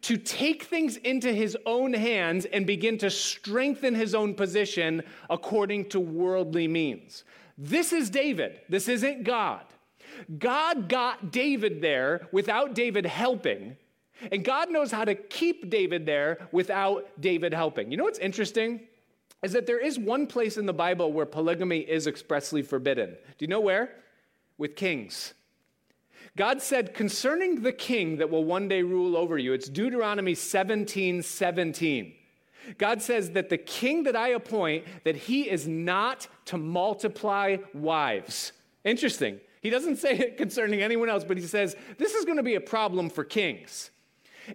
to 0.04 0.18
take 0.18 0.64
things 0.64 0.98
into 0.98 1.32
his 1.32 1.56
own 1.64 1.94
hands 1.94 2.44
and 2.44 2.66
begin 2.66 2.98
to 2.98 3.08
strengthen 3.08 3.94
his 3.94 4.14
own 4.14 4.34
position 4.34 5.02
according 5.30 5.88
to 5.88 5.98
worldly 5.98 6.68
means. 6.68 7.24
This 7.56 7.90
is 7.90 8.10
David. 8.10 8.60
This 8.68 8.86
isn't 8.86 9.24
God. 9.24 9.64
God 10.38 10.90
got 10.90 11.32
David 11.32 11.80
there 11.80 12.28
without 12.32 12.74
David 12.74 13.06
helping, 13.06 13.78
and 14.30 14.44
God 14.44 14.70
knows 14.70 14.90
how 14.90 15.06
to 15.06 15.14
keep 15.14 15.70
David 15.70 16.04
there 16.04 16.48
without 16.52 17.08
David 17.18 17.54
helping. 17.54 17.90
You 17.90 17.96
know 17.96 18.04
what's 18.04 18.18
interesting? 18.18 18.80
Is 19.42 19.52
that 19.52 19.66
there 19.66 19.80
is 19.80 19.98
one 19.98 20.26
place 20.26 20.58
in 20.58 20.66
the 20.66 20.74
Bible 20.74 21.14
where 21.14 21.26
polygamy 21.26 21.78
is 21.78 22.06
expressly 22.06 22.60
forbidden. 22.60 23.10
Do 23.10 23.44
you 23.44 23.48
know 23.48 23.60
where? 23.60 23.90
With 24.58 24.76
kings. 24.76 25.32
God 26.36 26.60
said 26.60 26.94
concerning 26.94 27.62
the 27.62 27.72
king 27.72 28.16
that 28.16 28.28
will 28.28 28.44
one 28.44 28.66
day 28.68 28.82
rule 28.82 29.16
over 29.16 29.38
you, 29.38 29.52
it's 29.52 29.68
Deuteronomy 29.68 30.34
17 30.34 31.22
17. 31.22 32.14
God 32.78 33.02
says 33.02 33.30
that 33.32 33.50
the 33.50 33.58
king 33.58 34.04
that 34.04 34.16
I 34.16 34.28
appoint, 34.28 34.84
that 35.04 35.16
he 35.16 35.50
is 35.50 35.68
not 35.68 36.26
to 36.46 36.56
multiply 36.56 37.58
wives. 37.74 38.52
Interesting. 38.84 39.38
He 39.60 39.70
doesn't 39.70 39.96
say 39.98 40.18
it 40.18 40.36
concerning 40.36 40.82
anyone 40.82 41.08
else, 41.08 41.24
but 41.24 41.36
he 41.36 41.46
says 41.46 41.76
this 41.98 42.14
is 42.14 42.24
going 42.24 42.38
to 42.38 42.42
be 42.42 42.56
a 42.56 42.60
problem 42.60 43.10
for 43.10 43.24
kings. 43.24 43.90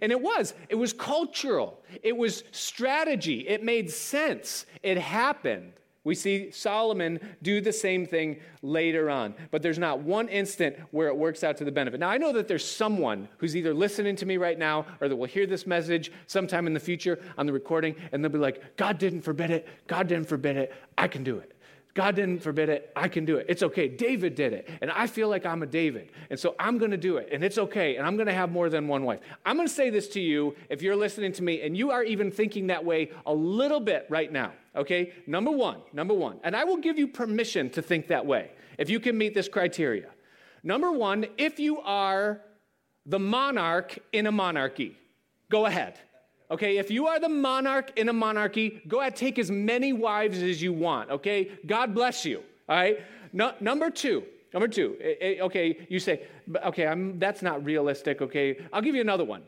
And 0.02 0.12
it 0.12 0.22
was. 0.22 0.54
It 0.70 0.76
was 0.76 0.94
cultural. 0.94 1.82
It 2.04 2.16
was 2.16 2.44
strategy. 2.52 3.48
It 3.48 3.64
made 3.64 3.90
sense. 3.90 4.66
It 4.84 4.98
happened. 4.98 5.74
We 6.06 6.16
see 6.16 6.50
Solomon 6.52 7.20
do 7.42 7.60
the 7.60 7.74
same 7.74 8.06
thing 8.06 8.40
later 8.62 9.10
on, 9.10 9.36
but 9.52 9.62
there's 9.62 9.78
not 9.78 10.00
one 10.00 10.30
instant 10.30 10.78
where 10.92 11.10
it 11.10 11.18
works 11.18 11.44
out 11.44 11.58
to 11.58 11.66
the 11.66 11.72
benefit. 11.72 12.00
Now, 12.00 12.10
I 12.10 12.18
know 12.18 12.32
that 12.34 12.48
there's 12.48 12.66
someone 12.66 13.28
who's 13.38 13.56
either 13.56 13.74
listening 13.74 14.16
to 14.18 14.26
me 14.26 14.38
right 14.38 14.58
now 14.58 14.86
or 15.02 15.10
that 15.10 15.16
will 15.16 15.28
hear 15.28 15.46
this 15.46 15.68
message 15.68 16.12
sometime 16.26 16.68
in 16.68 16.74
the 16.74 16.80
future 16.80 17.20
on 17.38 17.46
the 17.46 17.54
recording, 17.54 17.96
and 18.12 18.24
they'll 18.24 18.32
be 18.32 18.38
like, 18.38 18.78
God 18.78 18.98
didn't 18.98 19.22
forbid 19.22 19.52
it. 19.52 19.68
God 19.88 20.08
didn't 20.08 20.30
forbid 20.30 20.56
it. 20.56 20.74
I 20.98 21.10
can 21.10 21.24
do 21.24 21.38
it. 21.38 21.54
God 21.96 22.16
didn't 22.16 22.44
forbid 22.44 22.70
it. 22.70 22.92
I 22.96 23.08
can 23.08 23.26
do 23.26 23.38
it. 23.38 23.48
It's 23.50 23.64
okay. 23.64 23.88
David 23.88 24.36
did 24.36 24.54
it. 24.54 24.70
And 24.82 24.92
I 24.92 25.08
feel 25.08 25.28
like 25.28 25.46
I'm 25.46 25.64
a 25.64 25.66
David. 25.66 26.12
And 26.30 26.40
so 26.40 26.56
I'm 26.60 26.78
going 26.78 26.92
to 26.92 26.98
do 26.98 27.18
it. 27.18 27.30
And 27.32 27.44
it's 27.44 27.58
okay. 27.58 27.96
And 27.96 28.06
I'm 28.06 28.16
going 28.16 28.28
to 28.28 28.34
have 28.34 28.52
more 28.52 28.70
than 28.70 28.88
one 28.88 29.04
wife. 29.04 29.20
I'm 29.46 29.56
going 29.56 29.68
to 29.68 29.74
say 29.74 29.90
this 29.90 30.08
to 30.10 30.22
you 30.22 30.56
if 30.70 30.82
you're 30.82 30.96
listening 30.96 31.32
to 31.34 31.44
me 31.44 31.62
and 31.62 31.76
you 31.76 31.92
are 31.92 32.04
even 32.04 32.32
thinking 32.32 32.68
that 32.68 32.86
way 32.86 33.12
a 33.26 33.34
little 33.34 33.80
bit 33.80 34.06
right 34.10 34.32
now. 34.32 34.54
Okay? 34.76 35.14
Number 35.26 35.52
one, 35.52 35.82
number 35.92 36.14
one. 36.14 36.40
And 36.44 36.56
I 36.56 36.64
will 36.64 36.78
give 36.78 37.00
you 37.00 37.08
permission 37.08 37.70
to 37.72 37.82
think 37.82 38.08
that 38.08 38.26
way 38.26 38.52
if 38.78 38.90
you 38.90 39.00
can 39.00 39.18
meet 39.18 39.34
this 39.34 39.50
criteria. 39.50 40.10
Number 40.64 40.92
one, 40.92 41.26
if 41.38 41.60
you 41.60 41.80
are 41.82 42.42
the 43.06 43.20
monarch 43.20 43.98
in 44.14 44.28
a 44.28 44.32
monarchy, 44.32 44.96
go 45.50 45.66
ahead. 45.66 46.00
Okay, 46.52 46.78
if 46.78 46.90
you 46.90 47.08
are 47.08 47.20
the 47.20 47.30
monarch 47.30 47.98
in 47.98 48.10
a 48.10 48.14
monarchy, 48.14 48.82
go 48.88 49.02
ahead, 49.02 49.16
take 49.16 49.38
as 49.38 49.52
many 49.52 49.94
wives 49.94 50.42
as 50.42 50.62
you 50.62 50.74
want. 50.74 51.12
Okay, 51.12 51.52
God 51.66 51.94
bless 51.94 52.26
you. 52.26 52.42
All 52.68 52.76
right. 52.76 53.00
No, 53.34 53.54
number 53.60 53.92
two, 53.92 54.24
number 54.54 54.68
two. 54.68 54.98
Eh, 55.00 55.14
eh, 55.22 55.42
okay, 55.42 55.86
you 55.90 56.00
say, 56.00 56.24
okay, 56.66 56.88
I'm, 56.88 57.20
that's 57.20 57.44
not 57.44 57.64
realistic. 57.64 58.22
Okay, 58.22 58.58
I'll 58.74 58.82
give 58.82 58.96
you 58.96 59.02
another 59.02 59.26
one. 59.26 59.44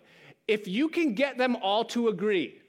If 0.47 0.67
you 0.67 0.89
can 0.89 1.15
get 1.15 1.37
them 1.37 1.55
all 1.55 1.83
to 1.85 2.09
agree, 2.09 2.61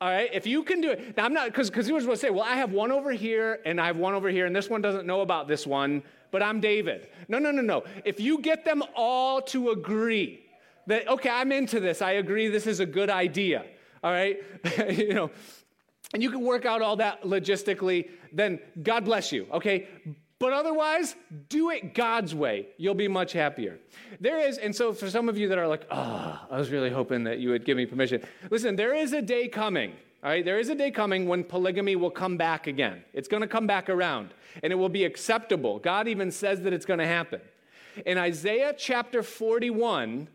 all 0.00 0.08
right, 0.08 0.30
if 0.32 0.46
you 0.46 0.62
can 0.62 0.80
do 0.80 0.92
it. 0.92 1.16
Now, 1.16 1.24
I'm 1.24 1.34
not, 1.34 1.46
because 1.46 1.70
because 1.70 1.90
was 1.90 2.04
going 2.04 2.16
to 2.16 2.20
say, 2.20 2.30
well, 2.30 2.44
I 2.44 2.54
have 2.54 2.72
one 2.72 2.92
over 2.92 3.10
here 3.10 3.58
and 3.66 3.80
I 3.80 3.86
have 3.86 3.96
one 3.96 4.14
over 4.14 4.28
here, 4.28 4.46
and 4.46 4.54
this 4.54 4.70
one 4.70 4.80
doesn't 4.80 5.06
know 5.06 5.22
about 5.22 5.48
this 5.48 5.66
one, 5.66 6.02
but 6.30 6.42
I'm 6.42 6.60
David. 6.60 7.08
No, 7.28 7.38
no, 7.38 7.50
no, 7.50 7.62
no. 7.62 7.84
If 8.04 8.20
you 8.20 8.40
get 8.40 8.64
them 8.64 8.82
all 8.94 9.42
to 9.42 9.70
agree, 9.70 10.47
that, 10.88 11.06
okay, 11.06 11.30
I'm 11.30 11.52
into 11.52 11.80
this. 11.80 12.02
I 12.02 12.12
agree 12.12 12.48
this 12.48 12.66
is 12.66 12.80
a 12.80 12.86
good 12.86 13.10
idea. 13.10 13.64
All 14.02 14.10
right? 14.10 14.38
you 14.90 15.14
know, 15.14 15.30
and 16.14 16.22
you 16.22 16.30
can 16.30 16.40
work 16.40 16.64
out 16.64 16.82
all 16.82 16.96
that 16.96 17.22
logistically, 17.22 18.10
then 18.32 18.58
God 18.82 19.04
bless 19.04 19.30
you, 19.30 19.46
okay? 19.52 19.88
But 20.38 20.52
otherwise, 20.52 21.14
do 21.48 21.70
it 21.70 21.94
God's 21.94 22.34
way. 22.34 22.68
You'll 22.78 22.94
be 22.94 23.08
much 23.08 23.32
happier. 23.32 23.78
There 24.20 24.38
is, 24.38 24.56
and 24.56 24.74
so 24.74 24.92
for 24.92 25.10
some 25.10 25.28
of 25.28 25.36
you 25.36 25.48
that 25.48 25.58
are 25.58 25.66
like, 25.66 25.86
oh, 25.90 26.40
I 26.50 26.56
was 26.56 26.70
really 26.70 26.90
hoping 26.90 27.24
that 27.24 27.38
you 27.38 27.50
would 27.50 27.64
give 27.64 27.76
me 27.76 27.84
permission. 27.84 28.22
Listen, 28.50 28.74
there 28.74 28.94
is 28.94 29.12
a 29.12 29.20
day 29.20 29.48
coming, 29.48 29.92
all 30.24 30.30
right? 30.30 30.44
There 30.44 30.58
is 30.58 30.70
a 30.70 30.74
day 30.74 30.90
coming 30.90 31.28
when 31.28 31.44
polygamy 31.44 31.96
will 31.96 32.10
come 32.10 32.38
back 32.38 32.66
again. 32.66 33.04
It's 33.12 33.28
going 33.28 33.42
to 33.42 33.48
come 33.48 33.66
back 33.66 33.90
around, 33.90 34.32
and 34.62 34.72
it 34.72 34.76
will 34.76 34.88
be 34.88 35.04
acceptable. 35.04 35.80
God 35.80 36.08
even 36.08 36.30
says 36.30 36.62
that 36.62 36.72
it's 36.72 36.86
going 36.86 37.00
to 37.00 37.06
happen. 37.06 37.42
In 38.06 38.16
Isaiah 38.16 38.74
chapter 38.78 39.22
41, 39.22 40.28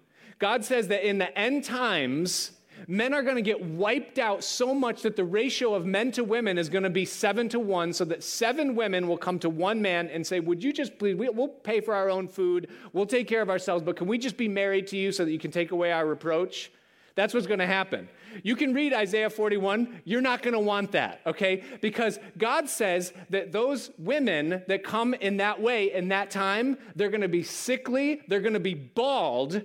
God 0.43 0.65
says 0.65 0.89
that 0.89 1.08
in 1.08 1.19
the 1.19 1.39
end 1.39 1.63
times, 1.63 2.51
men 2.89 3.13
are 3.13 3.23
going 3.23 3.38
to 3.38 3.41
get 3.41 3.63
wiped 3.63 4.19
out 4.19 4.43
so 4.43 4.73
much 4.73 5.01
that 5.03 5.15
the 5.15 5.23
ratio 5.23 5.73
of 5.73 5.86
men 5.86 6.12
to 6.12 6.25
women 6.25 6.58
is 6.58 6.67
going 6.67 6.84
to 6.84 6.89
be 6.89 7.06
seven 7.06 7.47
to 7.47 7.62
one, 7.62 7.93
so 7.93 8.03
that 8.03 8.21
seven 8.21 8.75
women 8.75 9.08
will 9.08 9.15
come 9.15 9.39
to 9.39 9.49
one 9.49 9.82
man 9.82 10.10
and 10.10 10.27
say, 10.27 10.41
Would 10.41 10.62
you 10.62 10.73
just 10.73 10.99
please, 10.99 11.15
we'll 11.15 11.47
pay 11.47 11.79
for 11.79 11.93
our 11.93 12.10
own 12.10 12.27
food, 12.27 12.67
we'll 12.91 13.06
take 13.06 13.25
care 13.25 13.41
of 13.41 13.49
ourselves, 13.49 13.86
but 13.86 13.95
can 13.95 14.06
we 14.06 14.17
just 14.17 14.36
be 14.36 14.49
married 14.49 14.86
to 14.88 14.97
you 14.97 15.13
so 15.13 15.23
that 15.23 15.32
you 15.32 15.39
can 15.39 15.49
take 15.49 15.71
away 15.71 15.93
our 15.93 16.06
reproach? 16.06 16.73
That's 17.15 17.34
what's 17.34 17.47
going 17.47 17.60
to 17.60 17.65
happen. 17.65 18.10
You 18.43 18.58
can 18.58 18.73
read 18.73 18.93
Isaiah 18.93 19.29
41. 19.29 20.01
You're 20.03 20.19
not 20.19 20.41
going 20.41 20.56
to 20.56 20.60
want 20.60 20.91
that, 20.91 21.21
okay? 21.25 21.63
Because 21.79 22.19
God 22.38 22.67
says 22.67 23.13
that 23.29 23.53
those 23.53 23.91
women 23.97 24.62
that 24.67 24.84
come 24.84 25.13
in 25.13 25.38
that 25.38 25.62
way 25.62 25.93
in 25.93 26.10
that 26.10 26.32
time, 26.32 26.77
they're 26.97 27.12
going 27.12 27.21
to 27.21 27.29
be 27.29 27.43
sickly, 27.43 28.23
they're 28.27 28.41
going 28.41 28.56
to 28.56 28.60
be 28.60 28.73
bald, 28.73 29.63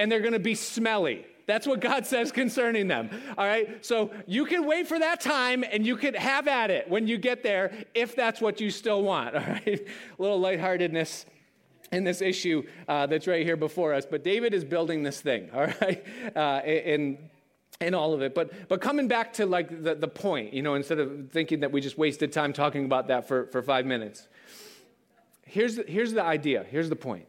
and 0.00 0.10
they're 0.10 0.20
going 0.20 0.32
to 0.32 0.38
be 0.38 0.54
smelly. 0.54 1.26
That's 1.46 1.66
what 1.66 1.80
God 1.80 2.06
says 2.06 2.32
concerning 2.32 2.88
them. 2.88 3.10
All 3.36 3.46
right? 3.46 3.84
So 3.84 4.12
you 4.26 4.46
can 4.46 4.64
wait 4.64 4.86
for 4.86 4.98
that 4.98 5.20
time 5.20 5.62
and 5.62 5.86
you 5.86 5.96
can 5.96 6.14
have 6.14 6.48
at 6.48 6.70
it 6.70 6.88
when 6.88 7.06
you 7.06 7.18
get 7.18 7.42
there 7.42 7.72
if 7.94 8.16
that's 8.16 8.40
what 8.40 8.60
you 8.60 8.70
still 8.70 9.02
want. 9.02 9.34
All 9.36 9.42
right? 9.42 9.66
A 9.68 10.22
little 10.22 10.40
lightheartedness 10.40 11.26
in 11.92 12.04
this 12.04 12.22
issue 12.22 12.62
uh, 12.88 13.06
that's 13.06 13.26
right 13.26 13.44
here 13.44 13.56
before 13.56 13.92
us. 13.92 14.06
But 14.06 14.24
David 14.24 14.54
is 14.54 14.64
building 14.64 15.02
this 15.02 15.20
thing, 15.20 15.50
all 15.54 15.66
right? 15.66 16.04
Uh, 16.36 16.60
in, 16.64 17.18
in 17.80 17.94
all 17.94 18.14
of 18.14 18.22
it. 18.22 18.32
But, 18.32 18.68
but 18.68 18.80
coming 18.80 19.08
back 19.08 19.32
to 19.34 19.44
like 19.44 19.82
the, 19.82 19.96
the 19.96 20.08
point, 20.08 20.54
you 20.54 20.62
know, 20.62 20.74
instead 20.74 21.00
of 21.00 21.30
thinking 21.30 21.60
that 21.60 21.72
we 21.72 21.80
just 21.80 21.98
wasted 21.98 22.32
time 22.32 22.52
talking 22.52 22.84
about 22.84 23.08
that 23.08 23.26
for, 23.26 23.46
for 23.46 23.60
five 23.60 23.84
minutes, 23.86 24.28
here's, 25.44 25.84
here's 25.88 26.12
the 26.12 26.22
idea, 26.22 26.64
here's 26.70 26.88
the 26.88 26.96
point 26.96 27.26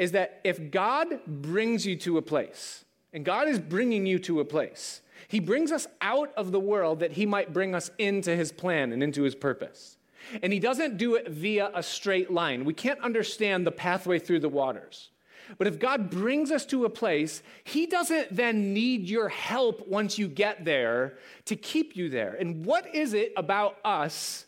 is 0.00 0.12
that 0.12 0.40
if 0.44 0.70
God 0.70 1.20
brings 1.26 1.84
you 1.84 1.94
to 1.96 2.16
a 2.16 2.22
place, 2.22 2.86
and 3.12 3.22
God 3.22 3.48
is 3.48 3.58
bringing 3.58 4.06
you 4.06 4.18
to 4.20 4.40
a 4.40 4.46
place, 4.46 5.02
He 5.28 5.40
brings 5.40 5.70
us 5.70 5.86
out 6.00 6.32
of 6.38 6.52
the 6.52 6.58
world 6.58 7.00
that 7.00 7.12
He 7.12 7.26
might 7.26 7.52
bring 7.52 7.74
us 7.74 7.90
into 7.98 8.34
His 8.34 8.50
plan 8.50 8.92
and 8.92 9.02
into 9.02 9.24
His 9.24 9.34
purpose. 9.34 9.98
And 10.42 10.54
He 10.54 10.58
doesn't 10.58 10.96
do 10.96 11.16
it 11.16 11.28
via 11.28 11.70
a 11.74 11.82
straight 11.82 12.30
line. 12.30 12.64
We 12.64 12.72
can't 12.72 12.98
understand 13.00 13.66
the 13.66 13.72
pathway 13.72 14.18
through 14.18 14.40
the 14.40 14.48
waters. 14.48 15.10
But 15.58 15.66
if 15.66 15.78
God 15.78 16.08
brings 16.08 16.50
us 16.50 16.64
to 16.66 16.86
a 16.86 16.90
place, 16.90 17.42
He 17.64 17.84
doesn't 17.84 18.34
then 18.34 18.72
need 18.72 19.06
your 19.06 19.28
help 19.28 19.86
once 19.86 20.18
you 20.18 20.28
get 20.28 20.64
there 20.64 21.18
to 21.44 21.56
keep 21.56 21.94
you 21.94 22.08
there. 22.08 22.38
And 22.40 22.64
what 22.64 22.94
is 22.94 23.12
it 23.12 23.34
about 23.36 23.76
us 23.84 24.46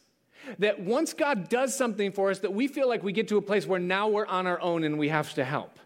that 0.59 0.81
once 0.81 1.12
God 1.12 1.48
does 1.48 1.74
something 1.76 2.12
for 2.12 2.31
us, 2.31 2.40
that 2.40 2.52
we 2.52 2.68
feel 2.68 2.88
like 2.88 3.02
we 3.02 3.12
get 3.12 3.28
to 3.28 3.37
a 3.37 3.42
place 3.42 3.66
where 3.66 3.81
now 3.81 4.09
we're 4.09 4.26
on 4.26 4.46
our 4.46 4.61
own 4.61 4.85
and 4.85 4.98
we 4.98 5.09
have 5.09 5.33
to 5.35 5.44
help. 5.44 5.78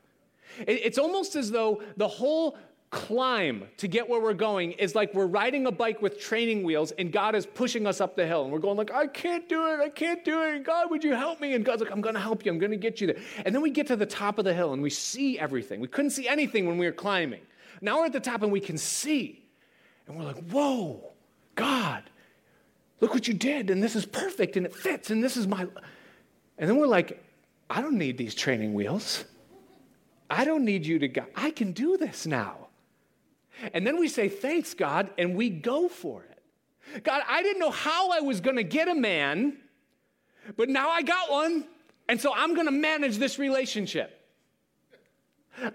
It's 0.67 0.99
almost 0.99 1.37
as 1.37 1.51
though 1.51 1.83
the 1.97 2.09
whole 2.09 2.57
climb 2.91 3.69
to 3.77 3.89
get 3.89 4.09
where 4.09 4.21
we're 4.21 4.33
going 4.33 4.73
is 4.73 4.95
like 4.95 5.13
we're 5.13 5.27
riding 5.27 5.67
a 5.67 5.73
bike 5.73 6.01
with 6.01 6.21
training 6.21 6.63
wheels 6.63 6.93
and 6.93 7.13
God 7.13 7.35
is 7.35 7.45
pushing 7.45 7.87
us 7.87 8.01
up 8.01 8.17
the 8.17 8.27
hill. 8.27 8.45
And 8.45 8.53
we're 8.53 8.59
going 8.59 8.77
like 8.77 8.93
I 8.93 9.07
can't 9.07 9.49
do 9.49 9.67
it. 9.67 9.81
I 9.81 9.89
can't 9.89 10.25
do 10.25 10.43
it. 10.45 10.65
God 10.65 10.91
would 10.91 11.05
you 11.05 11.15
help 11.15 11.41
me? 11.41 11.55
And 11.55 11.65
God's 11.65 11.83
like 11.83 11.93
I'm 11.93 12.01
going 12.01 12.15
to 12.15 12.21
help 12.21 12.47
you. 12.47 12.53
I'm 12.53 12.59
going 12.59 12.71
to 12.71 12.77
get 12.77 13.01
you 13.01 13.09
there. 13.09 13.17
And 13.45 13.55
then 13.55 13.63
we 13.63 13.71
get 13.71 13.87
to 13.89 13.97
the 13.97 14.07
top 14.07 14.39
of 14.39 14.45
the 14.45 14.55
hill 14.55 14.73
and 14.73 14.83
we 14.83 14.91
see 14.91 15.39
everything. 15.39 15.81
We 15.81 15.89
couldn't 15.89 16.13
see 16.13 16.29
anything 16.29 16.67
when 16.67 16.79
we 16.79 16.87
were 16.87 16.93
climbing. 16.93 17.43
Now 17.81 17.99
we're 17.99 18.07
at 18.07 18.13
the 18.13 18.21
top 18.21 18.43
and 18.43 18.53
we 18.53 18.61
can 18.61 18.79
see. 18.79 19.45
And 20.07 20.17
we're 20.17 20.25
like 20.25 20.43
whoa 20.51 21.13
God 21.55 22.03
look 23.01 23.13
what 23.15 23.29
you 23.29 23.35
did 23.35 23.71
and 23.71 23.83
this 23.83 23.97
is 23.97 24.07
perfect 24.07 24.57
and 24.57 24.67
it 24.67 24.75
fits 24.75 25.11
and 25.11 25.23
this 25.23 25.37
is 25.37 25.47
my 25.47 25.67
and 26.59 26.69
then 26.69 26.77
we're 26.77 26.87
like 26.87 27.23
I 27.69 27.81
don't 27.81 27.99
need 27.99 28.19
these 28.19 28.35
training 28.35 28.75
wheels 28.75 29.25
I 30.31 30.45
don't 30.45 30.65
need 30.65 30.87
you 30.87 30.99
to 31.01 31.09
go 31.09 31.27
I 31.35 31.51
can 31.51 31.73
do 31.73 31.97
this 31.97 32.27
now 32.27 32.67
and 33.73 33.87
then 33.87 33.99
we 33.99 34.09
say, 34.09 34.29
Thanks, 34.29 34.75
God, 34.75 35.11
and 35.19 35.35
we 35.35 35.51
go 35.51 35.89
for 35.89 36.25
it. 36.25 37.03
God, 37.03 37.23
I 37.29 37.43
didn't 37.43 37.59
know 37.59 37.71
how 37.71 38.11
I 38.11 38.21
was 38.21 38.41
going 38.41 38.57
to 38.57 38.63
get 38.63 38.89
a 38.89 38.95
man, 38.95 39.59
but 40.57 40.69
now 40.69 40.89
I 40.89 41.03
got 41.03 41.31
one, 41.31 41.65
and 42.09 42.21
so 42.21 42.33
I'm 42.35 42.55
going 42.55 42.67
to 42.67 42.73
manage 42.73 43.19
this 43.19 43.39
relationship. 43.39 44.13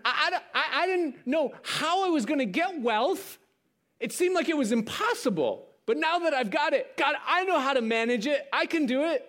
I, 0.06 0.40
I, 0.54 0.84
I 0.84 0.86
didn't 0.86 1.26
know 1.26 1.54
how 1.64 2.06
I 2.06 2.10
was 2.10 2.26
going 2.26 2.40
to 2.40 2.46
get 2.46 2.80
wealth. 2.82 3.40
It 4.00 4.14
seemed 4.14 4.36
like 4.36 4.48
it 4.48 4.56
was 4.56 4.72
impossible. 4.72 5.68
But 5.92 5.98
now 5.98 6.20
that 6.20 6.34
I've 6.34 6.50
got 6.50 6.72
it, 6.72 6.96
God, 6.96 7.18
I 7.28 7.44
know 7.44 7.60
how 7.60 7.74
to 7.74 7.82
manage 7.82 8.26
it. 8.26 8.48
I 8.54 8.66
can 8.66 8.86
do 8.86 9.04
it. 9.04 9.28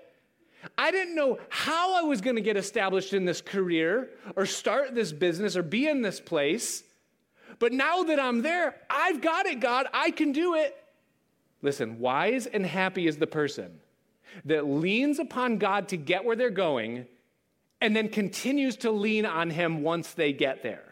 I 0.79 0.92
didn't 0.92 1.16
know 1.16 1.40
how 1.48 1.96
I 1.96 2.03
was 2.03 2.20
going 2.20 2.37
to 2.37 2.40
get 2.40 2.57
established 2.57 3.14
in 3.14 3.25
this 3.25 3.40
career 3.40 4.11
or 4.37 4.46
start 4.46 4.94
this 4.94 5.11
business 5.11 5.57
or 5.57 5.64
be 5.64 5.88
in 5.88 6.03
this 6.03 6.20
place. 6.20 6.85
But 7.59 7.72
now 7.72 8.05
that 8.05 8.20
I'm 8.20 8.42
there, 8.42 8.77
I've 8.88 9.20
got 9.20 9.46
it, 9.46 9.59
God. 9.59 9.88
I 9.92 10.12
can 10.12 10.31
do 10.31 10.55
it. 10.55 10.77
Listen, 11.62 11.98
wise 11.98 12.46
and 12.46 12.64
happy 12.64 13.09
is 13.09 13.16
the 13.16 13.27
person 13.27 13.81
that 14.44 14.64
leans 14.64 15.18
upon 15.18 15.59
God 15.59 15.88
to 15.88 15.96
get 15.96 16.25
where 16.25 16.37
they're 16.37 16.48
going 16.48 17.07
and 17.81 17.96
then 17.96 18.09
continues 18.09 18.77
to 18.77 18.92
lean 18.92 19.27
on 19.27 19.51
Him 19.51 19.83
once 19.83 20.12
they 20.12 20.33
get 20.33 20.62
there. 20.62 20.92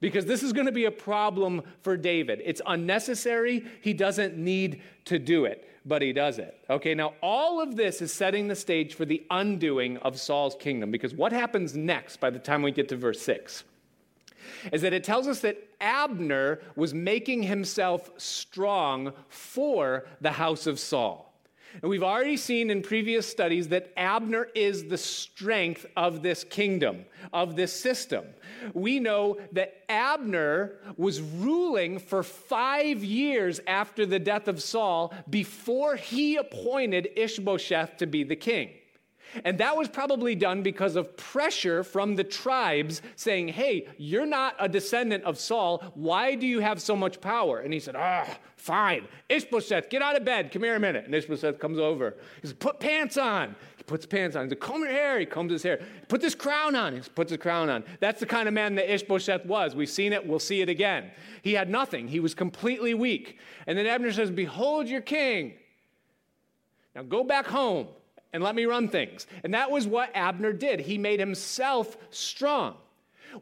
Because 0.00 0.24
this 0.24 0.42
is 0.42 0.52
going 0.52 0.66
to 0.66 0.72
be 0.72 0.86
a 0.86 0.90
problem 0.90 1.62
for 1.82 1.96
David. 1.96 2.40
It's 2.44 2.62
unnecessary. 2.66 3.64
He 3.82 3.92
doesn't 3.92 4.38
need 4.38 4.80
to 5.04 5.18
do 5.18 5.44
it, 5.44 5.68
but 5.84 6.00
he 6.00 6.12
does 6.12 6.38
it. 6.38 6.64
Okay, 6.70 6.94
now 6.94 7.14
all 7.22 7.60
of 7.60 7.76
this 7.76 8.00
is 8.00 8.12
setting 8.12 8.48
the 8.48 8.56
stage 8.56 8.94
for 8.94 9.04
the 9.04 9.22
undoing 9.30 9.98
of 9.98 10.18
Saul's 10.18 10.56
kingdom. 10.58 10.90
Because 10.90 11.14
what 11.14 11.32
happens 11.32 11.76
next 11.76 12.18
by 12.18 12.30
the 12.30 12.38
time 12.38 12.62
we 12.62 12.72
get 12.72 12.88
to 12.88 12.96
verse 12.96 13.20
6? 13.20 13.64
is 14.72 14.82
that 14.82 14.92
it 14.92 15.04
tells 15.04 15.26
us 15.26 15.40
that 15.40 15.56
Abner 15.80 16.60
was 16.76 16.94
making 16.94 17.42
himself 17.42 18.10
strong 18.16 19.12
for 19.28 20.06
the 20.20 20.32
house 20.32 20.66
of 20.66 20.78
Saul. 20.78 21.29
And 21.74 21.90
we've 21.90 22.02
already 22.02 22.36
seen 22.36 22.70
in 22.70 22.82
previous 22.82 23.26
studies 23.26 23.68
that 23.68 23.92
Abner 23.96 24.48
is 24.54 24.84
the 24.84 24.98
strength 24.98 25.86
of 25.96 26.22
this 26.22 26.44
kingdom, 26.44 27.04
of 27.32 27.56
this 27.56 27.72
system. 27.72 28.24
We 28.74 28.98
know 28.98 29.38
that 29.52 29.84
Abner 29.88 30.78
was 30.96 31.20
ruling 31.20 31.98
for 31.98 32.22
five 32.22 33.04
years 33.04 33.60
after 33.66 34.04
the 34.04 34.18
death 34.18 34.48
of 34.48 34.62
Saul 34.62 35.14
before 35.28 35.96
he 35.96 36.36
appointed 36.36 37.08
Ishbosheth 37.16 37.96
to 37.98 38.06
be 38.06 38.24
the 38.24 38.36
king. 38.36 38.70
And 39.44 39.58
that 39.58 39.76
was 39.76 39.88
probably 39.88 40.34
done 40.34 40.62
because 40.62 40.96
of 40.96 41.16
pressure 41.16 41.84
from 41.84 42.16
the 42.16 42.24
tribes 42.24 43.02
saying, 43.16 43.48
Hey, 43.48 43.88
you're 43.96 44.26
not 44.26 44.54
a 44.58 44.68
descendant 44.68 45.24
of 45.24 45.38
Saul. 45.38 45.82
Why 45.94 46.34
do 46.34 46.46
you 46.46 46.60
have 46.60 46.80
so 46.80 46.96
much 46.96 47.20
power? 47.20 47.60
And 47.60 47.72
he 47.72 47.80
said, 47.80 47.94
Ah, 47.96 48.26
oh, 48.28 48.36
fine. 48.56 49.06
Ishbosheth, 49.28 49.88
get 49.88 50.02
out 50.02 50.16
of 50.16 50.24
bed. 50.24 50.50
Come 50.52 50.62
here 50.62 50.74
a 50.74 50.80
minute. 50.80 51.04
And 51.04 51.14
Ishbosheth 51.14 51.58
comes 51.58 51.78
over. 51.78 52.16
He 52.40 52.48
says, 52.48 52.54
Put 52.54 52.80
pants 52.80 53.16
on. 53.16 53.54
He 53.76 53.84
puts 53.84 54.06
pants 54.06 54.36
on. 54.36 54.44
He 54.44 54.50
says, 54.50 54.58
Comb 54.60 54.82
your 54.82 54.90
hair. 54.90 55.18
He 55.20 55.26
combs 55.26 55.52
his 55.52 55.62
hair. 55.62 55.80
Put 56.08 56.20
this 56.20 56.34
crown 56.34 56.74
on. 56.74 56.94
He 56.94 57.00
puts 57.14 57.30
his 57.30 57.40
crown 57.40 57.68
on. 57.70 57.84
That's 58.00 58.20
the 58.20 58.26
kind 58.26 58.48
of 58.48 58.54
man 58.54 58.74
that 58.76 58.92
Ishbosheth 58.92 59.46
was. 59.46 59.74
We've 59.74 59.88
seen 59.88 60.12
it. 60.12 60.26
We'll 60.26 60.38
see 60.38 60.60
it 60.60 60.68
again. 60.68 61.10
He 61.42 61.52
had 61.52 61.70
nothing. 61.70 62.08
He 62.08 62.20
was 62.20 62.34
completely 62.34 62.94
weak. 62.94 63.38
And 63.66 63.78
then 63.78 63.86
Abner 63.86 64.12
says, 64.12 64.30
Behold 64.30 64.88
your 64.88 65.00
king. 65.00 65.54
Now 66.94 67.02
go 67.02 67.22
back 67.22 67.46
home 67.46 67.86
and 68.32 68.42
let 68.42 68.54
me 68.54 68.64
run 68.64 68.88
things. 68.88 69.26
And 69.44 69.54
that 69.54 69.70
was 69.70 69.86
what 69.86 70.10
Abner 70.14 70.52
did. 70.52 70.80
He 70.80 70.98
made 70.98 71.20
himself 71.20 71.96
strong. 72.10 72.76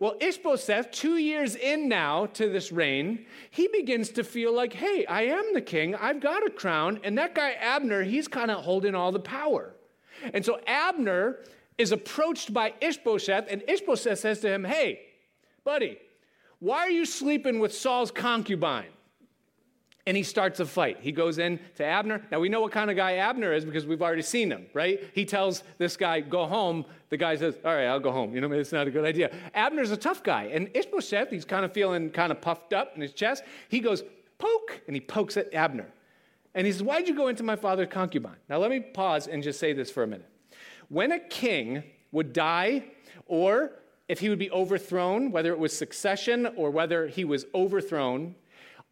Well, 0.00 0.16
Ishbosheth, 0.20 0.90
two 0.90 1.16
years 1.16 1.54
in 1.56 1.88
now 1.88 2.26
to 2.26 2.50
this 2.50 2.70
reign, 2.70 3.24
he 3.50 3.68
begins 3.68 4.10
to 4.10 4.24
feel 4.24 4.54
like, 4.54 4.74
hey, 4.74 5.06
I 5.06 5.22
am 5.22 5.54
the 5.54 5.62
king. 5.62 5.94
I've 5.94 6.20
got 6.20 6.46
a 6.46 6.50
crown. 6.50 7.00
And 7.04 7.16
that 7.16 7.34
guy, 7.34 7.52
Abner, 7.52 8.02
he's 8.02 8.28
kind 8.28 8.50
of 8.50 8.64
holding 8.64 8.94
all 8.94 9.12
the 9.12 9.20
power. 9.20 9.74
And 10.34 10.44
so 10.44 10.60
Abner 10.66 11.38
is 11.78 11.92
approached 11.92 12.52
by 12.52 12.74
Ishbosheth, 12.80 13.46
and 13.48 13.62
Ishbosheth 13.68 14.18
says 14.18 14.40
to 14.40 14.52
him, 14.52 14.64
hey, 14.64 15.00
buddy, 15.64 15.98
why 16.58 16.80
are 16.80 16.90
you 16.90 17.06
sleeping 17.06 17.60
with 17.60 17.72
Saul's 17.72 18.10
concubine? 18.10 18.90
And 20.08 20.16
he 20.16 20.22
starts 20.22 20.58
a 20.58 20.64
fight. 20.64 20.96
He 21.02 21.12
goes 21.12 21.38
in 21.38 21.60
to 21.74 21.84
Abner. 21.84 22.22
Now 22.32 22.40
we 22.40 22.48
know 22.48 22.62
what 22.62 22.72
kind 22.72 22.90
of 22.90 22.96
guy 22.96 23.16
Abner 23.16 23.52
is 23.52 23.66
because 23.66 23.84
we've 23.84 24.00
already 24.00 24.22
seen 24.22 24.50
him, 24.50 24.64
right? 24.72 24.98
He 25.14 25.26
tells 25.26 25.62
this 25.76 25.98
guy, 25.98 26.20
go 26.20 26.46
home. 26.46 26.86
The 27.10 27.18
guy 27.18 27.36
says, 27.36 27.58
all 27.62 27.74
right, 27.74 27.84
I'll 27.84 28.00
go 28.00 28.10
home. 28.10 28.34
You 28.34 28.40
know, 28.40 28.50
it's 28.50 28.72
not 28.72 28.86
a 28.86 28.90
good 28.90 29.04
idea. 29.04 29.30
Abner's 29.52 29.90
a 29.90 29.98
tough 29.98 30.22
guy. 30.22 30.44
And 30.44 30.70
Ishbosheth, 30.72 31.28
he's 31.28 31.44
kind 31.44 31.62
of 31.62 31.74
feeling 31.74 32.08
kind 32.08 32.32
of 32.32 32.40
puffed 32.40 32.72
up 32.72 32.92
in 32.94 33.02
his 33.02 33.12
chest. 33.12 33.44
He 33.68 33.80
goes, 33.80 34.02
poke, 34.38 34.80
and 34.86 34.96
he 34.96 35.00
pokes 35.00 35.36
at 35.36 35.52
Abner. 35.52 35.92
And 36.54 36.66
he 36.66 36.72
says, 36.72 36.82
why'd 36.82 37.06
you 37.06 37.14
go 37.14 37.28
into 37.28 37.42
my 37.42 37.56
father's 37.56 37.88
concubine? 37.90 38.36
Now 38.48 38.56
let 38.56 38.70
me 38.70 38.80
pause 38.80 39.26
and 39.26 39.42
just 39.42 39.60
say 39.60 39.74
this 39.74 39.90
for 39.90 40.04
a 40.04 40.06
minute. 40.06 40.30
When 40.88 41.12
a 41.12 41.18
king 41.18 41.82
would 42.12 42.32
die 42.32 42.84
or 43.26 43.72
if 44.08 44.20
he 44.20 44.30
would 44.30 44.38
be 44.38 44.50
overthrown, 44.52 45.32
whether 45.32 45.52
it 45.52 45.58
was 45.58 45.76
succession 45.76 46.46
or 46.56 46.70
whether 46.70 47.08
he 47.08 47.26
was 47.26 47.44
overthrown, 47.54 48.36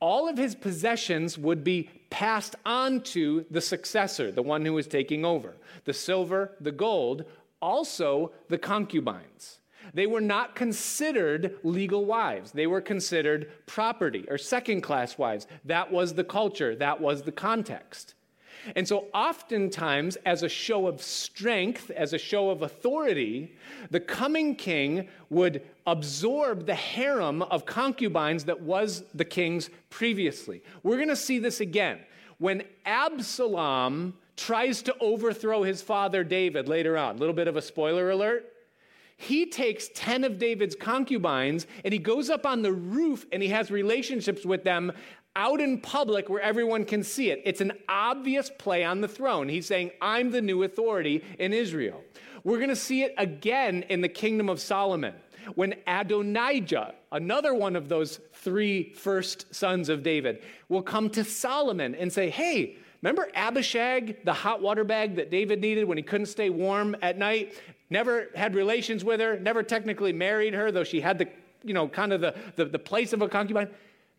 all 0.00 0.28
of 0.28 0.36
his 0.36 0.54
possessions 0.54 1.38
would 1.38 1.64
be 1.64 1.90
passed 2.10 2.54
on 2.64 3.00
to 3.00 3.44
the 3.50 3.60
successor, 3.60 4.30
the 4.30 4.42
one 4.42 4.64
who 4.64 4.72
was 4.72 4.86
taking 4.86 5.24
over. 5.24 5.56
The 5.84 5.92
silver, 5.92 6.52
the 6.60 6.72
gold, 6.72 7.24
also 7.60 8.32
the 8.48 8.58
concubines. 8.58 9.60
They 9.94 10.06
were 10.06 10.20
not 10.20 10.54
considered 10.54 11.58
legal 11.62 12.04
wives. 12.04 12.52
They 12.52 12.66
were 12.66 12.80
considered 12.80 13.50
property 13.66 14.24
or 14.28 14.36
second 14.36 14.82
class 14.82 15.16
wives. 15.16 15.46
That 15.64 15.90
was 15.90 16.14
the 16.14 16.24
culture, 16.24 16.74
that 16.76 17.00
was 17.00 17.22
the 17.22 17.32
context. 17.32 18.14
And 18.74 18.86
so, 18.86 19.06
oftentimes, 19.14 20.16
as 20.26 20.42
a 20.42 20.48
show 20.48 20.86
of 20.86 21.02
strength, 21.02 21.90
as 21.90 22.12
a 22.12 22.18
show 22.18 22.50
of 22.50 22.62
authority, 22.62 23.54
the 23.90 24.00
coming 24.00 24.56
king 24.56 25.08
would 25.30 25.62
absorb 25.86 26.66
the 26.66 26.74
harem 26.74 27.42
of 27.42 27.66
concubines 27.66 28.44
that 28.44 28.60
was 28.60 29.04
the 29.14 29.24
king's 29.24 29.70
previously. 29.90 30.62
We're 30.82 30.96
going 30.96 31.08
to 31.08 31.16
see 31.16 31.38
this 31.38 31.60
again. 31.60 32.00
When 32.38 32.64
Absalom 32.84 34.14
tries 34.36 34.82
to 34.82 34.94
overthrow 35.00 35.62
his 35.62 35.82
father 35.82 36.22
David 36.22 36.68
later 36.68 36.96
on, 36.96 37.16
a 37.16 37.18
little 37.18 37.34
bit 37.34 37.48
of 37.48 37.56
a 37.56 37.62
spoiler 37.62 38.10
alert. 38.10 38.52
He 39.18 39.46
takes 39.46 39.88
10 39.94 40.24
of 40.24 40.38
David's 40.38 40.76
concubines 40.76 41.66
and 41.84 41.92
he 41.92 41.98
goes 41.98 42.28
up 42.28 42.44
on 42.44 42.60
the 42.60 42.72
roof 42.72 43.24
and 43.32 43.42
he 43.42 43.48
has 43.48 43.70
relationships 43.70 44.44
with 44.44 44.62
them 44.62 44.92
out 45.36 45.60
in 45.60 45.78
public 45.80 46.28
where 46.28 46.40
everyone 46.40 46.84
can 46.84 47.04
see 47.04 47.30
it. 47.30 47.42
It's 47.44 47.60
an 47.60 47.72
obvious 47.88 48.50
play 48.58 48.82
on 48.82 49.02
the 49.02 49.08
throne. 49.08 49.48
He's 49.48 49.66
saying, 49.66 49.92
I'm 50.00 50.32
the 50.32 50.40
new 50.40 50.64
authority 50.64 51.22
in 51.38 51.52
Israel. 51.52 52.02
We're 52.42 52.56
going 52.56 52.70
to 52.70 52.76
see 52.76 53.02
it 53.02 53.14
again 53.18 53.84
in 53.88 54.00
the 54.00 54.08
kingdom 54.08 54.48
of 54.48 54.60
Solomon 54.60 55.14
when 55.54 55.74
Adonijah, 55.86 56.94
another 57.12 57.54
one 57.54 57.76
of 57.76 57.88
those 57.88 58.18
three 58.32 58.92
first 58.94 59.54
sons 59.54 59.88
of 59.88 60.02
David, 60.02 60.42
will 60.68 60.82
come 60.82 61.10
to 61.10 61.22
Solomon 61.22 61.94
and 61.94 62.12
say, 62.12 62.30
Hey, 62.30 62.76
remember 63.02 63.28
Abishag, 63.34 64.24
the 64.24 64.32
hot 64.32 64.60
water 64.60 64.84
bag 64.84 65.16
that 65.16 65.30
David 65.30 65.60
needed 65.60 65.84
when 65.84 65.98
he 65.98 66.02
couldn't 66.02 66.26
stay 66.26 66.50
warm 66.50 66.96
at 67.02 67.18
night? 67.18 67.54
Never 67.90 68.28
had 68.34 68.54
relations 68.54 69.04
with 69.04 69.20
her, 69.20 69.38
never 69.38 69.62
technically 69.62 70.12
married 70.12 70.54
her, 70.54 70.72
though 70.72 70.82
she 70.82 71.00
had 71.00 71.18
the, 71.18 71.28
you 71.62 71.74
know, 71.74 71.86
kind 71.86 72.12
of 72.12 72.20
the, 72.20 72.34
the, 72.56 72.64
the 72.64 72.78
place 72.78 73.12
of 73.12 73.22
a 73.22 73.28
concubine. 73.28 73.68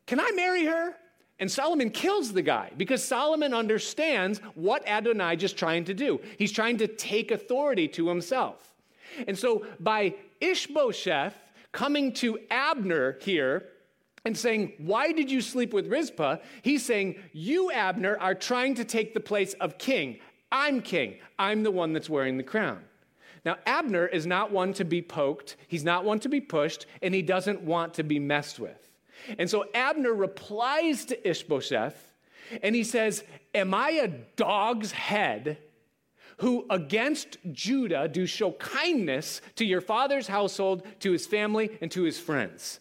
Can 0.05 0.21
I 0.21 0.31
marry 0.31 0.65
her? 0.65 0.95
And 1.39 1.51
Solomon 1.51 1.91
kills 1.91 2.33
the 2.33 2.41
guy 2.41 2.71
because 2.77 3.03
Solomon 3.03 3.53
understands 3.53 4.39
what 4.55 4.83
Adonijah 4.87 5.45
is 5.45 5.53
trying 5.53 5.85
to 5.85 5.93
do. 5.93 6.19
He's 6.37 6.51
trying 6.51 6.77
to 6.77 6.87
take 6.87 7.31
authority 7.31 7.87
to 7.89 8.07
himself. 8.09 8.73
And 9.27 9.37
so 9.37 9.65
by 9.79 10.15
Ishbosheth 10.41 11.35
coming 11.71 12.11
to 12.13 12.39
Abner 12.49 13.17
here 13.21 13.69
and 14.25 14.35
saying, 14.35 14.73
Why 14.79 15.11
did 15.11 15.29
you 15.29 15.41
sleep 15.41 15.73
with 15.73 15.87
Rizpah? 15.87 16.37
He's 16.63 16.83
saying, 16.83 17.15
You, 17.33 17.71
Abner, 17.71 18.17
are 18.19 18.35
trying 18.35 18.75
to 18.75 18.83
take 18.83 19.13
the 19.13 19.19
place 19.19 19.53
of 19.53 19.77
king. 19.77 20.19
I'm 20.51 20.81
king. 20.81 21.17
I'm 21.37 21.63
the 21.63 21.71
one 21.71 21.93
that's 21.93 22.09
wearing 22.09 22.37
the 22.37 22.43
crown. 22.43 22.83
Now, 23.45 23.57
Abner 23.65 24.07
is 24.07 24.25
not 24.25 24.51
one 24.51 24.73
to 24.73 24.83
be 24.83 25.01
poked, 25.01 25.55
he's 25.67 25.83
not 25.83 26.03
one 26.03 26.19
to 26.19 26.29
be 26.29 26.41
pushed, 26.41 26.85
and 27.01 27.13
he 27.13 27.21
doesn't 27.21 27.61
want 27.61 27.93
to 27.93 28.03
be 28.03 28.19
messed 28.19 28.59
with. 28.59 28.86
And 29.37 29.49
so 29.49 29.65
Abner 29.73 30.13
replies 30.13 31.05
to 31.05 31.29
Ishbosheth 31.29 32.13
and 32.61 32.75
he 32.75 32.83
says, 32.83 33.23
Am 33.53 33.73
I 33.73 33.91
a 33.91 34.07
dog's 34.07 34.91
head 34.91 35.57
who 36.37 36.65
against 36.69 37.37
Judah 37.51 38.07
do 38.07 38.25
show 38.25 38.51
kindness 38.53 39.41
to 39.55 39.65
your 39.65 39.81
father's 39.81 40.27
household, 40.27 40.83
to 40.99 41.11
his 41.11 41.25
family, 41.25 41.77
and 41.81 41.91
to 41.91 42.03
his 42.03 42.19
friends? 42.19 42.79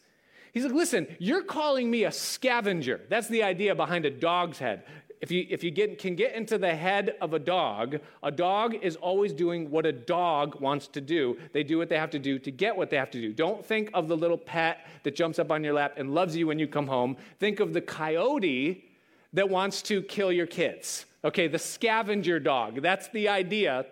He's 0.52 0.64
like, 0.64 0.74
Listen, 0.74 1.06
you're 1.18 1.42
calling 1.42 1.90
me 1.90 2.04
a 2.04 2.12
scavenger. 2.12 3.00
That's 3.08 3.28
the 3.28 3.42
idea 3.42 3.74
behind 3.74 4.04
a 4.04 4.10
dog's 4.10 4.58
head 4.58 4.84
if 5.20 5.30
you, 5.30 5.46
if 5.48 5.64
you 5.64 5.70
get, 5.70 5.98
can 5.98 6.14
get 6.14 6.34
into 6.34 6.58
the 6.58 6.74
head 6.74 7.16
of 7.20 7.32
a 7.32 7.38
dog, 7.38 7.98
a 8.22 8.30
dog 8.30 8.74
is 8.74 8.96
always 8.96 9.32
doing 9.32 9.70
what 9.70 9.86
a 9.86 9.92
dog 9.92 10.60
wants 10.60 10.88
to 10.88 11.00
do. 11.00 11.38
They 11.52 11.62
do 11.62 11.78
what 11.78 11.88
they 11.88 11.98
have 11.98 12.10
to 12.10 12.18
do 12.18 12.38
to 12.38 12.50
get 12.50 12.76
what 12.76 12.90
they 12.90 12.96
have 12.96 13.10
to 13.12 13.20
do. 13.20 13.32
Don't 13.32 13.64
think 13.64 13.90
of 13.94 14.08
the 14.08 14.16
little 14.16 14.36
pet 14.36 14.86
that 15.04 15.14
jumps 15.14 15.38
up 15.38 15.50
on 15.50 15.64
your 15.64 15.74
lap 15.74 15.94
and 15.96 16.14
loves 16.14 16.36
you 16.36 16.46
when 16.46 16.58
you 16.58 16.66
come 16.66 16.86
home. 16.86 17.16
Think 17.38 17.60
of 17.60 17.72
the 17.72 17.80
coyote 17.80 18.84
that 19.32 19.48
wants 19.48 19.82
to 19.82 20.02
kill 20.02 20.30
your 20.30 20.46
kids. 20.46 21.06
Okay, 21.24 21.48
the 21.48 21.58
scavenger 21.58 22.38
dog. 22.38 22.82
That's 22.82 23.08
the 23.08 23.28
idea 23.28 23.86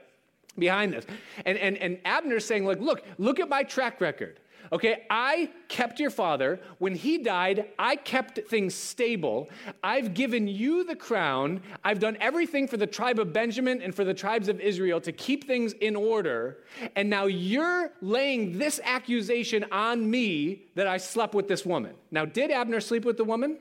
behind 0.59 0.93
this. 0.93 1.05
And, 1.45 1.59
and, 1.59 1.77
and 1.79 1.99
Abner's 2.05 2.45
saying, 2.45 2.65
like, 2.65 2.81
look, 2.81 3.03
look 3.19 3.41
at 3.41 3.49
my 3.49 3.63
track 3.63 4.01
record. 4.01 4.41
Okay, 4.73 5.05
I 5.11 5.51
kept 5.69 6.01
your 6.01 6.11
father. 6.11 6.61
When 6.79 6.95
he 6.95 7.19
died, 7.19 7.67
I 7.79 7.97
kept 7.97 8.41
things 8.49 8.75
stable. 8.75 9.51
I've 9.83 10.15
given 10.15 10.49
you 10.49 10.85
the 10.85 10.97
crown. 10.97 11.61
I've 11.85 11.99
done 11.99 12.17
everything 12.21 12.67
for 12.67 12.77
the 12.77 12.87
tribe 12.87 13.19
of 13.19 13.33
Benjamin 13.33 13.83
and 13.83 13.95
for 13.95 14.05
the 14.05 14.15
tribes 14.15 14.49
of 14.49 14.61
Israel 14.61 15.01
to 15.03 15.13
keep 15.13 15.47
things 15.47 15.73
in 15.75 15.95
order. 15.97 16.59
And 16.97 17.11
now 17.11 17.27
you're 17.27 17.93
laying 18.01 18.59
this 18.59 18.81
accusation 18.85 19.65
on 19.71 20.11
me 20.11 20.63
that 20.75 20.87
I 20.87 20.97
slept 20.97 21.35
with 21.35 21.49
this 21.49 21.65
woman. 21.65 21.95
Now, 22.11 22.25
did 22.25 22.51
Abner 22.51 22.81
sleep 22.81 23.05
with 23.05 23.17
the 23.17 23.25
woman? 23.25 23.59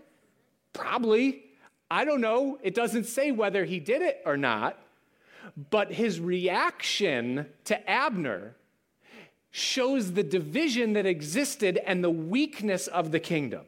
Probably. 0.71 1.43
I 1.91 2.05
don't 2.05 2.21
know. 2.21 2.57
It 2.63 2.73
doesn't 2.73 3.05
say 3.05 3.31
whether 3.31 3.65
he 3.65 3.79
did 3.79 4.01
it 4.01 4.21
or 4.25 4.37
not. 4.37 4.79
But 5.69 5.91
his 5.91 6.19
reaction 6.19 7.47
to 7.65 7.89
Abner 7.89 8.55
shows 9.55 10.13
the 10.13 10.23
division 10.23 10.93
that 10.93 11.05
existed 11.05 11.79
and 11.85 12.03
the 12.03 12.09
weakness 12.09 12.87
of 12.87 13.11
the 13.11 13.19
kingdom. 13.19 13.61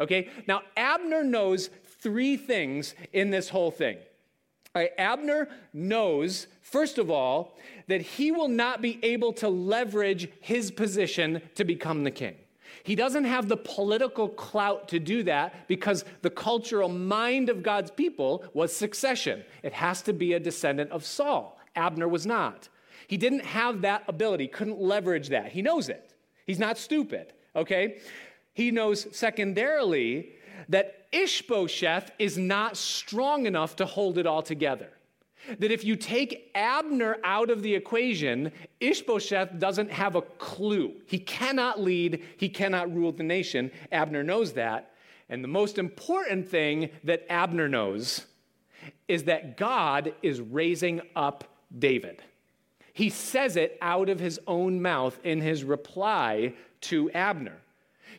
Okay? 0.00 0.30
Now, 0.48 0.62
Abner 0.76 1.22
knows 1.22 1.68
three 2.00 2.38
things 2.38 2.94
in 3.12 3.30
this 3.30 3.50
whole 3.50 3.70
thing. 3.70 3.98
Abner 4.98 5.48
knows, 5.72 6.46
first 6.62 6.98
of 6.98 7.10
all, 7.10 7.56
that 7.86 8.00
he 8.00 8.32
will 8.32 8.48
not 8.48 8.80
be 8.80 8.98
able 9.02 9.32
to 9.34 9.48
leverage 9.48 10.30
his 10.40 10.70
position 10.70 11.42
to 11.54 11.64
become 11.64 12.02
the 12.02 12.10
king. 12.10 12.34
He 12.82 12.94
doesn't 12.94 13.24
have 13.24 13.48
the 13.48 13.56
political 13.56 14.28
clout 14.28 14.88
to 14.88 14.98
do 14.98 15.22
that 15.24 15.68
because 15.68 16.04
the 16.22 16.30
cultural 16.30 16.88
mind 16.88 17.48
of 17.48 17.62
God's 17.62 17.90
people 17.90 18.44
was 18.54 18.74
succession. 18.74 19.44
It 19.62 19.74
has 19.74 20.00
to 20.02 20.12
be 20.12 20.32
a 20.32 20.40
descendant 20.40 20.90
of 20.92 21.04
Saul. 21.04 21.58
Abner 21.74 22.08
was 22.08 22.26
not. 22.26 22.68
He 23.08 23.16
didn't 23.16 23.44
have 23.44 23.82
that 23.82 24.04
ability, 24.08 24.48
couldn't 24.48 24.80
leverage 24.80 25.28
that. 25.28 25.52
He 25.52 25.62
knows 25.62 25.88
it. 25.88 26.12
He's 26.46 26.58
not 26.58 26.78
stupid, 26.78 27.32
okay? 27.54 27.98
He 28.54 28.70
knows, 28.70 29.06
secondarily, 29.16 30.30
that 30.68 31.06
Ishbosheth 31.12 32.10
is 32.18 32.38
not 32.38 32.76
strong 32.76 33.46
enough 33.46 33.76
to 33.76 33.86
hold 33.86 34.18
it 34.18 34.26
all 34.26 34.42
together. 34.42 34.90
That 35.58 35.70
if 35.70 35.84
you 35.84 35.94
take 35.94 36.50
Abner 36.54 37.18
out 37.22 37.50
of 37.50 37.62
the 37.62 37.74
equation, 37.74 38.50
Ishbosheth 38.80 39.58
doesn't 39.58 39.92
have 39.92 40.16
a 40.16 40.22
clue. 40.22 40.94
He 41.06 41.18
cannot 41.18 41.80
lead, 41.80 42.24
he 42.36 42.48
cannot 42.48 42.92
rule 42.92 43.12
the 43.12 43.22
nation. 43.22 43.70
Abner 43.92 44.24
knows 44.24 44.54
that. 44.54 44.92
And 45.28 45.42
the 45.44 45.48
most 45.48 45.78
important 45.78 46.48
thing 46.48 46.90
that 47.04 47.26
Abner 47.28 47.68
knows 47.68 48.26
is 49.08 49.24
that 49.24 49.56
God 49.56 50.14
is 50.22 50.40
raising 50.40 51.00
up 51.14 51.44
David. 51.76 52.22
He 52.96 53.10
says 53.10 53.56
it 53.56 53.76
out 53.82 54.08
of 54.08 54.20
his 54.20 54.40
own 54.46 54.80
mouth 54.80 55.20
in 55.22 55.42
his 55.42 55.64
reply 55.64 56.54
to 56.80 57.10
Abner. 57.10 57.58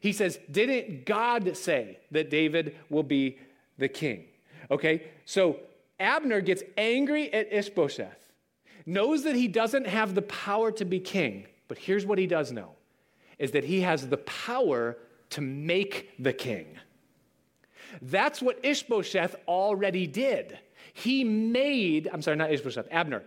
He 0.01 0.13
says, 0.13 0.37
Didn't 0.51 1.03
God 1.03 1.57
say 1.57 1.97
that 2.11 2.29
David 2.29 2.75
will 2.87 3.01
be 3.01 3.39
the 3.79 3.87
king? 3.87 4.25
Okay, 4.69 5.07
so 5.25 5.57
Abner 5.99 6.41
gets 6.41 6.61
angry 6.77 7.33
at 7.33 7.51
Ishbosheth, 7.51 8.31
knows 8.85 9.23
that 9.23 9.35
he 9.35 9.47
doesn't 9.47 9.87
have 9.87 10.13
the 10.13 10.21
power 10.21 10.71
to 10.73 10.85
be 10.85 10.99
king, 10.99 11.47
but 11.67 11.79
here's 11.79 12.05
what 12.05 12.19
he 12.19 12.27
does 12.27 12.51
know 12.51 12.69
is 13.39 13.53
that 13.53 13.63
he 13.63 13.81
has 13.81 14.07
the 14.07 14.17
power 14.17 14.95
to 15.31 15.41
make 15.41 16.11
the 16.19 16.33
king. 16.33 16.67
That's 18.03 18.43
what 18.43 18.63
Ishbosheth 18.63 19.37
already 19.47 20.05
did. 20.05 20.59
He 20.93 21.23
made, 21.23 22.07
I'm 22.13 22.21
sorry, 22.21 22.37
not 22.37 22.51
Ishbosheth, 22.51 22.87
Abner 22.91 23.23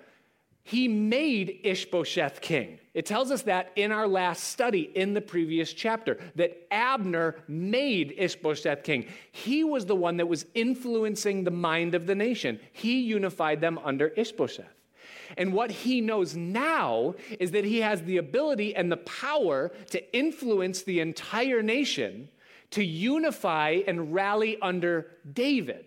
he 0.63 0.89
made 0.89 1.61
Ishbosheth 1.65 2.41
king. 2.41 2.79
It 2.93 3.07
tells 3.07 3.31
us 3.31 3.43
that 3.43 3.73
in 3.77 3.93
our 3.93 4.07
last 4.07 4.45
study 4.45 4.91
in 4.95 5.15
the 5.15 5.21
previous 5.21 5.73
chapter, 5.73 6.19
that 6.37 6.67
Abner 6.71 7.37
made 7.49 8.15
Ishbosheth 8.17 8.83
king. 8.83 9.07
He 9.33 9.65
was 9.65 9.87
the 9.87 9.97
one 9.97 10.17
that 10.19 10.27
was 10.27 10.47
influencing 10.55 11.45
the 11.45 11.51
mind 11.51 11.95
of 11.95 12.07
the 12.07 12.15
nation. 12.15 12.61
He 12.73 13.01
unified 13.01 13.61
them 13.61 13.79
under 13.85 14.09
Ishbosheth. 14.09 14.67
And 15.37 15.53
what 15.53 15.71
he 15.71 16.01
knows 16.01 16.37
now 16.37 17.15
is 17.39 17.53
that 17.53 17.65
he 17.65 17.79
has 17.79 18.03
the 18.03 18.17
ability 18.17 18.75
and 18.75 18.91
the 18.91 18.97
power 18.99 19.71
to 19.91 20.17
influence 20.17 20.83
the 20.83 21.01
entire 21.01 21.63
nation 21.63 22.29
to 22.71 22.85
unify 22.85 23.81
and 23.87 24.13
rally 24.13 24.59
under 24.61 25.09
David. 25.33 25.87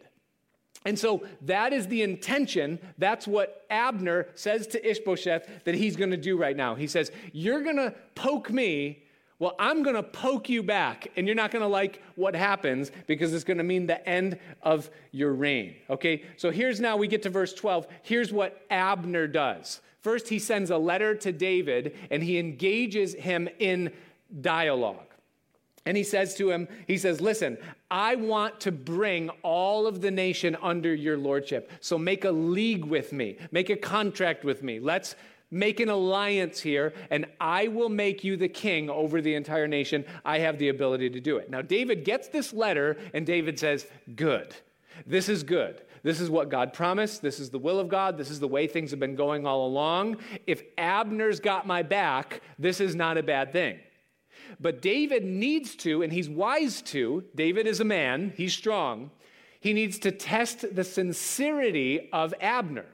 And 0.86 0.98
so 0.98 1.26
that 1.42 1.74
is 1.74 1.88
the 1.88 2.02
intention. 2.02 2.80
That's 2.98 3.28
what 3.28 3.66
Abner 3.70 4.28
says 4.36 4.68
to 4.68 4.90
Ishbosheth 4.90 5.48
that 5.64 5.76
he's 5.76 5.96
going 5.96 6.12
to 6.12 6.18
do 6.18 6.38
right 6.38 6.56
now. 6.56 6.76
He 6.76 6.88
says, 6.88 7.12
You're 7.32 7.62
going 7.62 7.78
to 7.78 7.94
poke 8.16 8.52
me. 8.52 9.00
Well, 9.40 9.56
I'm 9.60 9.84
going 9.84 9.96
to 9.96 10.04
poke 10.04 10.48
you 10.48 10.64
back, 10.64 11.12
and 11.18 11.28
you're 11.28 11.36
not 11.36 11.52
going 11.52 11.64
to 11.64 11.68
like 11.68 12.02
what 12.16 12.36
happens 12.36 12.92
because 13.08 13.34
it's 13.34 13.44
going 13.44 13.58
to 13.58 13.64
mean 13.64 13.88
the 13.88 14.08
end 14.08 14.40
of 14.62 14.90
your 15.12 15.34
reign. 15.34 15.76
Okay? 15.90 16.24
So 16.38 16.50
here's 16.50 16.80
now 16.80 16.96
we 16.96 17.08
get 17.08 17.24
to 17.24 17.30
verse 17.30 17.54
12. 17.54 17.88
Here's 18.04 18.32
what 18.32 18.62
Abner 18.70 19.28
does. 19.28 19.82
First, 20.00 20.28
he 20.30 20.38
sends 20.38 20.70
a 20.70 20.78
letter 20.78 21.16
to 21.16 21.32
David 21.32 21.96
and 22.12 22.22
he 22.22 22.38
engages 22.38 23.16
him 23.16 23.50
in 23.60 23.92
dialogue. 24.42 25.13
And 25.86 25.98
he 25.98 26.04
says 26.04 26.36
to 26.36 26.50
him, 26.50 26.68
he 26.88 26.98
says, 26.98 27.20
Listen, 27.20 27.58
I 27.92 28.16
want 28.16 28.62
to 28.62 28.72
bring 28.72 29.30
all 29.42 29.86
of 29.86 30.02
the 30.02 30.12
nation 30.12 30.56
under 30.62 30.94
your 30.94 31.18
lordship. 31.18 31.72
So 31.82 31.98
make 31.98 32.24
a 32.24 32.32
league 32.32 32.86
with 32.86 33.12
me, 33.12 33.38
make 33.52 33.70
a 33.70 33.76
contract 33.76 34.46
with 34.46 34.64
me. 34.64 34.80
Let's 34.80 35.16
make 35.52 35.80
an 35.80 35.90
alliance 35.90 36.60
here, 36.60 36.94
and 37.12 37.28
I 37.40 37.68
will 37.68 37.90
make 37.90 38.24
you 38.24 38.38
the 38.38 38.48
king 38.48 38.90
over 38.90 39.22
the 39.22 39.36
entire 39.36 39.68
nation. 39.68 40.04
I 40.26 40.40
have 40.40 40.58
the 40.58 40.70
ability 40.70 41.12
to 41.12 41.20
do 41.20 41.38
it. 41.38 41.50
Now, 41.50 41.62
David 41.62 42.06
gets 42.06 42.28
this 42.30 42.54
letter, 42.54 42.98
and 43.14 43.26
David 43.26 43.60
says, 43.60 43.86
Good. 44.16 44.56
This 45.06 45.28
is 45.28 45.44
good. 45.44 45.82
This 46.04 46.20
is 46.20 46.30
what 46.30 46.50
God 46.50 46.74
promised. 46.74 47.22
This 47.22 47.40
is 47.40 47.50
the 47.50 47.58
will 47.58 47.80
of 47.80 47.88
God. 47.88 48.18
This 48.18 48.30
is 48.30 48.40
the 48.40 48.48
way 48.48 48.68
things 48.68 48.92
have 48.92 49.00
been 49.00 49.16
going 49.16 49.48
all 49.48 49.66
along. 49.66 50.18
If 50.46 50.62
Abner's 50.78 51.40
got 51.40 51.66
my 51.66 51.82
back, 51.82 52.42
this 52.60 52.80
is 52.80 52.94
not 52.94 53.18
a 53.18 53.24
bad 53.24 53.52
thing. 53.52 53.80
But 54.60 54.82
David 54.82 55.24
needs 55.24 55.76
to, 55.78 56.02
and 56.02 56.12
he's 56.12 56.30
wise 56.30 56.82
to, 56.84 57.24
David 57.36 57.68
is 57.68 57.80
a 57.80 57.86
man, 57.86 58.34
he's 58.36 58.54
strong. 58.54 59.12
He 59.60 59.74
needs 59.74 59.98
to 60.00 60.12
test 60.12 60.76
the 60.76 60.84
sincerity 60.84 62.10
of 62.12 62.34
Abner. 62.42 62.86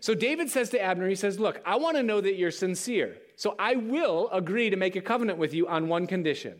So 0.00 0.14
David 0.14 0.50
says 0.50 0.70
to 0.70 0.80
Abner, 0.80 1.08
he 1.08 1.14
says, 1.14 1.40
Look, 1.40 1.60
I 1.64 1.76
want 1.76 1.96
to 1.96 2.02
know 2.02 2.20
that 2.20 2.36
you're 2.36 2.50
sincere. 2.50 3.16
So 3.36 3.54
I 3.58 3.76
will 3.76 4.28
agree 4.32 4.68
to 4.70 4.76
make 4.76 4.96
a 4.96 5.00
covenant 5.00 5.38
with 5.38 5.54
you 5.54 5.66
on 5.66 5.88
one 5.88 6.06
condition. 6.06 6.58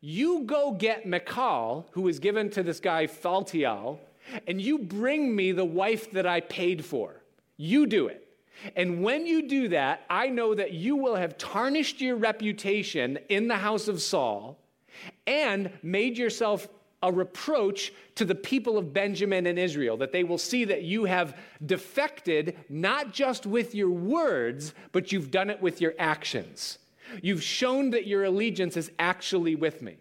You 0.00 0.44
go 0.44 0.72
get 0.72 1.06
Michal, 1.06 1.86
who 1.92 2.02
was 2.02 2.18
given 2.18 2.50
to 2.50 2.62
this 2.62 2.80
guy 2.80 3.06
Phaltiel, 3.06 3.98
and 4.46 4.60
you 4.60 4.78
bring 4.78 5.34
me 5.34 5.52
the 5.52 5.64
wife 5.64 6.10
that 6.12 6.26
I 6.26 6.40
paid 6.40 6.84
for. 6.84 7.22
You 7.56 7.86
do 7.86 8.06
it. 8.06 8.26
And 8.76 9.02
when 9.02 9.26
you 9.26 9.48
do 9.48 9.68
that, 9.68 10.04
I 10.08 10.28
know 10.28 10.54
that 10.54 10.72
you 10.72 10.96
will 10.96 11.16
have 11.16 11.38
tarnished 11.38 12.00
your 12.00 12.16
reputation 12.16 13.18
in 13.28 13.48
the 13.48 13.56
house 13.56 13.88
of 13.88 14.00
Saul 14.00 14.58
and 15.26 15.70
made 15.82 16.18
yourself 16.18 16.68
a 17.02 17.12
reproach 17.12 17.92
to 18.14 18.24
the 18.24 18.34
people 18.34 18.78
of 18.78 18.92
Benjamin 18.92 19.46
and 19.46 19.58
Israel, 19.58 19.96
that 19.96 20.12
they 20.12 20.22
will 20.22 20.38
see 20.38 20.64
that 20.66 20.82
you 20.82 21.04
have 21.04 21.36
defected 21.66 22.56
not 22.68 23.12
just 23.12 23.44
with 23.44 23.74
your 23.74 23.90
words, 23.90 24.72
but 24.92 25.10
you've 25.10 25.30
done 25.30 25.50
it 25.50 25.60
with 25.60 25.80
your 25.80 25.94
actions. 25.98 26.78
You've 27.20 27.42
shown 27.42 27.90
that 27.90 28.06
your 28.06 28.24
allegiance 28.24 28.76
is 28.76 28.92
actually 28.98 29.56
with 29.56 29.82
me. 29.82 29.96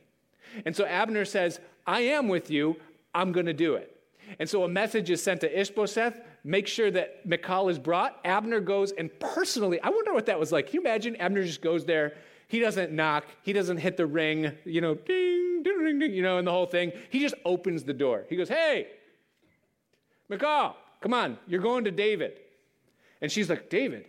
And 0.66 0.76
so 0.76 0.86
Abner 0.86 1.26
says, 1.26 1.60
I 1.88 2.02
am 2.02 2.28
with 2.28 2.52
you, 2.52 2.78
I'm 3.16 3.32
going 3.32 3.48
to 3.48 3.54
do 3.54 3.76
it. 3.76 3.98
And 4.40 4.48
so 4.48 4.64
a 4.64 4.70
message 4.70 5.10
is 5.10 5.24
sent 5.24 5.42
to 5.42 5.60
Ishbosheth, 5.60 6.22
make 6.44 6.68
sure 6.68 6.90
that 6.92 7.26
Michal 7.26 7.70
is 7.70 7.80
brought. 7.80 8.20
Abner 8.26 8.60
goes 8.60 8.92
and 8.92 9.10
personally, 9.20 9.80
I 9.82 9.90
wonder 9.90 10.14
what 10.14 10.26
that 10.26 10.40
was 10.40 10.52
like. 10.52 10.68
Can 10.68 10.76
you 10.76 10.82
imagine? 10.82 11.16
Abner 11.18 11.44
just 11.44 11.62
goes 11.62 11.86
there. 11.86 12.16
He 12.48 12.60
doesn't 12.60 12.92
knock, 12.92 13.26
he 13.44 13.54
doesn't 13.54 13.78
hit 13.78 13.96
the 13.96 14.06
ring, 14.06 14.52
you 14.66 14.82
know, 14.82 14.94
ding, 14.94 15.64
ding, 15.64 15.86
ding, 15.86 16.00
ding, 16.00 16.14
you 16.14 16.22
know, 16.22 16.38
and 16.38 16.46
the 16.46 16.52
whole 16.52 16.66
thing. 16.66 16.92
He 17.10 17.20
just 17.20 17.36
opens 17.46 17.84
the 17.84 17.94
door. 17.94 18.26
He 18.28 18.36
goes, 18.36 18.50
Hey, 18.50 18.88
Michal, 20.28 20.76
come 21.00 21.14
on, 21.14 21.38
you're 21.48 21.62
going 21.62 21.86
to 21.86 21.92
David. 21.92 22.34
And 23.22 23.32
she's 23.32 23.50
like, 23.50 23.70
David, 23.70 24.06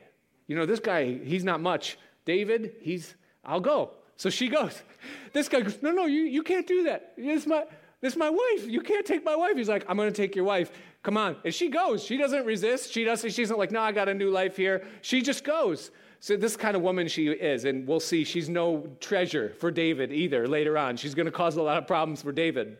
you 0.48 0.56
know, 0.56 0.66
this 0.66 0.80
guy, 0.80 1.18
he's 1.18 1.44
not 1.44 1.60
much. 1.60 1.98
David, 2.24 2.74
he's, 2.80 3.14
I'll 3.44 3.60
go. 3.60 3.92
So 4.16 4.30
she 4.30 4.48
goes. 4.48 4.82
This 5.32 5.48
guy 5.48 5.62
goes, 5.62 5.78
No, 5.80 5.90
no, 5.90 6.06
you, 6.06 6.22
you 6.22 6.42
can't 6.42 6.66
do 6.66 6.84
that. 6.84 7.14
This 7.16 7.46
my, 7.46 7.64
this 8.02 8.12
is 8.12 8.18
my 8.18 8.28
wife. 8.28 8.66
You 8.66 8.82
can't 8.82 9.06
take 9.06 9.24
my 9.24 9.34
wife. 9.34 9.56
He's 9.56 9.68
like, 9.68 9.84
I'm 9.88 9.96
going 9.96 10.12
to 10.12 10.16
take 10.16 10.36
your 10.36 10.44
wife. 10.44 10.70
Come 11.02 11.16
on. 11.16 11.36
And 11.44 11.52
she 11.54 11.68
goes. 11.68 12.02
She 12.04 12.16
doesn't 12.16 12.44
resist. 12.44 12.92
She 12.92 13.04
doesn't, 13.04 13.30
she's 13.30 13.50
not 13.50 13.58
like, 13.58 13.70
No, 13.70 13.80
I 13.80 13.92
got 13.92 14.08
a 14.08 14.14
new 14.14 14.30
life 14.30 14.56
here. 14.56 14.84
She 15.00 15.22
just 15.22 15.44
goes. 15.44 15.90
So, 16.20 16.36
this 16.36 16.56
kind 16.56 16.76
of 16.76 16.82
woman 16.82 17.08
she 17.08 17.26
is, 17.28 17.64
and 17.64 17.84
we'll 17.84 17.98
see, 17.98 18.22
she's 18.22 18.48
no 18.48 18.86
treasure 19.00 19.56
for 19.58 19.72
David 19.72 20.12
either 20.12 20.46
later 20.46 20.78
on. 20.78 20.96
She's 20.96 21.16
going 21.16 21.26
to 21.26 21.32
cause 21.32 21.56
a 21.56 21.62
lot 21.62 21.78
of 21.78 21.88
problems 21.88 22.22
for 22.22 22.30
David. 22.30 22.78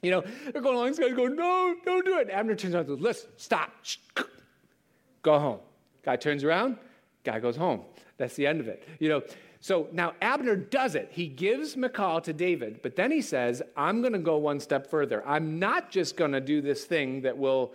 You 0.00 0.10
know, 0.10 0.24
they're 0.52 0.62
going 0.62 0.76
along, 0.76 0.88
this 0.88 0.98
guy's 0.98 1.12
going, 1.12 1.36
No, 1.36 1.74
don't 1.84 2.04
do 2.04 2.18
it. 2.18 2.30
Abner 2.30 2.54
turns 2.54 2.74
around 2.74 2.88
and 2.88 3.00
Listen, 3.00 3.30
stop. 3.36 3.72
Go 5.22 5.38
home. 5.38 5.58
Guy 6.02 6.16
turns 6.16 6.44
around, 6.44 6.78
guy 7.24 7.40
goes 7.40 7.56
home. 7.56 7.82
That's 8.16 8.34
the 8.34 8.46
end 8.46 8.60
of 8.60 8.68
it. 8.68 8.88
You 8.98 9.10
know, 9.10 9.22
so 9.60 9.88
now 9.92 10.14
Abner 10.22 10.56
does 10.56 10.94
it. 10.94 11.08
He 11.12 11.26
gives 11.26 11.76
Michal 11.76 12.20
to 12.20 12.32
David, 12.32 12.80
but 12.82 12.96
then 12.96 13.10
he 13.10 13.20
says, 13.20 13.62
I'm 13.76 14.00
going 14.00 14.12
to 14.12 14.18
go 14.18 14.36
one 14.36 14.60
step 14.60 14.88
further. 14.88 15.26
I'm 15.26 15.58
not 15.58 15.90
just 15.90 16.16
going 16.16 16.32
to 16.32 16.40
do 16.40 16.60
this 16.60 16.84
thing 16.84 17.22
that 17.22 17.36
will 17.36 17.72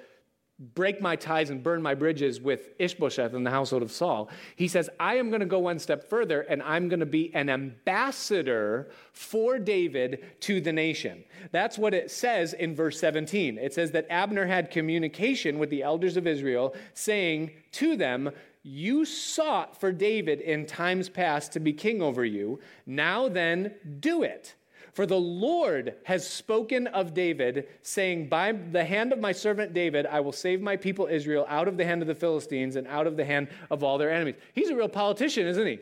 break 0.75 1.01
my 1.01 1.15
ties 1.15 1.49
and 1.49 1.63
burn 1.63 1.81
my 1.81 1.95
bridges 1.95 2.39
with 2.39 2.69
Ishbosheth 2.79 3.33
and 3.33 3.45
the 3.45 3.51
household 3.51 3.81
of 3.81 3.91
Saul. 3.91 4.29
He 4.55 4.67
says, 4.67 4.89
I 4.99 5.15
am 5.15 5.29
going 5.29 5.39
to 5.41 5.45
go 5.45 5.59
one 5.59 5.79
step 5.79 6.09
further 6.09 6.41
and 6.41 6.61
I'm 6.61 6.87
going 6.89 6.99
to 6.99 7.05
be 7.05 7.33
an 7.33 7.49
ambassador 7.49 8.89
for 9.11 9.57
David 9.57 10.23
to 10.41 10.61
the 10.61 10.71
nation. 10.71 11.23
That's 11.51 11.77
what 11.77 11.93
it 11.93 12.11
says 12.11 12.53
in 12.53 12.75
verse 12.75 12.99
17. 12.99 13.57
It 13.57 13.73
says 13.73 13.91
that 13.91 14.07
Abner 14.09 14.45
had 14.45 14.71
communication 14.71 15.57
with 15.57 15.69
the 15.69 15.83
elders 15.83 16.17
of 16.17 16.27
Israel, 16.27 16.75
saying 16.93 17.51
to 17.73 17.97
them, 17.97 18.31
you 18.63 19.03
sought 19.03 19.79
for 19.79 19.91
David 19.91 20.39
in 20.39 20.65
times 20.65 21.09
past 21.09 21.51
to 21.51 21.59
be 21.59 21.73
king 21.73 22.01
over 22.01 22.23
you. 22.23 22.59
Now 22.85 23.27
then, 23.27 23.75
do 23.99 24.23
it. 24.23 24.55
For 24.93 25.05
the 25.05 25.19
Lord 25.19 25.95
has 26.03 26.29
spoken 26.29 26.87
of 26.87 27.13
David, 27.13 27.67
saying, 27.81 28.29
By 28.29 28.51
the 28.51 28.85
hand 28.85 29.11
of 29.11 29.19
my 29.19 29.31
servant 29.31 29.73
David, 29.73 30.05
I 30.05 30.19
will 30.19 30.31
save 30.31 30.61
my 30.61 30.77
people 30.77 31.07
Israel 31.07 31.45
out 31.49 31.67
of 31.67 31.77
the 31.77 31.85
hand 31.85 32.01
of 32.01 32.07
the 32.07 32.15
Philistines 32.15 32.75
and 32.75 32.87
out 32.87 33.07
of 33.07 33.17
the 33.17 33.25
hand 33.25 33.49
of 33.71 33.83
all 33.83 33.97
their 33.97 34.11
enemies. 34.11 34.35
He's 34.53 34.69
a 34.69 34.75
real 34.75 34.87
politician, 34.87 35.47
isn't 35.47 35.67
he? 35.67 35.79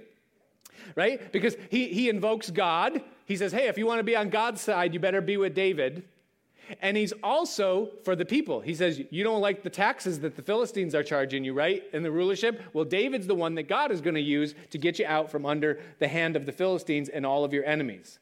Right? 0.96 1.32
Because 1.32 1.58
he, 1.70 1.90
he 1.90 2.10
invokes 2.10 2.50
God. 2.50 3.02
He 3.26 3.36
says, 3.36 3.52
Hey, 3.52 3.68
if 3.68 3.78
you 3.78 3.86
want 3.86 4.00
to 4.00 4.04
be 4.04 4.16
on 4.16 4.30
God's 4.30 4.62
side, 4.62 4.94
you 4.94 5.00
better 5.00 5.22
be 5.22 5.38
with 5.38 5.54
David. 5.54 6.04
And 6.82 6.96
he's 6.96 7.14
also 7.24 7.90
for 8.04 8.16
the 8.16 8.26
people. 8.26 8.62
He 8.62 8.74
says, 8.74 9.02
You 9.10 9.24
don't 9.24 9.42
like 9.42 9.64
the 9.64 9.70
taxes 9.70 10.20
that 10.22 10.36
the 10.36 10.42
Philistines 10.42 10.96
are 10.96 11.04
charging 11.04 11.44
you, 11.44 11.54
right? 11.54 11.84
In 11.94 12.04
the 12.04 12.12
rulership? 12.12 12.62
Well, 12.74 12.86
David's 12.86 13.28
the 13.28 13.36
one 13.36 13.56
that 13.56 13.64
God 13.64 13.92
is 13.92 14.02
going 14.02 14.16
to 14.16 14.22
use 14.22 14.56
to 14.72 14.78
get 14.78 15.00
you 15.00 15.06
out 15.06 15.32
from 15.32 15.46
under 15.46 15.80
the 16.00 16.08
hand 16.08 16.36
of 16.36 16.46
the 16.46 16.52
Philistines 16.52 17.10
and 17.10 17.26
all 17.26 17.44
of 17.44 17.54
your 17.54 17.66
enemies. 17.66 18.20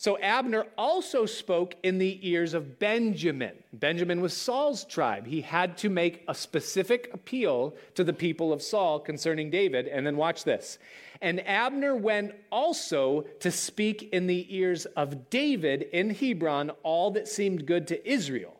So 0.00 0.16
Abner 0.18 0.64
also 0.78 1.26
spoke 1.26 1.74
in 1.82 1.98
the 1.98 2.20
ears 2.22 2.54
of 2.54 2.78
Benjamin. 2.78 3.56
Benjamin 3.72 4.20
was 4.20 4.32
Saul's 4.32 4.84
tribe. 4.84 5.26
He 5.26 5.40
had 5.40 5.76
to 5.78 5.90
make 5.90 6.22
a 6.28 6.36
specific 6.36 7.10
appeal 7.12 7.74
to 7.96 8.04
the 8.04 8.12
people 8.12 8.52
of 8.52 8.62
Saul 8.62 9.00
concerning 9.00 9.50
David. 9.50 9.88
And 9.88 10.06
then 10.06 10.16
watch 10.16 10.44
this. 10.44 10.78
And 11.20 11.46
Abner 11.46 11.96
went 11.96 12.34
also 12.50 13.22
to 13.40 13.50
speak 13.50 14.10
in 14.12 14.26
the 14.26 14.46
ears 14.54 14.86
of 14.86 15.30
David 15.30 15.82
in 15.82 16.10
Hebron 16.10 16.70
all 16.82 17.10
that 17.12 17.28
seemed 17.28 17.66
good 17.66 17.88
to 17.88 18.08
Israel 18.08 18.54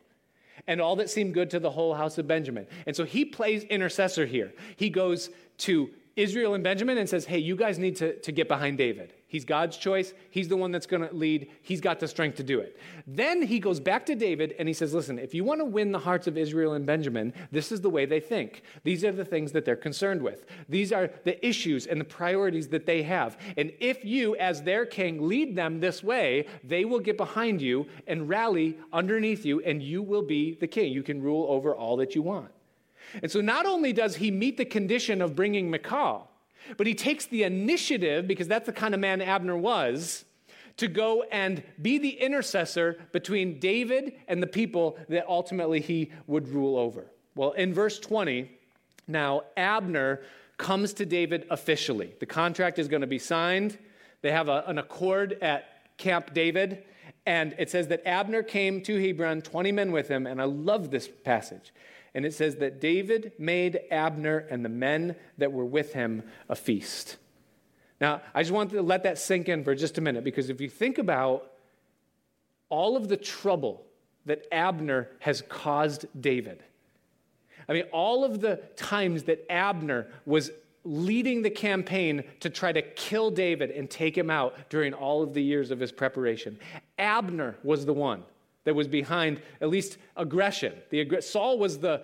and 0.67 0.81
all 0.81 0.97
that 0.97 1.09
seemed 1.09 1.35
good 1.35 1.51
to 1.51 1.61
the 1.61 1.71
whole 1.71 1.95
house 1.95 2.19
of 2.19 2.27
Benjamin. 2.29 2.67
And 2.87 2.95
so 2.95 3.05
he 3.05 3.25
plays 3.25 3.65
intercessor 3.65 4.27
here. 4.27 4.53
He 4.77 4.91
goes 4.91 5.31
to 5.59 5.91
Israel 6.19 6.55
and 6.55 6.65
Benjamin 6.65 6.99
and 6.99 7.09
says, 7.09 7.25
Hey, 7.25 7.39
you 7.39 7.55
guys 7.55 7.79
need 7.79 7.95
to, 7.97 8.19
to 8.21 8.33
get 8.33 8.49
behind 8.49 8.77
David. 8.77 9.15
He's 9.29 9.45
God's 9.45 9.77
choice. 9.77 10.15
He's 10.31 10.49
the 10.49 10.57
one 10.57 10.73
that's 10.73 10.87
going 10.87 11.07
to 11.07 11.15
lead. 11.15 11.51
He's 11.63 11.81
got 11.81 12.01
the 12.01 12.09
strength 12.09 12.39
to 12.39 12.43
do 12.43 12.59
it. 12.59 12.77
Then 13.07 13.43
he 13.43 13.61
goes 13.61 13.79
back 13.79 14.05
to 14.07 14.17
David 14.17 14.55
and 14.59 14.67
he 14.67 14.75
says, 14.75 14.93
Listen, 14.93 15.19
if 15.19 15.33
you 15.33 15.45
want 15.45 15.61
to 15.61 15.65
win 15.65 15.93
the 15.93 15.99
hearts 15.99 16.27
of 16.27 16.37
Israel 16.37 16.73
and 16.73 16.85
Benjamin, 16.85 17.33
this 17.53 17.71
is 17.71 17.81
the 17.81 17.91
way 17.91 18.05
they 18.05 18.19
think. 18.19 18.63
These 18.83 19.05
are 19.05 19.13
the 19.13 19.25
things 19.25 19.53
that 19.53 19.65
they're 19.65 19.77
concerned 19.77 20.21
with. 20.21 20.47
These 20.69 20.93
are 20.93 21.09
the 21.25 21.47
issues 21.47 21.87
and 21.87 22.01
the 22.01 22.05
priorities 22.05 22.67
that 22.69 22.85
they 22.85 23.05
have. 23.05 23.39
And 23.57 23.73
if 23.79 24.05
you, 24.05 24.35
as 24.37 24.63
their 24.63 24.87
king, 24.87 25.29
lead 25.29 25.55
them 25.55 25.79
this 25.79 26.03
way, 26.03 26.47
they 26.65 26.85
will 26.85 27.01
get 27.01 27.17
behind 27.17 27.63
you 27.63 27.87
and 28.09 28.29
rally 28.29 28.77
underneath 28.93 29.45
you, 29.45 29.61
and 29.61 29.81
you 29.81 30.03
will 30.03 30.23
be 30.23 30.57
the 30.57 30.67
king. 30.67 30.93
You 30.93 31.05
can 31.05 31.23
rule 31.23 31.47
over 31.49 31.77
all 31.77 31.97
that 31.99 32.17
you 32.17 32.23
want. 32.23 32.51
And 33.23 33.31
so 33.31 33.41
not 33.41 33.67
only 33.67 33.93
does 33.93 34.17
he 34.17 34.31
meet 34.31 34.57
the 34.57 34.65
condition 34.65 35.23
of 35.23 35.37
bringing 35.37 35.71
Michal, 35.71 36.31
but 36.77 36.87
he 36.87 36.95
takes 36.95 37.27
the 37.27 37.45
initiative, 37.45 38.27
because 38.27 38.49
that's 38.49 38.67
the 38.67 38.73
kind 38.73 38.95
of 38.95 39.01
man 39.01 39.23
Abner 39.23 39.57
was, 39.57 40.25
to 40.77 40.87
go 40.87 41.25
and 41.33 41.63
be 41.83 41.99
the 41.99 42.11
intercessor 42.11 42.99
between 43.13 43.59
David 43.59 44.15
and 44.29 44.43
the 44.43 44.47
people 44.47 44.99
that 45.09 45.27
ultimately 45.29 45.81
he 45.81 46.13
would 46.27 46.49
rule 46.49 46.77
over. 46.77 47.07
Well, 47.35 47.53
in 47.53 47.75
verse 47.75 47.99
20, 47.99 48.51
now 49.07 49.43
Abner 49.57 50.21
comes 50.57 50.93
to 50.95 51.07
David 51.07 51.47
officially. 51.51 52.15
The 52.21 52.27
contract 52.27 52.79
is 52.79 52.89
going 52.89 53.01
to 53.01 53.07
be 53.07 53.19
signed. 53.19 53.79
They 54.23 54.33
have 54.33 54.49
a, 54.49 54.65
an 54.67 54.79
accord 54.79 55.39
at 55.41 55.97
Camp 55.99 56.35
David. 56.35 56.85
And 57.27 57.55
it 57.59 57.71
says 57.71 57.89
that 57.89 58.07
Abner 58.07 58.43
came 58.43 58.83
to 58.83 59.01
Hebron, 59.01 59.43
20 59.43 59.73
men 59.73 59.93
with 59.93 60.09
him. 60.09 60.27
And 60.27 60.41
I 60.41 60.45
love 60.45 60.91
this 60.91 61.09
passage. 61.09 61.73
And 62.15 62.25
it 62.25 62.35
says 62.35 62.57
that 62.57 62.81
David 62.81 63.33
made 63.39 63.81
Abner 63.91 64.39
and 64.51 64.65
the 64.65 64.69
men 64.71 65.17
that 65.37 65.53
were 65.53 65.65
with 65.65 65.93
him 65.93 66.23
a 66.49 66.57
feast. 66.57 67.17
Now, 68.01 68.23
I 68.35 68.43
just 68.43 68.53
want 68.53 68.71
to 68.71 68.83
let 68.83 69.03
that 69.03 69.19
sink 69.19 69.49
in 69.49 69.65
for 69.65 69.75
just 69.75 69.99
a 69.99 70.01
minute 70.01 70.25
because 70.25 70.51
if 70.51 70.61
you 70.61 70.69
think 70.69 70.99
about 70.99 71.53
all 72.69 72.97
of 72.97 73.09
the 73.09 73.17
trouble 73.17 73.85
that 74.27 74.47
Abner 74.53 75.11
has 75.21 75.43
caused 75.49 76.07
David, 76.21 76.63
I 77.69 77.73
mean, 77.73 77.85
all 77.93 78.25
of 78.25 78.41
the 78.41 78.57
times 78.77 79.25
that 79.25 79.45
Abner 79.51 80.07
was 80.25 80.51
leading 80.85 81.43
the 81.43 81.51
campaign 81.51 82.25
to 82.41 82.49
try 82.49 82.73
to 82.73 82.81
kill 82.81 83.31
David 83.31 83.71
and 83.71 83.91
take 83.91 84.17
him 84.17 84.31
out 84.31 84.71
during 84.71 84.95
all 84.95 85.23
of 85.23 85.35
the 85.35 85.43
years 85.43 85.71
of 85.71 85.79
his 85.79 85.93
preparation, 85.93 86.59
Abner 86.99 87.59
was 87.63 87.85
the 87.85 87.93
one 87.93 88.23
that 88.69 88.75
was 88.75 88.87
behind 88.87 89.41
at 89.63 89.71
least 89.71 89.97
aggression. 90.15 90.75
The, 90.91 91.23
Saul 91.23 91.59
was 91.59 91.79
the, 91.79 92.03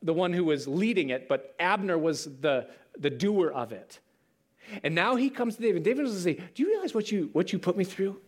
the 0.00 0.14
one 0.14 0.32
who 0.32 0.44
was 0.44 0.66
leading 0.66 1.10
it, 1.10 1.28
but 1.28 1.54
Abner 1.60 1.98
was 1.98 2.24
the, 2.40 2.68
the 2.98 3.10
doer 3.10 3.50
of 3.50 3.70
it. 3.70 4.00
And 4.82 4.94
now 4.94 5.16
he 5.16 5.28
comes 5.28 5.56
to 5.56 5.62
David. 5.62 5.82
David 5.82 6.04
was 6.04 6.14
to 6.14 6.20
say, 6.20 6.40
Do 6.54 6.62
you 6.62 6.70
realize 6.70 6.94
what 6.94 7.12
you, 7.12 7.28
what 7.34 7.52
you 7.52 7.58
put 7.58 7.76
me 7.76 7.84
through? 7.84 8.18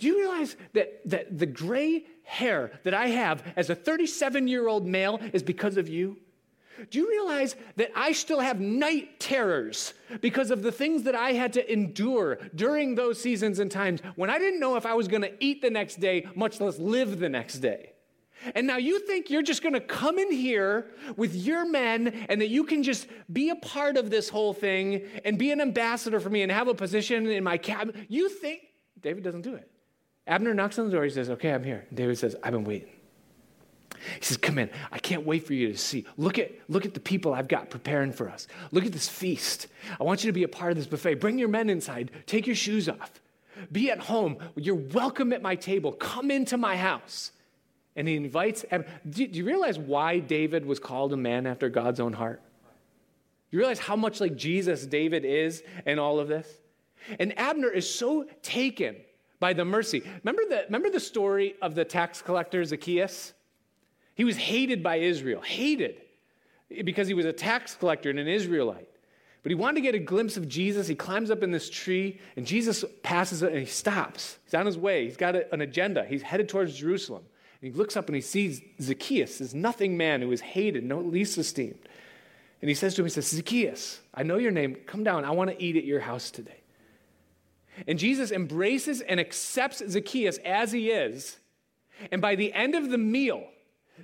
Do 0.00 0.08
you 0.08 0.18
realize 0.18 0.56
that, 0.72 1.00
that 1.08 1.38
the 1.38 1.46
gray 1.46 2.06
hair 2.24 2.72
that 2.82 2.92
I 2.92 3.06
have 3.06 3.44
as 3.54 3.70
a 3.70 3.76
37 3.76 4.48
year 4.48 4.66
old 4.66 4.84
male 4.84 5.20
is 5.32 5.44
because 5.44 5.76
of 5.76 5.88
you? 5.88 6.16
Do 6.90 6.98
you 6.98 7.08
realize 7.08 7.56
that 7.76 7.90
I 7.94 8.12
still 8.12 8.40
have 8.40 8.60
night 8.60 9.20
terrors 9.20 9.94
because 10.20 10.50
of 10.50 10.62
the 10.62 10.72
things 10.72 11.04
that 11.04 11.14
I 11.14 11.32
had 11.32 11.52
to 11.54 11.72
endure 11.72 12.38
during 12.54 12.94
those 12.94 13.20
seasons 13.20 13.58
and 13.58 13.70
times 13.70 14.00
when 14.16 14.30
I 14.30 14.38
didn't 14.38 14.60
know 14.60 14.76
if 14.76 14.86
I 14.86 14.94
was 14.94 15.08
going 15.08 15.22
to 15.22 15.32
eat 15.44 15.62
the 15.62 15.70
next 15.70 16.00
day, 16.00 16.26
much 16.34 16.60
less 16.60 16.78
live 16.78 17.18
the 17.18 17.28
next 17.28 17.58
day? 17.58 17.90
And 18.54 18.66
now 18.66 18.76
you 18.76 18.98
think 19.06 19.30
you're 19.30 19.42
just 19.42 19.62
going 19.62 19.72
to 19.72 19.80
come 19.80 20.18
in 20.18 20.30
here 20.30 20.86
with 21.16 21.34
your 21.34 21.64
men 21.64 22.08
and 22.28 22.40
that 22.40 22.48
you 22.48 22.64
can 22.64 22.82
just 22.82 23.06
be 23.32 23.50
a 23.50 23.56
part 23.56 23.96
of 23.96 24.10
this 24.10 24.28
whole 24.28 24.52
thing 24.52 25.02
and 25.24 25.38
be 25.38 25.50
an 25.50 25.60
ambassador 25.60 26.20
for 26.20 26.30
me 26.30 26.42
and 26.42 26.52
have 26.52 26.68
a 26.68 26.74
position 26.74 27.26
in 27.26 27.44
my 27.44 27.56
cabinet. 27.56 28.06
You 28.08 28.28
think 28.28 28.62
David 29.00 29.24
doesn't 29.24 29.42
do 29.42 29.54
it. 29.54 29.70
Abner 30.26 30.54
knocks 30.54 30.78
on 30.78 30.86
the 30.86 30.92
door. 30.92 31.04
He 31.04 31.10
says, 31.10 31.30
Okay, 31.30 31.52
I'm 31.52 31.64
here. 31.64 31.86
David 31.92 32.18
says, 32.18 32.36
I've 32.42 32.52
been 32.52 32.64
waiting. 32.64 32.93
He 34.18 34.24
says, 34.24 34.36
Come 34.36 34.58
in. 34.58 34.70
I 34.92 34.98
can't 34.98 35.24
wait 35.24 35.46
for 35.46 35.54
you 35.54 35.72
to 35.72 35.78
see. 35.78 36.04
Look 36.16 36.38
at, 36.38 36.52
look 36.68 36.84
at 36.84 36.94
the 36.94 37.00
people 37.00 37.34
I've 37.34 37.48
got 37.48 37.70
preparing 37.70 38.12
for 38.12 38.28
us. 38.28 38.46
Look 38.72 38.84
at 38.84 38.92
this 38.92 39.08
feast. 39.08 39.68
I 40.00 40.04
want 40.04 40.24
you 40.24 40.28
to 40.28 40.32
be 40.32 40.44
a 40.44 40.48
part 40.48 40.72
of 40.72 40.76
this 40.76 40.86
buffet. 40.86 41.16
Bring 41.16 41.38
your 41.38 41.48
men 41.48 41.70
inside. 41.70 42.10
Take 42.26 42.46
your 42.46 42.56
shoes 42.56 42.88
off. 42.88 43.20
Be 43.72 43.90
at 43.90 43.98
home. 43.98 44.38
You're 44.56 44.74
welcome 44.74 45.32
at 45.32 45.42
my 45.42 45.54
table. 45.54 45.92
Come 45.92 46.30
into 46.30 46.56
my 46.56 46.76
house. 46.76 47.32
And 47.96 48.08
he 48.08 48.16
invites. 48.16 48.64
Do 49.08 49.24
you 49.24 49.44
realize 49.44 49.78
why 49.78 50.18
David 50.18 50.66
was 50.66 50.80
called 50.80 51.12
a 51.12 51.16
man 51.16 51.46
after 51.46 51.68
God's 51.68 52.00
own 52.00 52.12
heart? 52.12 52.42
You 53.50 53.58
realize 53.58 53.78
how 53.78 53.94
much 53.94 54.20
like 54.20 54.34
Jesus 54.34 54.84
David 54.84 55.24
is 55.24 55.62
in 55.86 55.98
all 55.98 56.18
of 56.18 56.26
this? 56.26 56.48
And 57.20 57.38
Abner 57.38 57.68
is 57.68 57.88
so 57.88 58.26
taken 58.42 58.96
by 59.38 59.52
the 59.52 59.64
mercy. 59.64 60.02
Remember 60.24 60.42
the, 60.48 60.64
remember 60.64 60.90
the 60.90 60.98
story 60.98 61.54
of 61.62 61.74
the 61.74 61.84
tax 61.84 62.22
collector 62.22 62.64
Zacchaeus? 62.64 63.34
He 64.14 64.24
was 64.24 64.36
hated 64.36 64.82
by 64.82 64.96
Israel, 64.96 65.40
hated 65.40 66.00
because 66.84 67.08
he 67.08 67.14
was 67.14 67.26
a 67.26 67.32
tax 67.32 67.74
collector 67.74 68.10
and 68.10 68.18
an 68.18 68.28
Israelite. 68.28 68.88
But 69.42 69.50
he 69.50 69.56
wanted 69.56 69.74
to 69.76 69.80
get 69.82 69.94
a 69.94 69.98
glimpse 69.98 70.38
of 70.38 70.48
Jesus. 70.48 70.88
He 70.88 70.94
climbs 70.94 71.30
up 71.30 71.42
in 71.42 71.50
this 71.50 71.68
tree, 71.68 72.18
and 72.34 72.46
Jesus 72.46 72.82
passes 73.02 73.42
and 73.42 73.56
he 73.56 73.66
stops. 73.66 74.38
He's 74.44 74.54
on 74.54 74.64
his 74.64 74.78
way. 74.78 75.04
He's 75.04 75.18
got 75.18 75.36
a, 75.36 75.52
an 75.52 75.60
agenda. 75.60 76.04
He's 76.04 76.22
headed 76.22 76.48
towards 76.48 76.78
Jerusalem. 76.78 77.24
And 77.60 77.70
he 77.70 77.78
looks 77.78 77.96
up 77.96 78.08
and 78.08 78.14
he 78.14 78.22
sees 78.22 78.62
Zacchaeus, 78.80 79.38
this 79.38 79.52
nothing 79.52 79.96
man 79.98 80.22
who 80.22 80.32
is 80.32 80.40
hated, 80.40 80.84
no 80.84 80.98
least 80.98 81.36
esteemed. 81.36 81.88
And 82.62 82.70
he 82.70 82.74
says 82.74 82.94
to 82.94 83.02
him, 83.02 83.06
he 83.06 83.10
says, 83.10 83.28
Zacchaeus, 83.28 84.00
I 84.14 84.22
know 84.22 84.38
your 84.38 84.50
name. 84.50 84.76
Come 84.86 85.04
down. 85.04 85.26
I 85.26 85.32
want 85.32 85.50
to 85.50 85.62
eat 85.62 85.76
at 85.76 85.84
your 85.84 86.00
house 86.00 86.30
today. 86.30 86.62
And 87.86 87.98
Jesus 87.98 88.30
embraces 88.30 89.02
and 89.02 89.20
accepts 89.20 89.82
Zacchaeus 89.86 90.38
as 90.38 90.72
he 90.72 90.90
is. 90.90 91.38
And 92.10 92.22
by 92.22 92.34
the 92.34 92.52
end 92.54 92.74
of 92.74 92.88
the 92.88 92.96
meal, 92.96 93.44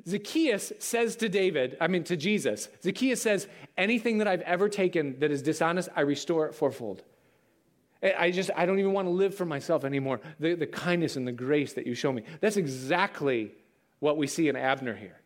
Zacchaeus 0.07 0.73
says 0.79 1.17
to 1.17 1.29
David, 1.29 1.77
I 1.81 1.89
mean 1.89 2.05
to 2.05 2.17
Jesus, 2.17 2.69
Zacchaeus 2.83 3.21
says, 3.21 3.49
anything 3.77 4.19
that 4.19 4.29
I've 4.29 4.43
ever 4.43 4.69
taken 4.69 5.19
that 5.21 5.31
is 5.31 5.43
dishonest, 5.43 5.89
I 5.97 6.03
restore 6.03 6.47
it 6.47 6.55
fourfold. 6.55 7.03
I 8.03 8.31
just, 8.31 8.51
I 8.57 8.65
don't 8.65 8.79
even 8.79 8.93
want 8.93 9.09
to 9.09 9.13
live 9.13 9.35
for 9.35 9.45
myself 9.45 9.85
anymore. 9.85 10.21
The, 10.39 10.55
the 10.55 10.67
kindness 10.67 11.17
and 11.17 11.27
the 11.27 11.33
grace 11.33 11.75
that 11.75 11.87
you 11.87 11.95
show 11.95 12.13
me. 12.13 12.23
That's 12.41 12.57
exactly 12.57 13.53
what 13.99 14.17
we 14.17 14.27
see 14.27 14.49
in 14.49 14.57
Abner 14.57 14.95
here. 14.95 15.21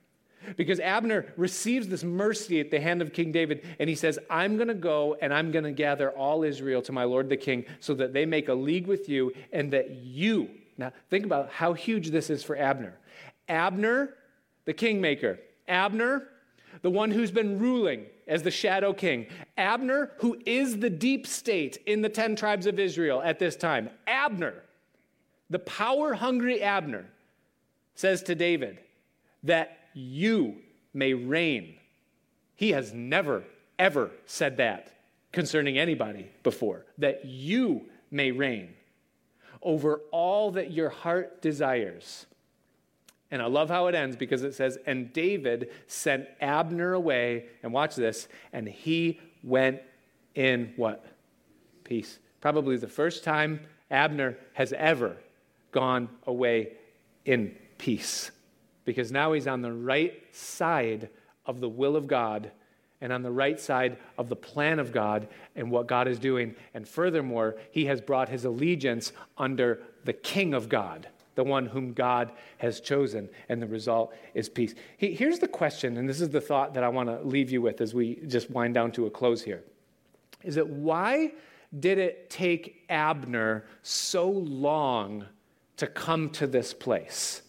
Because 0.56 0.80
Abner 0.80 1.32
receives 1.36 1.88
this 1.88 2.02
mercy 2.02 2.60
at 2.60 2.70
the 2.70 2.80
hand 2.80 3.00
of 3.00 3.12
King 3.12 3.32
David, 3.32 3.64
and 3.78 3.88
he 3.88 3.94
says, 3.94 4.18
I'm 4.28 4.56
going 4.56 4.68
to 4.68 4.74
go 4.74 5.16
and 5.22 5.32
I'm 5.32 5.52
going 5.52 5.64
to 5.64 5.72
gather 5.72 6.10
all 6.10 6.42
Israel 6.42 6.82
to 6.82 6.92
my 6.92 7.04
Lord 7.04 7.28
the 7.28 7.36
king 7.36 7.64
so 7.80 7.94
that 7.94 8.12
they 8.12 8.26
make 8.26 8.48
a 8.48 8.54
league 8.54 8.86
with 8.86 9.08
you 9.08 9.32
and 9.52 9.72
that 9.72 9.90
you. 9.90 10.50
Now, 10.76 10.92
think 11.08 11.24
about 11.24 11.50
how 11.50 11.72
huge 11.72 12.10
this 12.10 12.28
is 12.28 12.42
for 12.42 12.56
Abner. 12.56 12.98
Abner 13.48 14.14
the 14.64 14.72
kingmaker. 14.72 15.38
Abner, 15.68 16.28
the 16.82 16.90
one 16.90 17.10
who's 17.10 17.30
been 17.30 17.58
ruling 17.58 18.06
as 18.26 18.42
the 18.42 18.50
shadow 18.50 18.92
king. 18.92 19.26
Abner, 19.56 20.12
who 20.18 20.38
is 20.46 20.78
the 20.78 20.90
deep 20.90 21.26
state 21.26 21.78
in 21.86 22.02
the 22.02 22.08
10 22.08 22.36
tribes 22.36 22.66
of 22.66 22.78
Israel 22.78 23.22
at 23.22 23.38
this 23.38 23.56
time. 23.56 23.90
Abner, 24.06 24.62
the 25.50 25.58
power 25.58 26.14
hungry 26.14 26.62
Abner, 26.62 27.06
says 27.94 28.22
to 28.24 28.34
David 28.34 28.78
that 29.42 29.78
you 29.92 30.56
may 30.92 31.14
reign. 31.14 31.76
He 32.56 32.72
has 32.72 32.92
never, 32.92 33.44
ever 33.78 34.10
said 34.26 34.56
that 34.56 34.92
concerning 35.32 35.78
anybody 35.78 36.30
before, 36.42 36.86
that 36.98 37.24
you 37.24 37.82
may 38.10 38.30
reign 38.30 38.74
over 39.62 40.00
all 40.12 40.52
that 40.52 40.70
your 40.70 40.90
heart 40.90 41.40
desires. 41.42 42.26
And 43.35 43.43
I 43.43 43.47
love 43.47 43.68
how 43.68 43.89
it 43.89 43.97
ends 43.97 44.14
because 44.14 44.45
it 44.45 44.55
says, 44.55 44.78
And 44.87 45.12
David 45.12 45.72
sent 45.89 46.28
Abner 46.41 46.93
away, 46.93 47.47
and 47.64 47.72
watch 47.72 47.97
this, 47.97 48.28
and 48.53 48.68
he 48.68 49.18
went 49.43 49.80
in 50.37 50.72
what? 50.76 51.05
Peace. 51.82 52.20
Probably 52.41 52.76
the 52.76 52.87
first 52.87 53.24
time 53.24 53.59
Abner 53.91 54.39
has 54.53 54.72
ever 54.74 55.16
gone 55.72 56.11
away 56.28 56.74
in 57.24 57.57
peace. 57.76 58.30
Because 58.85 59.11
now 59.11 59.32
he's 59.32 59.49
on 59.49 59.62
the 59.62 59.72
right 59.72 60.22
side 60.30 61.09
of 61.45 61.59
the 61.59 61.68
will 61.68 61.97
of 61.97 62.07
God 62.07 62.53
and 63.01 63.12
on 63.12 63.22
the 63.22 63.32
right 63.32 63.59
side 63.59 63.97
of 64.16 64.28
the 64.28 64.37
plan 64.37 64.78
of 64.78 64.93
God 64.93 65.26
and 65.57 65.72
what 65.72 65.89
God 65.89 66.07
is 66.07 66.20
doing. 66.20 66.55
And 66.72 66.87
furthermore, 66.87 67.57
he 67.72 67.87
has 67.87 68.01
brought 68.01 68.28
his 68.28 68.45
allegiance 68.45 69.11
under 69.37 69.80
the 70.05 70.12
King 70.12 70.55
of 70.55 70.68
God 70.68 71.09
the 71.35 71.45
one 71.45 71.66
whom 71.66 71.93
God 71.93 72.32
has 72.59 72.80
chosen, 72.80 73.28
and 73.49 73.61
the 73.61 73.66
result 73.66 74.14
is 74.35 74.49
peace. 74.49 74.74
Here's 74.97 75.39
the 75.39 75.49
question, 75.49 75.97
and 75.97 76.09
this 76.09 76.20
is 76.20 76.30
the 76.30 76.41
thought 76.41 76.74
that 76.74 76.85
I 76.85 76.89
want 76.89 77.09
to 77.09 77.20
leave 77.22 77.51
you 77.51 77.61
with 77.62 77.80
as 77.80 77.95
we 77.95 78.16
just 78.26 78.51
wind 78.51 78.74
down 78.74 78.93
to 78.93 79.07
a 79.07 79.11
close 79.11 79.43
here. 79.43 79.64
Is 80.43 80.55
that 80.57 80.68
why 80.68 81.32
did 81.78 81.99
it 81.99 82.30
take 82.30 82.85
Abner 82.89 83.64
so 83.82 84.30
long 84.30 85.26
to 85.76 85.87
come 85.87 86.30
to 86.30 86.47
this 86.47 86.72
place? 86.72 87.43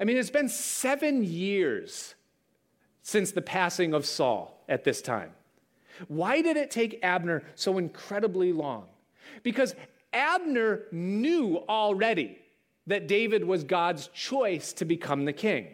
I 0.00 0.04
mean, 0.04 0.16
it's 0.16 0.30
been 0.30 0.48
seven 0.48 1.22
years 1.22 2.14
since 3.02 3.32
the 3.32 3.42
passing 3.42 3.94
of 3.94 4.06
Saul 4.06 4.64
at 4.68 4.84
this 4.84 5.02
time. 5.02 5.32
Why 6.08 6.40
did 6.40 6.56
it 6.56 6.70
take 6.70 6.98
Abner 7.02 7.44
so 7.54 7.78
incredibly 7.78 8.52
long? 8.52 8.86
Because 9.42 9.74
Abner 10.12 10.82
knew 10.92 11.62
already 11.68 12.38
that 12.86 13.06
David 13.06 13.44
was 13.44 13.64
God's 13.64 14.08
choice 14.08 14.72
to 14.74 14.84
become 14.84 15.24
the 15.24 15.32
king. 15.32 15.68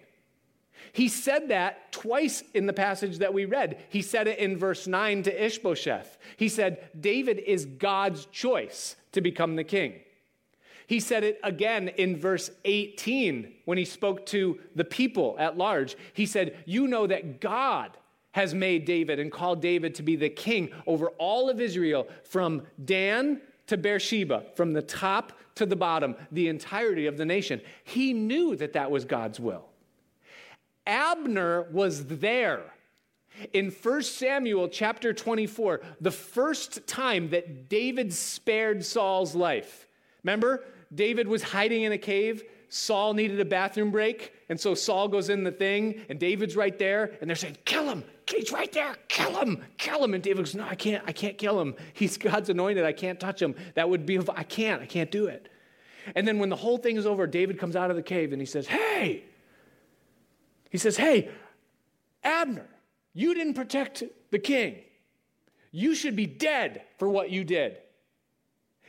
He 0.93 1.09
said 1.09 1.49
that 1.49 1.93
twice 1.93 2.43
in 2.55 2.66
the 2.66 2.72
passage 2.72 3.18
that 3.18 3.34
we 3.34 3.45
read. 3.45 3.78
He 3.89 4.03
said 4.03 4.28
it 4.28 4.39
in 4.39 4.57
verse 4.57 4.86
9 4.86 5.24
to 5.24 5.45
Ishbosheth. 5.45 6.18
He 6.36 6.49
said, 6.49 6.89
David 6.99 7.39
is 7.39 7.66
God's 7.66 8.26
choice 8.26 8.97
to 9.12 9.20
become 9.20 9.57
the 9.57 9.64
king. 9.64 9.95
He 10.86 11.01
said 11.01 11.22
it 11.22 11.39
again 11.43 11.89
in 11.89 12.16
verse 12.16 12.51
18 12.64 13.53
when 13.66 13.76
he 13.76 13.84
spoke 13.84 14.24
to 14.26 14.59
the 14.74 14.84
people 14.84 15.36
at 15.39 15.59
large. 15.59 15.97
He 16.14 16.24
said, 16.24 16.57
You 16.64 16.86
know 16.86 17.07
that 17.07 17.41
God 17.41 17.97
has 18.32 18.55
made 18.55 18.84
David 18.84 19.18
and 19.18 19.30
called 19.30 19.61
David 19.61 19.95
to 19.97 20.03
be 20.03 20.16
the 20.16 20.30
king 20.30 20.70
over 20.86 21.09
all 21.18 21.51
of 21.51 21.61
Israel 21.61 22.09
from 22.24 22.62
Dan 22.82 23.41
to 23.69 23.77
Beersheba, 23.77 24.45
from 24.55 24.73
the 24.73 24.83
top 24.83 25.33
to 25.55 25.66
the 25.66 25.77
bottom, 25.77 26.16
the 26.33 26.49
entirety 26.49 27.07
of 27.07 27.16
the 27.16 27.25
nation. 27.25 27.61
He 27.85 28.12
knew 28.12 28.57
that 28.57 28.73
that 28.75 28.91
was 28.91 29.05
God's 29.05 29.41
will. 29.41 29.66
Abner 30.87 31.62
was 31.71 32.07
there. 32.07 32.62
In 33.53 33.71
1 33.71 34.03
Samuel 34.03 34.69
chapter 34.69 35.12
24, 35.12 35.81
the 36.01 36.11
first 36.11 36.87
time 36.87 37.31
that 37.31 37.69
David 37.69 38.12
spared 38.12 38.85
Saul's 38.85 39.35
life. 39.35 39.87
Remember, 40.25 40.64
David 40.95 41.29
was 41.29 41.43
hiding 41.43 41.83
in 41.83 41.93
a 41.93 41.99
cave. 41.99 42.43
Saul 42.69 43.14
needed 43.14 43.39
a 43.39 43.45
bathroom 43.45 43.91
break. 43.91 44.33
And 44.49 44.59
so 44.59 44.75
Saul 44.75 45.09
goes 45.09 45.29
in 45.29 45.45
the 45.45 45.53
thing, 45.53 46.01
and 46.09 46.19
David's 46.19 46.57
right 46.57 46.77
there, 46.79 47.12
and 47.21 47.29
they're 47.29 47.37
saying, 47.37 47.59
Kill 47.64 47.85
him, 47.85 48.03
He's 48.29 48.53
right 48.53 48.70
there. 48.72 48.97
Kill 49.09 49.41
him. 49.41 49.64
Kill 49.79 50.05
him. 50.05 50.14
And 50.14 50.22
David 50.22 50.39
goes, 50.39 50.55
No, 50.55 50.64
I 50.64 50.74
can't. 50.74 51.03
I 51.07 51.12
can't 51.12 51.39
kill 51.39 51.61
him. 51.61 51.74
He's 51.95 52.16
God's 52.16 52.51
anointed. 52.51 52.85
I 52.85 52.93
can't 52.93 53.18
touch 53.18 53.41
him. 53.41 53.55
That 53.74 53.89
would 53.89 54.07
be, 54.07 54.18
I 54.35 54.43
can't. 54.43 54.83
I 54.83 54.87
can't 54.87 55.11
do 55.11 55.26
it. 55.26 55.49
And 56.14 56.26
then 56.26 56.39
when 56.39 56.49
the 56.49 56.57
whole 56.57 56.79
thing 56.79 56.97
is 56.97 57.07
over, 57.07 57.26
David 57.26 57.59
comes 57.59 57.76
out 57.76 57.91
of 57.91 57.97
the 57.97 58.03
cave 58.03 58.33
and 58.33 58.41
he 58.41 58.47
says, 58.47 58.66
Hey, 58.66 59.24
he 60.70 60.79
says, 60.79 60.97
Hey, 60.97 61.31
Abner, 62.22 62.66
you 63.14 63.35
didn't 63.35 63.55
protect 63.55 64.03
the 64.31 64.39
king. 64.39 64.76
You 65.70 65.95
should 65.95 66.16
be 66.16 66.26
dead 66.26 66.83
for 66.99 67.09
what 67.09 67.31
you 67.31 67.45
did. 67.45 67.79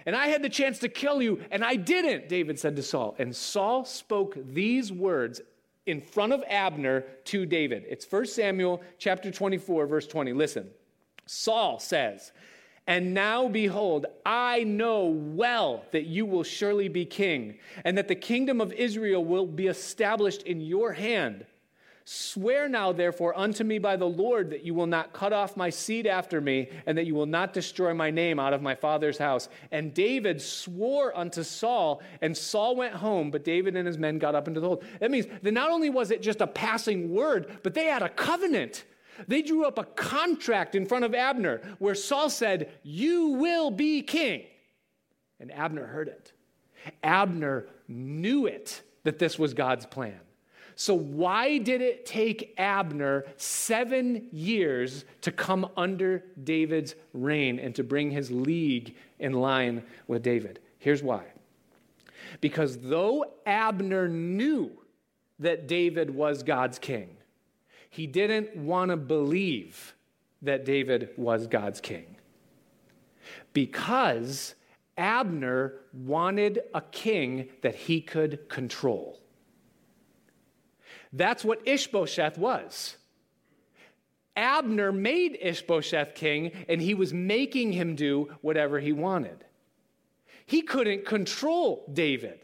And 0.05 0.15
I 0.15 0.27
had 0.27 0.41
the 0.41 0.49
chance 0.49 0.79
to 0.79 0.89
kill 0.89 1.21
you, 1.21 1.41
and 1.51 1.63
I 1.63 1.75
didn't, 1.75 2.29
David 2.29 2.57
said 2.57 2.75
to 2.77 2.83
Saul. 2.83 3.15
And 3.19 3.35
Saul 3.35 3.83
spoke 3.83 4.37
these 4.53 4.91
words 4.91 5.41
in 5.89 6.01
front 6.01 6.31
of 6.33 6.43
Abner 6.47 7.01
to 7.25 7.45
David. 7.45 7.85
It's 7.89 8.05
1 8.05 8.27
Samuel 8.27 8.81
chapter 8.97 9.31
24 9.31 9.87
verse 9.87 10.07
20. 10.07 10.33
Listen. 10.33 10.69
Saul 11.25 11.79
says, 11.79 12.31
"And 12.87 13.13
now 13.13 13.47
behold, 13.47 14.07
I 14.25 14.63
know 14.63 15.05
well 15.05 15.85
that 15.91 16.05
you 16.05 16.25
will 16.25 16.43
surely 16.43 16.87
be 16.87 17.05
king, 17.05 17.59
and 17.83 17.97
that 17.97 18.07
the 18.07 18.15
kingdom 18.15 18.59
of 18.61 18.73
Israel 18.73 19.23
will 19.23 19.45
be 19.45 19.67
established 19.67 20.43
in 20.43 20.61
your 20.61 20.93
hand." 20.93 21.45
Swear 22.11 22.67
now, 22.67 22.91
therefore, 22.91 23.37
unto 23.37 23.63
me 23.63 23.77
by 23.77 23.95
the 23.95 24.09
Lord 24.09 24.49
that 24.49 24.65
you 24.65 24.73
will 24.73 24.87
not 24.87 25.13
cut 25.13 25.31
off 25.31 25.55
my 25.55 25.69
seed 25.69 26.07
after 26.07 26.41
me, 26.41 26.67
and 26.87 26.97
that 26.97 27.05
you 27.05 27.13
will 27.13 27.27
not 27.27 27.53
destroy 27.53 27.93
my 27.93 28.09
name 28.09 28.39
out 28.39 28.51
of 28.51 28.63
my 28.63 28.73
father's 28.73 29.19
house. 29.19 29.47
And 29.69 29.93
David 29.93 30.41
swore 30.41 31.15
unto 31.15 31.43
Saul, 31.43 32.01
and 32.21 32.35
Saul 32.35 32.75
went 32.75 32.95
home, 32.95 33.29
but 33.29 33.43
David 33.43 33.75
and 33.75 33.85
his 33.85 33.99
men 33.99 34.17
got 34.17 34.33
up 34.33 34.47
into 34.47 34.59
the 34.59 34.65
hold. 34.65 34.83
That 34.99 35.11
means 35.11 35.27
that 35.43 35.51
not 35.51 35.69
only 35.69 35.91
was 35.91 36.09
it 36.09 36.23
just 36.23 36.41
a 36.41 36.47
passing 36.47 37.13
word, 37.13 37.59
but 37.61 37.75
they 37.75 37.85
had 37.85 38.01
a 38.01 38.09
covenant. 38.09 38.85
They 39.27 39.43
drew 39.43 39.65
up 39.65 39.77
a 39.77 39.83
contract 39.83 40.73
in 40.73 40.87
front 40.87 41.05
of 41.05 41.13
Abner 41.13 41.61
where 41.77 41.93
Saul 41.93 42.31
said, 42.31 42.71
You 42.81 43.27
will 43.33 43.69
be 43.69 44.01
king. 44.01 44.45
And 45.39 45.51
Abner 45.51 45.85
heard 45.85 46.07
it. 46.07 46.33
Abner 47.03 47.67
knew 47.87 48.47
it 48.47 48.81
that 49.03 49.19
this 49.19 49.37
was 49.37 49.53
God's 49.53 49.85
plan. 49.85 50.19
So, 50.79 50.93
why 50.93 51.57
did 51.57 51.81
it 51.81 52.05
take 52.05 52.53
Abner 52.57 53.25
seven 53.35 54.29
years 54.31 55.03
to 55.19 55.29
come 55.29 55.69
under 55.75 56.23
David's 56.41 56.95
reign 57.11 57.59
and 57.59 57.75
to 57.75 57.83
bring 57.83 58.11
his 58.11 58.31
league 58.31 58.95
in 59.19 59.33
line 59.33 59.83
with 60.07 60.23
David? 60.23 60.61
Here's 60.77 61.03
why. 61.03 61.25
Because 62.39 62.77
though 62.77 63.25
Abner 63.45 64.07
knew 64.07 64.71
that 65.39 65.67
David 65.67 66.15
was 66.15 66.43
God's 66.43 66.79
king, 66.79 67.09
he 67.89 68.07
didn't 68.07 68.55
want 68.55 68.91
to 68.91 68.95
believe 68.95 69.93
that 70.43 70.63
David 70.63 71.09
was 71.17 71.45
God's 71.45 71.81
king. 71.81 72.15
Because 73.51 74.55
Abner 74.97 75.73
wanted 75.91 76.61
a 76.73 76.79
king 76.79 77.49
that 77.63 77.75
he 77.75 77.99
could 77.99 78.47
control. 78.47 79.19
That's 81.11 81.43
what 81.43 81.67
Ishbosheth 81.67 82.37
was. 82.37 82.97
Abner 84.35 84.91
made 84.91 85.37
Ishbosheth 85.41 86.15
king, 86.15 86.51
and 86.67 86.81
he 86.81 86.93
was 86.93 87.13
making 87.13 87.73
him 87.73 87.95
do 87.95 88.29
whatever 88.41 88.79
he 88.79 88.93
wanted. 88.93 89.43
He 90.45 90.61
couldn't 90.61 91.05
control 91.05 91.85
David. 91.91 92.39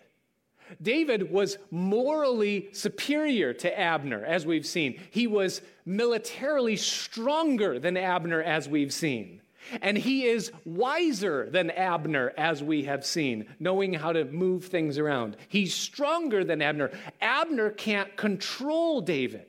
David 0.82 1.32
was 1.32 1.58
morally 1.72 2.70
superior 2.72 3.54
to 3.54 3.80
Abner, 3.80 4.26
as 4.26 4.46
we've 4.46 4.66
seen. 4.66 5.00
He 5.12 5.28
was 5.28 5.62
militarily 5.86 6.76
stronger 6.76 7.80
than 7.80 7.98
Abner, 7.98 8.42
as 8.42 8.68
we've 8.68 8.94
seen. 8.94 9.42
And 9.82 9.98
he 9.98 10.26
is 10.26 10.52
wiser 10.64 11.50
than 11.50 11.72
Abner, 11.72 12.34
as 12.38 12.62
we 12.62 12.84
have 12.84 13.06
seen, 13.06 13.48
knowing 13.60 13.94
how 13.94 14.12
to 14.12 14.26
move 14.26 14.66
things 14.66 14.98
around. 14.98 15.38
He's 15.48 15.74
stronger 15.74 16.44
than 16.44 16.62
Abner. 16.62 16.92
Abner 17.22 17.72
can't 17.72 18.16
control 18.16 19.02
David. 19.02 19.48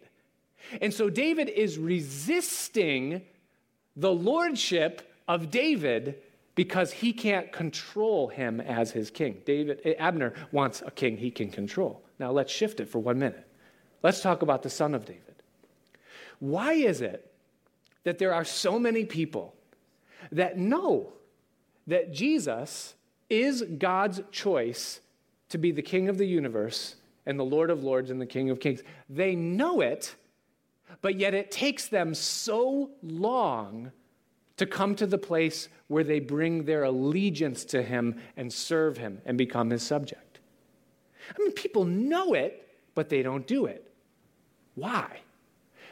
And 0.81 0.93
so 0.93 1.11
David 1.11 1.49
is 1.49 1.79
resisting 1.79 3.23
the 3.95 4.13
lordship 4.13 5.13
of 5.29 5.51
David 5.51 6.17
because 6.55 6.91
he 6.93 7.13
can't 7.13 7.53
control 7.53 8.29
him 8.29 8.61
as 8.61 8.91
his 8.91 9.11
king. 9.11 9.43
David 9.45 9.97
Abner 9.99 10.33
wants 10.53 10.83
a 10.85 10.91
king 10.91 11.17
he 11.17 11.31
can 11.31 11.51
control. 11.51 12.03
Now 12.19 12.31
let's 12.31 12.53
shift 12.53 12.81
it 12.81 12.89
for 12.89 12.99
1 12.99 13.19
minute. 13.19 13.47
Let's 14.03 14.23
talk 14.23 14.43
about 14.43 14.63
the 14.63 14.71
son 14.71 14.95
of 14.95 15.05
David. 15.05 15.23
Why 16.39 16.73
is 16.73 17.01
it 17.01 17.31
that 18.05 18.19
there 18.19 18.33
are 18.33 18.45
so 18.45 18.79
many 18.79 19.05
people 19.05 19.55
that 20.33 20.59
know 20.59 21.13
that 21.87 22.13
Jesus 22.13 22.95
is 23.29 23.63
God's 23.79 24.21
choice 24.31 25.01
to 25.49 25.59
be 25.59 25.71
the 25.71 25.83
king 25.83 26.09
of 26.09 26.19
the 26.19 26.27
universe 26.27 26.97
and 27.25 27.39
the 27.39 27.45
Lord 27.45 27.71
of 27.71 27.83
lords 27.83 28.11
and 28.11 28.21
the 28.21 28.27
King 28.27 28.51
of 28.51 28.61
kings? 28.61 28.83
They 29.09 29.35
know 29.35 29.81
it 29.81 30.17
but 31.01 31.19
yet 31.19 31.35
it 31.35 31.51
takes 31.51 31.89
them 31.89 32.15
so 32.15 32.91
long 33.03 33.93
to 34.57 34.67
come 34.67 34.95
to 34.97 35.07
the 35.07 35.19
place 35.19 35.69
where 35.89 36.05
they 36.05 36.21
bring 36.21 36.65
their 36.65 36.85
allegiance 36.85 37.65
to 37.67 37.83
him 37.83 38.21
and 38.37 38.53
serve 38.53 38.97
him 38.97 39.21
and 39.27 39.37
become 39.37 39.71
his 39.71 39.83
subject. 39.83 40.41
I 41.31 41.43
mean, 41.43 41.53
people 41.53 41.85
know 41.85 42.35
it, 42.35 42.69
but 42.95 43.09
they 43.09 43.23
don't 43.23 43.47
do 43.47 43.67
it. 43.67 43.93
Why? 44.75 45.21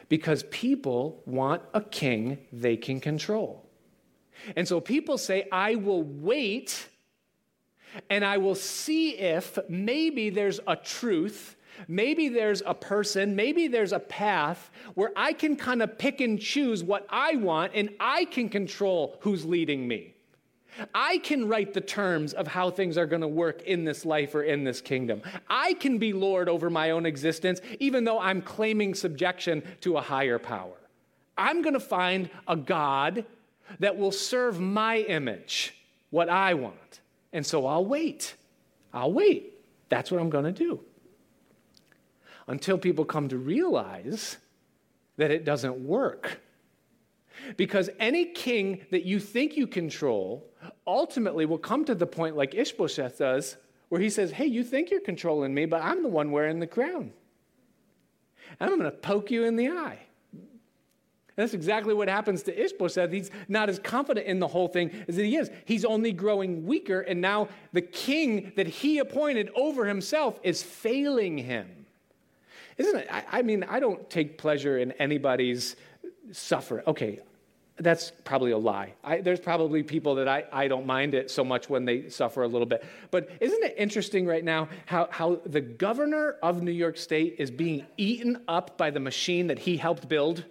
Because 0.09 0.43
people 0.43 1.21
want 1.25 1.61
a 1.73 1.81
king 1.81 2.39
they 2.51 2.77
can 2.77 2.99
control. 2.99 3.64
And 4.55 4.67
so 4.67 4.79
people 4.79 5.17
say, 5.17 5.47
I 5.51 5.75
will 5.75 6.03
wait 6.03 6.87
and 8.09 8.25
I 8.25 8.37
will 8.37 8.55
see 8.55 9.11
if 9.11 9.57
maybe 9.69 10.29
there's 10.29 10.59
a 10.67 10.75
truth 10.75 11.55
Maybe 11.87 12.29
there's 12.29 12.63
a 12.65 12.73
person, 12.73 13.35
maybe 13.35 13.67
there's 13.67 13.91
a 13.91 13.99
path 13.99 14.71
where 14.93 15.11
I 15.15 15.33
can 15.33 15.55
kind 15.55 15.81
of 15.81 15.97
pick 15.97 16.21
and 16.21 16.39
choose 16.39 16.83
what 16.83 17.05
I 17.09 17.35
want 17.35 17.73
and 17.75 17.89
I 17.99 18.25
can 18.25 18.49
control 18.49 19.17
who's 19.21 19.45
leading 19.45 19.87
me. 19.87 20.13
I 20.93 21.19
can 21.19 21.47
write 21.47 21.73
the 21.73 21.81
terms 21.81 22.33
of 22.33 22.47
how 22.47 22.69
things 22.69 22.97
are 22.97 23.05
going 23.05 23.21
to 23.21 23.29
work 23.29 23.61
in 23.61 23.85
this 23.85 24.05
life 24.05 24.35
or 24.35 24.43
in 24.43 24.65
this 24.65 24.81
kingdom. 24.81 25.21
I 25.49 25.73
can 25.73 25.99
be 25.99 26.11
Lord 26.11 26.49
over 26.49 26.69
my 26.69 26.91
own 26.91 27.05
existence, 27.05 27.61
even 27.79 28.03
though 28.03 28.19
I'm 28.19 28.41
claiming 28.41 28.93
subjection 28.93 29.63
to 29.81 29.95
a 29.95 30.01
higher 30.01 30.37
power. 30.37 30.75
I'm 31.37 31.61
going 31.61 31.73
to 31.75 31.79
find 31.79 32.29
a 32.47 32.57
God 32.57 33.25
that 33.79 33.97
will 33.97 34.11
serve 34.11 34.59
my 34.59 34.99
image, 34.99 35.75
what 36.09 36.29
I 36.29 36.53
want. 36.53 37.01
And 37.33 37.45
so 37.45 37.65
I'll 37.65 37.85
wait. 37.85 38.35
I'll 38.93 39.11
wait. 39.11 39.53
That's 39.89 40.11
what 40.11 40.21
I'm 40.21 40.29
going 40.29 40.45
to 40.45 40.51
do 40.51 40.81
until 42.47 42.77
people 42.77 43.05
come 43.05 43.27
to 43.29 43.37
realize 43.37 44.37
that 45.17 45.31
it 45.31 45.45
doesn't 45.45 45.77
work. 45.77 46.41
Because 47.57 47.89
any 47.99 48.25
king 48.25 48.85
that 48.91 49.03
you 49.03 49.19
think 49.19 49.57
you 49.57 49.67
control 49.67 50.49
ultimately 50.87 51.45
will 51.45 51.57
come 51.57 51.85
to 51.85 51.95
the 51.95 52.07
point, 52.07 52.35
like 52.35 52.55
Ishbosheth 52.55 53.17
does, 53.17 53.57
where 53.89 54.01
he 54.01 54.09
says, 54.09 54.31
Hey, 54.31 54.45
you 54.45 54.63
think 54.63 54.89
you're 54.89 55.01
controlling 55.01 55.53
me, 55.53 55.65
but 55.65 55.81
I'm 55.81 56.01
the 56.01 56.09
one 56.09 56.31
wearing 56.31 56.59
the 56.59 56.67
crown. 56.67 57.11
And 58.59 58.69
I'm 58.69 58.79
going 58.79 58.91
to 58.91 58.97
poke 58.97 59.31
you 59.31 59.43
in 59.43 59.55
the 59.55 59.69
eye. 59.69 59.99
That's 61.35 61.53
exactly 61.53 61.93
what 61.93 62.07
happens 62.07 62.43
to 62.43 62.63
Ishbosheth. 62.63 63.11
He's 63.11 63.29
not 63.49 63.69
as 63.69 63.77
confident 63.79 64.25
in 64.25 64.39
the 64.39 64.47
whole 64.47 64.69
thing 64.69 64.91
as 65.07 65.17
he 65.17 65.35
is. 65.35 65.49
He's 65.65 65.83
only 65.83 66.13
growing 66.13 66.65
weaker, 66.65 67.01
and 67.01 67.19
now 67.19 67.49
the 67.73 67.81
king 67.81 68.53
that 68.55 68.67
he 68.67 68.99
appointed 68.99 69.49
over 69.55 69.85
himself 69.85 70.39
is 70.43 70.63
failing 70.63 71.37
him. 71.37 71.85
Isn't 72.77 72.95
it? 72.97 73.07
I, 73.11 73.23
I 73.31 73.41
mean, 73.41 73.63
I 73.63 73.79
don't 73.79 74.09
take 74.09 74.37
pleasure 74.37 74.77
in 74.77 74.93
anybody's 74.93 75.75
suffering. 76.31 76.83
Okay, 76.87 77.19
that's 77.77 78.11
probably 78.23 78.51
a 78.51 78.57
lie. 78.57 78.93
I, 79.03 79.19
there's 79.19 79.39
probably 79.39 79.83
people 79.83 80.15
that 80.15 80.29
I, 80.29 80.45
I 80.51 80.67
don't 80.69 80.85
mind 80.85 81.13
it 81.13 81.29
so 81.29 81.43
much 81.43 81.69
when 81.69 81.83
they 81.83 82.07
suffer 82.07 82.43
a 82.43 82.47
little 82.47 82.65
bit. 82.65 82.85
But 83.11 83.29
isn't 83.41 83.63
it 83.63 83.75
interesting 83.77 84.25
right 84.25 84.43
now 84.43 84.69
how, 84.85 85.09
how 85.11 85.41
the 85.45 85.61
governor 85.61 86.37
of 86.41 86.63
New 86.63 86.71
York 86.71 86.97
State 86.97 87.35
is 87.39 87.51
being 87.51 87.85
eaten 87.97 88.41
up 88.47 88.77
by 88.77 88.89
the 88.89 89.01
machine 89.01 89.47
that 89.47 89.59
he 89.59 89.75
helped 89.75 90.07
build? 90.07 90.45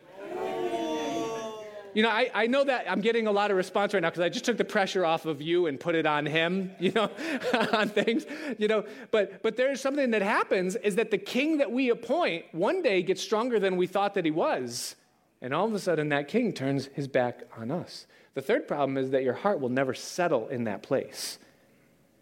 You 1.95 2.03
know, 2.03 2.11
I, 2.11 2.31
I 2.35 2.47
know 2.49 2.65
that 2.65 2.91
I'm 2.91 3.01
getting 3.01 3.27
a 3.27 3.33
lot 3.33 3.51
of 3.51 3.57
response 3.57 3.95
right 3.95 4.01
now 4.01 4.11
because 4.11 4.23
I 4.23 4.29
just 4.29 4.45
took 4.45 4.57
the 4.57 4.65
pressure 4.65 5.05
off 5.05 5.27
of 5.27 5.41
you 5.41 5.67
and 5.67 5.79
put 5.79 5.95
it 5.95 6.07
on 6.07 6.27
him, 6.27 6.73
you 6.81 6.93
know, 6.93 7.11
on 7.73 7.89
things, 7.89 8.27
you 8.59 8.69
know. 8.69 8.85
But 9.11 9.43
but 9.43 9.57
there's 9.57 9.81
something 9.81 10.11
that 10.11 10.23
happens 10.23 10.77
is 10.77 10.97
that 10.97 11.11
the 11.11 11.19
king 11.19 11.59
that 11.59 11.71
we 11.71 11.91
appoint 11.91 12.47
one 12.53 12.83
day 12.83 13.03
gets 13.03 13.23
stronger 13.23 13.59
than 13.59 13.77
we 13.77 13.87
thought 13.87 14.15
that 14.15 14.25
he 14.25 14.31
was. 14.31 14.97
And 15.41 15.55
all 15.55 15.67
of 15.67 15.75
a 15.75 15.79
sudden 15.79 16.09
that 16.09 16.29
king 16.29 16.53
turns 16.53 16.87
his 16.95 17.07
back 17.07 17.43
on 17.57 17.71
us. 17.71 18.07
The 18.35 18.43
third 18.43 18.67
problem 18.67 18.97
is 18.97 19.11
that 19.11 19.23
your 19.23 19.35
heart 19.35 19.61
will 19.61 19.69
never 19.69 19.95
settle 19.95 20.49
in 20.49 20.65
that 20.65 20.83
place. 20.83 21.39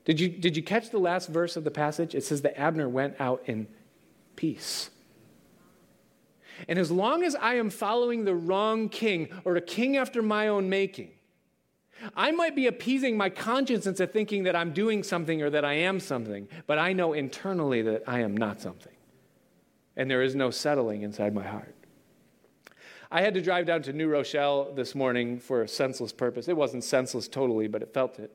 Did 0.04 0.20
you, 0.20 0.28
did 0.28 0.56
you 0.56 0.62
catch 0.62 0.90
the 0.90 0.98
last 0.98 1.28
verse 1.28 1.56
of 1.56 1.64
the 1.64 1.70
passage? 1.70 2.14
It 2.14 2.24
says 2.24 2.42
that 2.42 2.58
Abner 2.58 2.88
went 2.88 3.20
out 3.20 3.42
in 3.46 3.68
peace. 4.36 4.90
And 6.68 6.78
as 6.78 6.90
long 6.90 7.22
as 7.22 7.34
I 7.34 7.54
am 7.54 7.70
following 7.70 8.24
the 8.24 8.34
wrong 8.34 8.88
king 8.88 9.28
or 9.44 9.56
a 9.56 9.60
king 9.60 9.96
after 9.96 10.22
my 10.22 10.48
own 10.48 10.68
making, 10.68 11.10
I 12.16 12.32
might 12.32 12.56
be 12.56 12.66
appeasing 12.66 13.16
my 13.16 13.30
conscience 13.30 13.86
into 13.86 14.06
thinking 14.06 14.44
that 14.44 14.56
I'm 14.56 14.72
doing 14.72 15.02
something 15.02 15.42
or 15.42 15.50
that 15.50 15.64
I 15.64 15.74
am 15.74 16.00
something, 16.00 16.48
but 16.66 16.78
I 16.78 16.92
know 16.92 17.12
internally 17.12 17.82
that 17.82 18.02
I 18.06 18.20
am 18.20 18.36
not 18.36 18.60
something. 18.60 18.92
And 19.96 20.10
there 20.10 20.22
is 20.22 20.34
no 20.34 20.50
settling 20.50 21.02
inside 21.02 21.34
my 21.34 21.44
heart. 21.44 21.74
I 23.10 23.20
had 23.20 23.34
to 23.34 23.42
drive 23.42 23.66
down 23.66 23.82
to 23.82 23.92
New 23.92 24.08
Rochelle 24.08 24.72
this 24.72 24.94
morning 24.94 25.38
for 25.38 25.62
a 25.62 25.68
senseless 25.68 26.12
purpose. 26.12 26.48
It 26.48 26.56
wasn't 26.56 26.82
senseless 26.82 27.28
totally, 27.28 27.68
but 27.68 27.82
it 27.82 27.92
felt 27.92 28.18
it. 28.18 28.32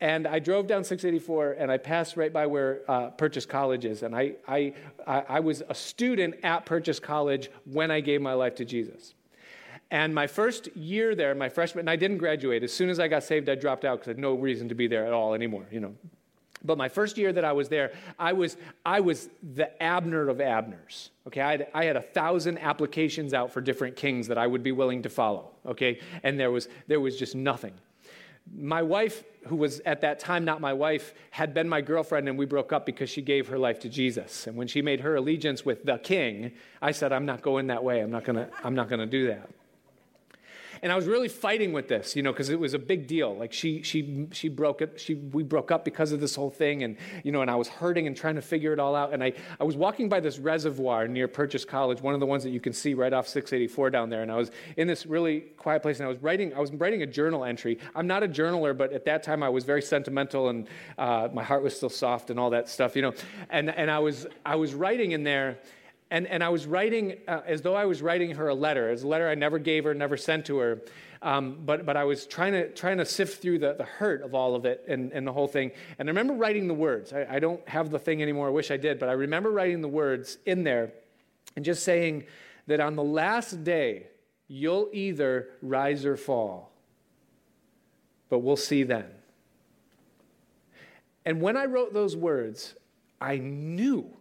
And 0.00 0.26
I 0.26 0.38
drove 0.38 0.66
down 0.66 0.82
684 0.82 1.52
and 1.52 1.70
I 1.70 1.76
passed 1.76 2.16
right 2.16 2.32
by 2.32 2.46
where 2.46 2.80
uh, 2.88 3.10
Purchase 3.10 3.44
College 3.44 3.84
is. 3.84 4.02
And 4.02 4.16
I, 4.16 4.32
I, 4.48 4.72
I 5.06 5.40
was 5.40 5.62
a 5.68 5.74
student 5.74 6.36
at 6.42 6.64
Purchase 6.64 6.98
College 6.98 7.50
when 7.66 7.90
I 7.90 8.00
gave 8.00 8.22
my 8.22 8.32
life 8.32 8.54
to 8.56 8.64
Jesus. 8.64 9.14
And 9.90 10.14
my 10.14 10.26
first 10.26 10.74
year 10.76 11.14
there, 11.14 11.34
my 11.34 11.48
freshman, 11.48 11.80
and 11.80 11.90
I 11.90 11.96
didn't 11.96 12.18
graduate. 12.18 12.62
As 12.62 12.72
soon 12.72 12.88
as 12.88 13.00
I 13.00 13.08
got 13.08 13.24
saved, 13.24 13.48
I 13.48 13.56
dropped 13.56 13.84
out 13.84 13.98
because 13.98 14.08
I 14.08 14.12
had 14.12 14.18
no 14.18 14.34
reason 14.34 14.68
to 14.68 14.74
be 14.74 14.86
there 14.86 15.04
at 15.04 15.12
all 15.12 15.34
anymore, 15.34 15.66
you 15.70 15.80
know. 15.80 15.94
But 16.62 16.78
my 16.78 16.88
first 16.88 17.18
year 17.18 17.32
that 17.32 17.44
I 17.44 17.52
was 17.52 17.68
there, 17.68 17.92
I 18.18 18.32
was, 18.32 18.56
I 18.84 19.00
was 19.00 19.30
the 19.54 19.82
Abner 19.82 20.28
of 20.28 20.40
Abners. 20.40 21.10
Okay, 21.26 21.40
I 21.40 21.50
had, 21.52 21.68
I 21.74 21.84
had 21.86 21.96
a 21.96 22.02
thousand 22.02 22.58
applications 22.58 23.34
out 23.34 23.52
for 23.52 23.60
different 23.60 23.96
kings 23.96 24.28
that 24.28 24.38
I 24.38 24.46
would 24.46 24.62
be 24.62 24.72
willing 24.72 25.02
to 25.02 25.08
follow. 25.08 25.50
Okay, 25.66 25.98
and 26.22 26.38
there 26.38 26.50
was, 26.50 26.68
there 26.86 27.00
was 27.00 27.18
just 27.18 27.34
nothing 27.34 27.72
my 28.52 28.82
wife, 28.82 29.24
who 29.46 29.56
was 29.56 29.80
at 29.80 30.00
that 30.00 30.18
time 30.18 30.44
not 30.44 30.60
my 30.60 30.72
wife, 30.72 31.14
had 31.30 31.54
been 31.54 31.68
my 31.68 31.80
girlfriend, 31.80 32.28
and 32.28 32.38
we 32.38 32.46
broke 32.46 32.72
up 32.72 32.84
because 32.84 33.08
she 33.08 33.22
gave 33.22 33.48
her 33.48 33.58
life 33.58 33.80
to 33.80 33.88
Jesus. 33.88 34.46
And 34.46 34.56
when 34.56 34.66
she 34.66 34.82
made 34.82 35.00
her 35.00 35.16
allegiance 35.16 35.64
with 35.64 35.84
the 35.84 35.98
king, 35.98 36.52
I 36.82 36.90
said, 36.90 37.12
I'm 37.12 37.26
not 37.26 37.42
going 37.42 37.68
that 37.68 37.84
way. 37.84 38.00
I'm 38.00 38.10
not 38.10 38.24
going 38.24 38.36
to 38.36 38.50
I'm 38.64 38.74
not 38.74 38.88
going 38.88 39.00
to 39.00 39.06
do 39.06 39.28
that. 39.28 39.48
And 40.82 40.90
I 40.90 40.96
was 40.96 41.06
really 41.06 41.28
fighting 41.28 41.72
with 41.72 41.88
this, 41.88 42.16
you 42.16 42.22
know, 42.22 42.32
because 42.32 42.48
it 42.48 42.58
was 42.58 42.74
a 42.74 42.78
big 42.78 43.06
deal. 43.06 43.36
Like 43.36 43.52
she, 43.52 43.82
she, 43.82 44.26
she 44.32 44.48
broke 44.48 44.80
it. 44.80 44.98
She, 44.98 45.14
we 45.14 45.42
broke 45.42 45.70
up 45.70 45.84
because 45.84 46.12
of 46.12 46.20
this 46.20 46.34
whole 46.34 46.50
thing, 46.50 46.82
and 46.82 46.96
you 47.22 47.32
know, 47.32 47.42
and 47.42 47.50
I 47.50 47.56
was 47.56 47.68
hurting 47.68 48.06
and 48.06 48.16
trying 48.16 48.36
to 48.36 48.42
figure 48.42 48.72
it 48.72 48.78
all 48.78 48.94
out. 48.94 49.12
And 49.12 49.22
I, 49.22 49.32
I 49.58 49.64
was 49.64 49.76
walking 49.76 50.08
by 50.08 50.20
this 50.20 50.38
reservoir 50.38 51.06
near 51.06 51.28
Purchase 51.28 51.64
College, 51.64 52.00
one 52.00 52.14
of 52.14 52.20
the 52.20 52.26
ones 52.26 52.42
that 52.44 52.50
you 52.50 52.60
can 52.60 52.72
see 52.72 52.94
right 52.94 53.12
off 53.12 53.28
684 53.28 53.90
down 53.90 54.08
there. 54.08 54.22
And 54.22 54.32
I 54.32 54.36
was 54.36 54.50
in 54.76 54.86
this 54.86 55.06
really 55.06 55.40
quiet 55.40 55.82
place, 55.82 55.98
and 55.98 56.06
I 56.06 56.08
was 56.08 56.18
writing. 56.22 56.54
I 56.54 56.60
was 56.60 56.72
writing 56.72 57.02
a 57.02 57.06
journal 57.06 57.44
entry. 57.44 57.78
I'm 57.94 58.06
not 58.06 58.22
a 58.22 58.28
journaler, 58.28 58.76
but 58.76 58.92
at 58.92 59.04
that 59.04 59.22
time 59.22 59.42
I 59.42 59.48
was 59.48 59.64
very 59.64 59.82
sentimental, 59.82 60.48
and 60.48 60.66
uh, 60.96 61.28
my 61.32 61.42
heart 61.42 61.62
was 61.62 61.76
still 61.76 61.90
soft, 61.90 62.30
and 62.30 62.40
all 62.40 62.50
that 62.50 62.68
stuff, 62.68 62.96
you 62.96 63.02
know. 63.02 63.12
And 63.50 63.70
and 63.70 63.90
I 63.90 63.98
was 63.98 64.26
I 64.46 64.56
was 64.56 64.74
writing 64.74 65.12
in 65.12 65.24
there 65.24 65.58
and, 66.10 66.26
and 66.26 66.42
I 66.42 66.48
was 66.48 66.66
writing 66.66 67.18
uh, 67.28 67.42
as 67.46 67.62
though 67.62 67.74
I 67.74 67.84
was 67.84 68.02
writing 68.02 68.34
her 68.34 68.48
a 68.48 68.54
letter. 68.54 68.90
It's 68.90 69.04
a 69.04 69.06
letter 69.06 69.28
I 69.28 69.36
never 69.36 69.58
gave 69.58 69.84
her, 69.84 69.94
never 69.94 70.16
sent 70.16 70.46
to 70.46 70.58
her. 70.58 70.82
Um, 71.22 71.58
but, 71.64 71.86
but 71.86 71.96
I 71.96 72.04
was 72.04 72.26
trying 72.26 72.52
to, 72.52 72.68
trying 72.72 72.98
to 72.98 73.04
sift 73.04 73.42
through 73.42 73.58
the, 73.58 73.74
the 73.74 73.84
hurt 73.84 74.22
of 74.22 74.34
all 74.34 74.54
of 74.54 74.64
it 74.64 74.84
and, 74.88 75.12
and 75.12 75.26
the 75.26 75.32
whole 75.32 75.46
thing. 75.46 75.70
And 75.98 76.08
I 76.08 76.10
remember 76.10 76.34
writing 76.34 76.66
the 76.66 76.74
words. 76.74 77.12
I, 77.12 77.26
I 77.30 77.38
don't 77.38 77.66
have 77.68 77.90
the 77.90 77.98
thing 77.98 78.22
anymore. 78.22 78.48
I 78.48 78.50
wish 78.50 78.70
I 78.70 78.76
did. 78.76 78.98
But 78.98 79.08
I 79.08 79.12
remember 79.12 79.50
writing 79.50 79.82
the 79.82 79.88
words 79.88 80.38
in 80.46 80.64
there. 80.64 80.92
and 81.56 81.64
just 81.64 81.84
saying 81.84 82.24
that 82.66 82.80
on 82.80 82.96
the 82.96 83.04
last 83.04 83.62
day, 83.62 84.06
you'll 84.48 84.88
either 84.92 85.50
rise 85.62 86.04
or 86.04 86.16
fall. 86.16 86.72
But 88.28 88.40
we'll 88.40 88.56
see 88.56 88.82
then. 88.82 89.06
And 91.24 91.40
when 91.40 91.56
I 91.56 91.66
wrote 91.66 91.92
those 91.92 92.16
words, 92.16 92.74
I 93.20 93.36
knew 93.36 94.16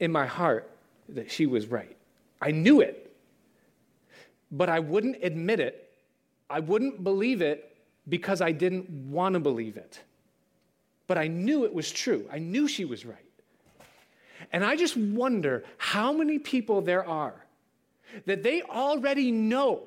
in 0.00 0.10
my 0.10 0.26
heart 0.26 0.70
that 1.10 1.30
she 1.30 1.46
was 1.46 1.66
right. 1.66 1.96
I 2.40 2.50
knew 2.50 2.80
it. 2.80 3.14
But 4.50 4.68
I 4.68 4.80
wouldn't 4.80 5.22
admit 5.22 5.60
it. 5.60 5.92
I 6.48 6.60
wouldn't 6.60 7.04
believe 7.04 7.42
it 7.42 7.76
because 8.08 8.40
I 8.40 8.50
didn't 8.50 8.90
want 8.90 9.34
to 9.34 9.40
believe 9.40 9.76
it. 9.76 10.00
But 11.06 11.18
I 11.18 11.28
knew 11.28 11.64
it 11.64 11.72
was 11.72 11.92
true. 11.92 12.26
I 12.32 12.38
knew 12.38 12.66
she 12.66 12.84
was 12.84 13.04
right. 13.04 13.16
And 14.52 14.64
I 14.64 14.74
just 14.74 14.96
wonder 14.96 15.64
how 15.76 16.12
many 16.12 16.38
people 16.38 16.80
there 16.80 17.06
are 17.06 17.34
that 18.26 18.42
they 18.42 18.62
already 18.62 19.30
know 19.30 19.82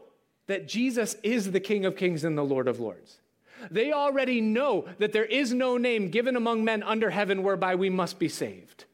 that 0.48 0.68
Jesus 0.68 1.18
is 1.24 1.52
the 1.52 1.60
King 1.60 1.86
of 1.86 1.98
Kings 1.98 2.24
and 2.24 2.38
the 2.38 2.44
Lord 2.44 2.68
of 2.68 2.80
Lords. 2.80 3.18
They 3.72 3.92
already 3.92 4.42
know 4.42 4.86
that 5.00 5.14
there 5.14 5.26
is 5.26 5.54
no 5.54 5.78
name 5.78 6.10
given 6.10 6.36
among 6.36 6.64
men 6.64 6.84
under 6.84 7.10
heaven 7.10 7.44
whereby 7.44 7.76
we 7.76 7.90
must 7.90 8.20
be 8.20 8.30
saved. 8.30 8.86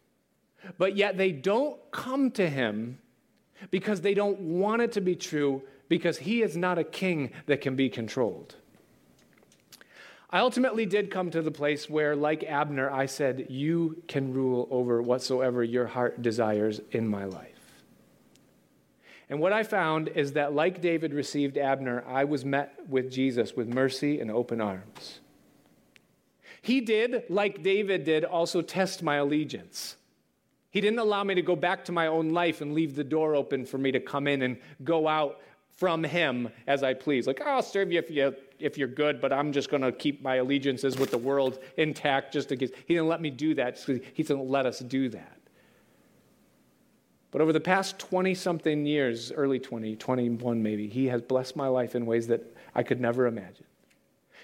But 0.77 0.95
yet 0.95 1.17
they 1.17 1.31
don't 1.31 1.79
come 1.91 2.31
to 2.31 2.49
him 2.49 2.99
because 3.71 4.01
they 4.01 4.13
don't 4.13 4.39
want 4.39 4.81
it 4.81 4.91
to 4.93 5.01
be 5.01 5.15
true 5.15 5.63
because 5.87 6.19
he 6.19 6.41
is 6.41 6.55
not 6.55 6.77
a 6.77 6.83
king 6.83 7.31
that 7.47 7.61
can 7.61 7.75
be 7.75 7.89
controlled. 7.89 8.55
I 10.31 10.39
ultimately 10.39 10.85
did 10.85 11.09
come 11.09 11.31
to 11.31 11.41
the 11.41 11.51
place 11.51 11.89
where, 11.89 12.15
like 12.15 12.43
Abner, 12.43 12.89
I 12.91 13.07
said, 13.07 13.47
You 13.49 14.03
can 14.07 14.31
rule 14.31 14.67
over 14.69 15.01
whatsoever 15.01 15.63
your 15.63 15.87
heart 15.87 16.21
desires 16.21 16.79
in 16.91 17.07
my 17.07 17.25
life. 17.25 17.55
And 19.27 19.39
what 19.39 19.53
I 19.53 19.63
found 19.63 20.07
is 20.09 20.33
that, 20.33 20.53
like 20.53 20.81
David 20.81 21.13
received 21.13 21.57
Abner, 21.57 22.03
I 22.07 22.25
was 22.25 22.45
met 22.45 22.75
with 22.87 23.11
Jesus 23.11 23.55
with 23.55 23.67
mercy 23.67 24.19
and 24.19 24.29
open 24.29 24.61
arms. 24.61 25.19
He 26.61 26.81
did, 26.81 27.23
like 27.29 27.63
David 27.63 28.03
did, 28.03 28.23
also 28.23 28.61
test 28.61 29.01
my 29.01 29.15
allegiance. 29.15 29.95
He 30.71 30.81
didn't 30.81 30.99
allow 30.99 31.23
me 31.23 31.35
to 31.35 31.41
go 31.41 31.55
back 31.55 31.85
to 31.85 31.91
my 31.91 32.07
own 32.07 32.29
life 32.29 32.61
and 32.61 32.73
leave 32.73 32.95
the 32.95 33.03
door 33.03 33.35
open 33.35 33.65
for 33.65 33.77
me 33.77 33.91
to 33.91 33.99
come 33.99 34.27
in 34.27 34.43
and 34.43 34.57
go 34.83 35.07
out 35.07 35.39
from 35.75 36.03
him 36.03 36.49
as 36.67 36.83
I 36.83 36.93
please. 36.93 37.25
Like, 37.25 37.41
oh, 37.43 37.49
I'll 37.49 37.61
serve 37.61 37.91
you 37.91 37.99
if, 37.99 38.11
you 38.11 38.35
if 38.59 38.77
you're 38.77 38.87
good, 38.87 39.21
but 39.21 39.31
I'm 39.31 39.51
just 39.51 39.71
going 39.71 39.81
to 39.81 39.91
keep 39.91 40.21
my 40.21 40.35
allegiances 40.35 40.97
with 40.97 41.09
the 41.09 41.17
world 41.17 41.59
intact 41.77 42.33
just 42.33 42.51
in 42.51 42.59
case. 42.59 42.71
He 42.85 42.93
didn't 42.93 43.07
let 43.07 43.21
me 43.21 43.29
do 43.29 43.55
that. 43.55 43.79
He 43.79 44.23
didn't 44.23 44.49
let 44.49 44.65
us 44.65 44.79
do 44.79 45.09
that. 45.09 45.39
But 47.31 47.41
over 47.41 47.53
the 47.53 47.59
past 47.59 47.97
20 47.99 48.33
something 48.35 48.85
years, 48.85 49.31
early 49.31 49.59
20, 49.59 49.95
21 49.95 50.61
maybe, 50.61 50.87
He 50.87 51.05
has 51.05 51.21
blessed 51.21 51.55
my 51.55 51.67
life 51.67 51.95
in 51.95 52.05
ways 52.05 52.27
that 52.27 52.55
I 52.75 52.83
could 52.83 52.99
never 52.99 53.27
imagine. 53.27 53.65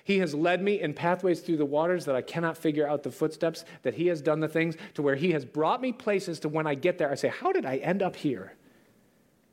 He 0.06 0.20
has 0.20 0.36
led 0.36 0.62
me 0.62 0.80
in 0.80 0.94
pathways 0.94 1.42
through 1.42 1.58
the 1.58 1.66
waters 1.66 2.06
that 2.06 2.16
I 2.16 2.22
cannot 2.22 2.60
figure 2.60 2.88
out 2.88 3.02
the 3.02 3.10
footsteps, 3.12 3.66
that 3.82 3.96
He 3.96 4.06
has 4.06 4.22
done 4.22 4.40
the 4.40 4.48
things 4.48 4.76
to 4.94 5.02
where 5.02 5.16
He 5.16 5.32
has 5.32 5.44
brought 5.44 5.82
me 5.82 5.92
places 5.92 6.40
to 6.42 6.48
when 6.48 6.68
I 6.68 6.76
get 6.76 7.00
there, 7.00 7.12
I 7.12 7.16
say, 7.16 7.30
How 7.30 7.52
did 7.52 7.66
I 7.66 7.78
end 7.78 8.04
up 8.04 8.16
here? 8.16 8.54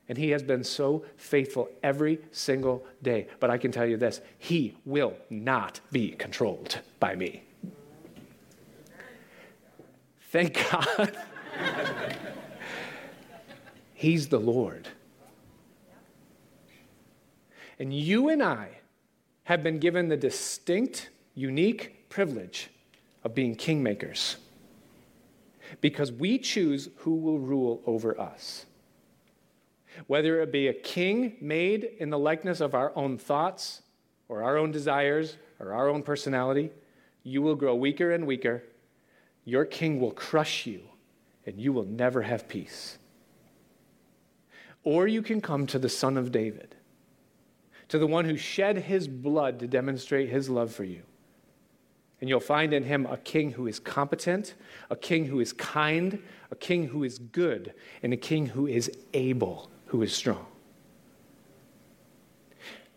And 0.07 0.15
He 0.15 0.29
has 0.29 0.43
been 0.43 0.63
so 0.63 1.05
faithful 1.17 1.69
every 1.81 2.19
single 2.31 2.85
day. 3.01 3.29
But 3.39 3.49
I 3.49 3.57
can 3.57 3.71
tell 3.71 3.87
you 3.87 3.97
this 3.97 4.21
He 4.37 4.77
will 4.85 5.15
not 5.31 5.79
be 5.91 6.11
controlled 6.11 6.79
by 6.99 7.15
me. 7.15 7.41
Thank 10.29 10.63
God. 10.71 11.17
He's 13.95 14.27
the 14.27 14.39
Lord. 14.39 14.87
And 17.79 17.91
you 17.91 18.29
and 18.29 18.43
I 18.43 18.82
have 19.45 19.63
been 19.63 19.79
given 19.79 20.07
the 20.07 20.17
distinct, 20.17 21.09
unique 21.35 22.09
privilege 22.09 22.69
of 23.23 23.35
being 23.35 23.55
kingmakers 23.55 24.35
because 25.81 26.11
we 26.11 26.37
choose 26.37 26.89
who 26.97 27.15
will 27.15 27.39
rule 27.39 27.81
over 27.85 28.19
us. 28.19 28.65
Whether 30.07 30.41
it 30.41 30.51
be 30.51 30.67
a 30.67 30.73
king 30.73 31.35
made 31.39 31.83
in 31.99 32.09
the 32.09 32.17
likeness 32.17 32.61
of 32.61 32.73
our 32.73 32.91
own 32.95 33.17
thoughts 33.17 33.81
or 34.27 34.43
our 34.43 34.57
own 34.57 34.71
desires 34.71 35.37
or 35.59 35.73
our 35.73 35.87
own 35.87 36.03
personality, 36.03 36.71
you 37.23 37.41
will 37.41 37.55
grow 37.55 37.75
weaker 37.75 38.11
and 38.11 38.25
weaker. 38.25 38.63
Your 39.45 39.65
king 39.65 39.99
will 39.99 40.11
crush 40.11 40.65
you, 40.65 40.81
and 41.45 41.59
you 41.59 41.73
will 41.73 41.85
never 41.85 42.21
have 42.21 42.47
peace. 42.47 42.97
Or 44.83 45.07
you 45.07 45.21
can 45.21 45.41
come 45.41 45.67
to 45.67 45.79
the 45.79 45.89
Son 45.89 46.17
of 46.17 46.31
David, 46.31 46.75
to 47.93 47.99
the 47.99 48.07
one 48.07 48.25
who 48.25 48.35
shed 48.35 48.75
his 48.75 49.07
blood 49.07 49.59
to 49.59 49.67
demonstrate 49.67 50.27
his 50.27 50.49
love 50.49 50.73
for 50.73 50.83
you. 50.83 51.03
And 52.19 52.27
you'll 52.27 52.39
find 52.39 52.73
in 52.73 52.85
him 52.85 53.05
a 53.05 53.17
king 53.17 53.51
who 53.51 53.67
is 53.67 53.79
competent, 53.79 54.55
a 54.89 54.95
king 54.95 55.25
who 55.25 55.39
is 55.39 55.53
kind, 55.53 56.17
a 56.49 56.55
king 56.55 56.87
who 56.87 57.03
is 57.03 57.19
good, 57.19 57.75
and 58.01 58.11
a 58.11 58.17
king 58.17 58.47
who 58.47 58.65
is 58.65 58.91
able, 59.13 59.69
who 59.85 60.01
is 60.01 60.11
strong. 60.11 60.47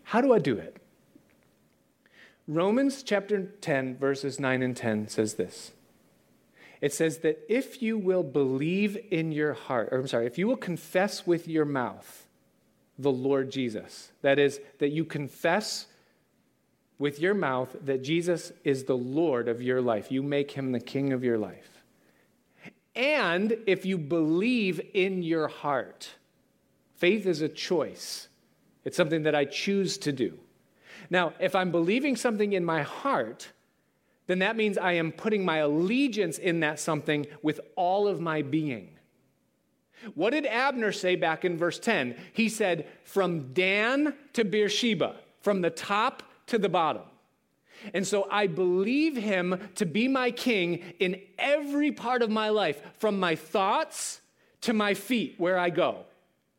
How 0.01 0.19
do 0.19 0.33
I 0.33 0.39
do 0.39 0.57
it? 0.57 0.77
Romans 2.47 3.03
chapter 3.03 3.43
10, 3.43 3.99
verses 3.99 4.39
9 4.39 4.63
and 4.63 4.75
10 4.75 5.09
says 5.09 5.35
this 5.35 5.73
it 6.81 6.91
says 6.91 7.19
that 7.19 7.45
if 7.47 7.83
you 7.83 7.99
will 7.99 8.23
believe 8.23 8.97
in 9.11 9.31
your 9.31 9.53
heart, 9.53 9.89
or 9.91 9.99
I'm 9.99 10.07
sorry, 10.07 10.25
if 10.25 10.39
you 10.39 10.47
will 10.47 10.57
confess 10.57 11.27
with 11.27 11.47
your 11.47 11.65
mouth 11.65 12.26
the 12.97 13.11
Lord 13.11 13.51
Jesus, 13.51 14.11
that 14.21 14.39
is, 14.39 14.59
that 14.79 14.89
you 14.89 15.05
confess 15.05 15.87
with 16.99 17.19
your 17.19 17.33
mouth 17.33 17.75
that 17.83 18.03
Jesus 18.03 18.51
is 18.63 18.85
the 18.85 18.97
Lord 18.97 19.47
of 19.47 19.61
your 19.61 19.81
life, 19.81 20.11
you 20.11 20.23
make 20.23 20.51
him 20.51 20.71
the 20.71 20.79
king 20.79 21.13
of 21.13 21.23
your 21.23 21.37
life. 21.37 21.83
And 22.95 23.55
if 23.67 23.85
you 23.85 23.97
believe 23.97 24.81
in 24.95 25.21
your 25.21 25.47
heart, 25.47 26.09
faith 26.95 27.27
is 27.27 27.41
a 27.41 27.49
choice, 27.49 28.27
it's 28.83 28.97
something 28.97 29.23
that 29.23 29.35
I 29.35 29.45
choose 29.45 29.97
to 29.99 30.11
do. 30.11 30.39
Now, 31.09 31.33
if 31.39 31.55
I'm 31.55 31.71
believing 31.71 32.15
something 32.15 32.53
in 32.53 32.65
my 32.65 32.81
heart, 32.81 33.49
then 34.25 34.39
that 34.39 34.57
means 34.57 34.77
I 34.77 34.93
am 34.93 35.11
putting 35.11 35.45
my 35.45 35.57
allegiance 35.57 36.37
in 36.37 36.61
that 36.61 36.79
something 36.79 37.27
with 37.41 37.59
all 37.75 38.07
of 38.07 38.19
my 38.19 38.41
being. 38.41 38.96
What 40.13 40.31
did 40.31 40.45
Abner 40.45 40.91
say 40.91 41.15
back 41.15 41.43
in 41.43 41.57
verse 41.57 41.79
10? 41.79 42.15
He 42.33 42.49
said, 42.49 42.87
From 43.03 43.53
Dan 43.53 44.13
to 44.33 44.45
Beersheba, 44.45 45.15
from 45.41 45.61
the 45.61 45.69
top 45.69 46.23
to 46.47 46.57
the 46.57 46.69
bottom. 46.69 47.03
And 47.93 48.05
so 48.05 48.27
I 48.29 48.47
believe 48.47 49.15
him 49.15 49.69
to 49.75 49.85
be 49.85 50.07
my 50.07 50.31
king 50.31 50.83
in 50.99 51.21
every 51.37 51.91
part 51.91 52.21
of 52.21 52.29
my 52.29 52.49
life, 52.49 52.81
from 52.97 53.19
my 53.19 53.35
thoughts 53.35 54.21
to 54.61 54.73
my 54.73 54.93
feet 54.93 55.35
where 55.37 55.57
I 55.57 55.69
go. 55.69 56.05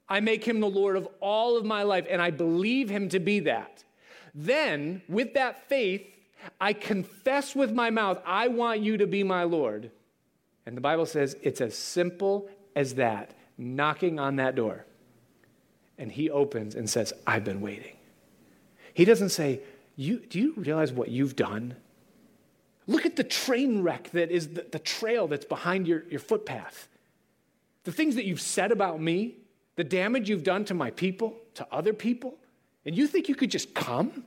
I 0.09 0.21
make 0.21 0.45
him 0.45 0.61
the 0.61 0.71
Lord 0.71 0.97
of 0.97 1.09
all 1.21 1.57
of 1.57 1.65
my 1.65 1.83
life, 1.83 2.07
and 2.09 2.23
I 2.23 2.31
believe 2.31 2.89
him 2.89 3.09
to 3.11 3.19
be 3.19 3.41
that. 3.41 3.85
Then, 4.35 5.03
with 5.09 5.35
that 5.35 5.69
faith, 5.69 6.07
I 6.61 6.73
confess 6.73 7.55
with 7.55 7.73
my 7.73 7.91
mouth, 7.91 8.21
I 8.25 8.49
want 8.49 8.81
you 8.81 8.97
to 8.99 9.07
be 9.07 9.23
my 9.23 9.43
Lord. 9.43 9.91
And 10.65 10.77
the 10.77 10.81
Bible 10.81 11.07
says 11.07 11.37
it's 11.43 11.61
as 11.61 11.77
simple 11.77 12.49
as 12.79 12.95
that, 12.95 13.33
knocking 13.59 14.21
on 14.21 14.37
that 14.37 14.55
door. 14.55 14.87
And 15.99 16.13
he 16.13 16.31
opens 16.31 16.77
and 16.77 16.89
says, 16.89 17.13
I've 17.27 17.43
been 17.43 17.61
waiting. 17.61 17.97
He 18.95 19.05
doesn't 19.05 19.31
say, 19.31 19.61
you, 19.97 20.21
Do 20.21 20.39
you 20.39 20.55
realize 20.57 20.93
what 20.93 21.09
you've 21.09 21.35
done? 21.35 21.75
Look 22.87 23.05
at 23.05 23.17
the 23.17 23.25
train 23.25 23.83
wreck 23.83 24.11
that 24.13 24.31
is 24.31 24.51
the, 24.51 24.65
the 24.71 24.79
trail 24.79 25.27
that's 25.27 25.45
behind 25.45 25.89
your, 25.89 26.05
your 26.09 26.21
footpath. 26.21 26.89
The 27.83 27.91
things 27.91 28.15
that 28.15 28.25
you've 28.25 28.41
said 28.41 28.71
about 28.71 29.01
me, 29.01 29.35
the 29.75 29.83
damage 29.83 30.31
you've 30.31 30.45
done 30.45 30.65
to 30.67 30.75
my 30.75 30.93
people, 30.93 31.37
to 31.55 31.67
other 31.73 31.93
people. 31.93 32.37
And 32.87 32.97
you 32.97 33.09
think 33.09 33.29
you 33.29 33.35
could 33.35 33.51
just 33.51 33.75
come? 33.75 34.25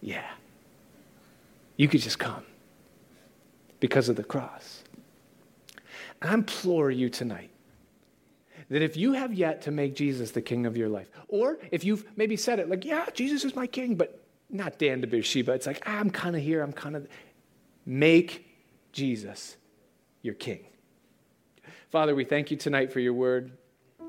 Yeah. 0.00 0.30
You 1.76 1.88
could 1.88 2.02
just 2.02 2.20
come 2.20 2.44
because 3.80 4.08
of 4.08 4.14
the 4.14 4.22
cross. 4.22 4.83
I 6.24 6.34
implore 6.34 6.90
you 6.90 7.08
tonight 7.10 7.50
that 8.70 8.82
if 8.82 8.96
you 8.96 9.12
have 9.12 9.32
yet 9.34 9.62
to 9.62 9.70
make 9.70 9.94
Jesus 9.94 10.30
the 10.30 10.40
king 10.40 10.66
of 10.66 10.76
your 10.76 10.88
life, 10.88 11.10
or 11.28 11.58
if 11.70 11.84
you've 11.84 12.04
maybe 12.16 12.36
said 12.36 12.58
it 12.58 12.68
like, 12.68 12.84
yeah, 12.84 13.06
Jesus 13.12 13.44
is 13.44 13.54
my 13.54 13.66
king, 13.66 13.94
but 13.94 14.22
not 14.48 14.78
Dan 14.78 15.02
to 15.02 15.06
Beersheba, 15.06 15.52
it's 15.52 15.66
like, 15.66 15.86
I'm 15.86 16.10
kind 16.10 16.34
of 16.34 16.42
here, 16.42 16.62
I'm 16.62 16.72
kind 16.72 16.96
of, 16.96 17.06
make 17.84 18.46
Jesus 18.92 19.56
your 20.22 20.34
king. 20.34 20.64
Father, 21.90 22.14
we 22.14 22.24
thank 22.24 22.50
you 22.50 22.56
tonight 22.56 22.92
for 22.92 23.00
your 23.00 23.12
word. 23.12 23.52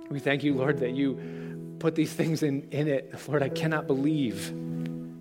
We 0.09 0.19
thank 0.19 0.43
you, 0.43 0.53
Lord, 0.53 0.79
that 0.79 0.91
you 0.91 1.75
put 1.79 1.95
these 1.95 2.13
things 2.13 2.41
in, 2.41 2.67
in 2.71 2.87
it. 2.87 3.13
Lord, 3.27 3.43
I 3.43 3.49
cannot 3.49 3.87
believe 3.87 4.53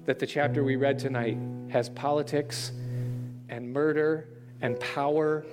that 0.06 0.18
the 0.18 0.26
chapter 0.26 0.62
we 0.62 0.76
read 0.76 0.98
tonight 0.98 1.38
has 1.70 1.88
politics 1.88 2.70
and 3.48 3.72
murder 3.72 4.28
and 4.60 4.78
power 4.78 5.44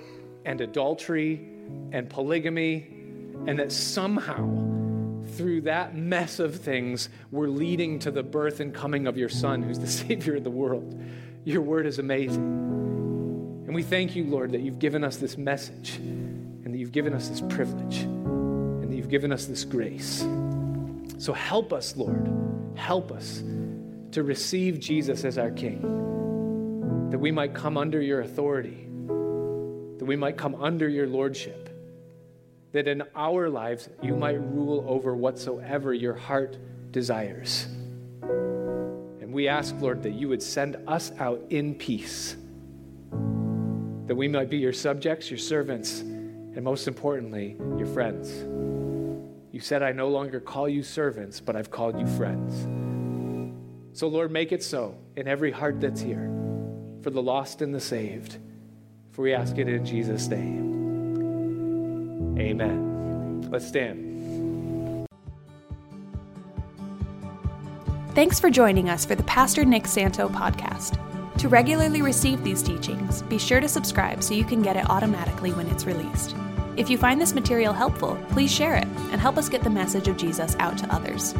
and 0.44 0.60
adultery 0.60 1.48
and 1.92 2.08
polygamy 2.08 2.88
and 3.46 3.58
that 3.58 3.72
somehow, 3.72 4.46
through 5.32 5.62
that 5.62 5.96
mess 5.96 6.38
of 6.38 6.56
things, 6.56 7.08
we're 7.30 7.48
leading 7.48 7.98
to 8.00 8.10
the 8.10 8.22
birth 8.22 8.60
and 8.60 8.72
coming 8.72 9.06
of 9.06 9.16
your 9.16 9.28
Son, 9.28 9.62
who's 9.62 9.78
the 9.78 9.86
Savior 9.88 10.36
of 10.36 10.44
the 10.44 10.50
world. 10.50 11.00
Your 11.44 11.62
word 11.62 11.86
is 11.86 11.98
amazing. 11.98 12.42
And 13.66 13.74
we 13.74 13.82
thank 13.82 14.14
you, 14.14 14.24
Lord, 14.24 14.52
that 14.52 14.60
you've 14.60 14.78
given 14.78 15.02
us 15.02 15.16
this 15.16 15.36
message, 15.36 15.96
and 15.96 16.72
that 16.72 16.78
you've 16.78 16.92
given 16.92 17.14
us 17.14 17.28
this 17.28 17.40
privilege, 17.40 18.02
and 18.02 18.90
that 18.90 18.94
you've 18.94 19.08
given 19.08 19.32
us 19.32 19.46
this 19.46 19.64
grace. 19.64 20.24
So 21.18 21.32
help 21.32 21.72
us, 21.72 21.96
Lord. 21.96 22.30
Help 22.76 23.10
us 23.10 23.42
to 24.12 24.22
receive 24.22 24.78
Jesus 24.78 25.24
as 25.24 25.38
our 25.38 25.50
King, 25.50 27.08
that 27.10 27.18
we 27.18 27.32
might 27.32 27.54
come 27.54 27.76
under 27.76 28.00
your 28.00 28.20
authority, 28.20 28.86
that 30.02 30.06
we 30.06 30.16
might 30.16 30.36
come 30.36 30.56
under 30.56 30.88
your 30.88 31.06
lordship, 31.06 31.68
that 32.72 32.88
in 32.88 33.04
our 33.14 33.48
lives 33.48 33.88
you 34.02 34.16
might 34.16 34.32
rule 34.32 34.84
over 34.88 35.14
whatsoever 35.14 35.94
your 35.94 36.14
heart 36.14 36.58
desires. 36.90 37.66
And 38.20 39.32
we 39.32 39.46
ask, 39.46 39.72
Lord, 39.78 40.02
that 40.02 40.14
you 40.14 40.28
would 40.28 40.42
send 40.42 40.76
us 40.88 41.12
out 41.20 41.40
in 41.50 41.76
peace, 41.76 42.34
that 43.12 44.16
we 44.16 44.26
might 44.26 44.50
be 44.50 44.56
your 44.56 44.72
subjects, 44.72 45.30
your 45.30 45.38
servants, 45.38 46.00
and 46.00 46.64
most 46.64 46.88
importantly, 46.88 47.54
your 47.78 47.86
friends. 47.86 48.28
You 49.52 49.60
said, 49.60 49.84
I 49.84 49.92
no 49.92 50.08
longer 50.08 50.40
call 50.40 50.68
you 50.68 50.82
servants, 50.82 51.38
but 51.38 51.54
I've 51.54 51.70
called 51.70 51.96
you 52.00 52.08
friends. 52.08 52.66
So, 53.92 54.08
Lord, 54.08 54.32
make 54.32 54.50
it 54.50 54.64
so 54.64 54.98
in 55.14 55.28
every 55.28 55.52
heart 55.52 55.80
that's 55.80 56.00
here, 56.00 56.28
for 57.02 57.10
the 57.10 57.22
lost 57.22 57.62
and 57.62 57.72
the 57.72 57.78
saved. 57.78 58.38
For 59.12 59.22
we 59.22 59.34
ask 59.34 59.58
it 59.58 59.68
in 59.68 59.84
Jesus' 59.84 60.26
name. 60.28 60.72
Amen. 62.38 63.42
Let's 63.50 63.68
stand. 63.68 65.06
Thanks 68.14 68.40
for 68.40 68.50
joining 68.50 68.88
us 68.88 69.04
for 69.04 69.14
the 69.14 69.22
Pastor 69.24 69.64
Nick 69.64 69.86
Santo 69.86 70.28
podcast. 70.28 70.98
To 71.38 71.48
regularly 71.48 72.02
receive 72.02 72.42
these 72.42 72.62
teachings, 72.62 73.22
be 73.22 73.38
sure 73.38 73.60
to 73.60 73.68
subscribe 73.68 74.22
so 74.22 74.34
you 74.34 74.44
can 74.44 74.62
get 74.62 74.76
it 74.76 74.88
automatically 74.88 75.52
when 75.52 75.66
it's 75.68 75.86
released. 75.86 76.34
If 76.76 76.88
you 76.88 76.96
find 76.96 77.20
this 77.20 77.34
material 77.34 77.74
helpful, 77.74 78.18
please 78.30 78.52
share 78.52 78.76
it 78.76 78.86
and 79.10 79.20
help 79.20 79.36
us 79.36 79.48
get 79.48 79.62
the 79.62 79.70
message 79.70 80.08
of 80.08 80.16
Jesus 80.16 80.56
out 80.58 80.78
to 80.78 80.94
others. 80.94 81.34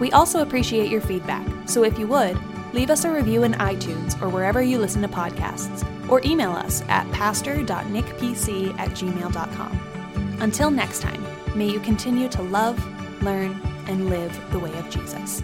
We 0.00 0.10
also 0.12 0.42
appreciate 0.42 0.90
your 0.90 1.00
feedback, 1.00 1.46
so 1.68 1.84
if 1.84 1.98
you 1.98 2.06
would, 2.08 2.38
leave 2.72 2.90
us 2.90 3.04
a 3.04 3.12
review 3.12 3.44
in 3.44 3.52
iTunes 3.54 4.20
or 4.20 4.28
wherever 4.28 4.60
you 4.60 4.78
listen 4.78 5.02
to 5.02 5.08
podcasts, 5.08 5.84
or 6.08 6.20
email 6.24 6.52
us 6.52 6.82
at 6.88 7.10
pastor.nickpc 7.12 8.78
at 8.78 8.90
gmail.com. 8.90 9.80
Until 10.40 10.70
next 10.70 11.00
time, 11.00 11.24
may 11.54 11.68
you 11.68 11.80
continue 11.80 12.28
to 12.28 12.42
love, 12.42 12.78
learn, 13.22 13.60
and 13.88 14.10
live 14.10 14.38
the 14.52 14.58
way 14.58 14.76
of 14.78 14.88
Jesus. 14.90 15.42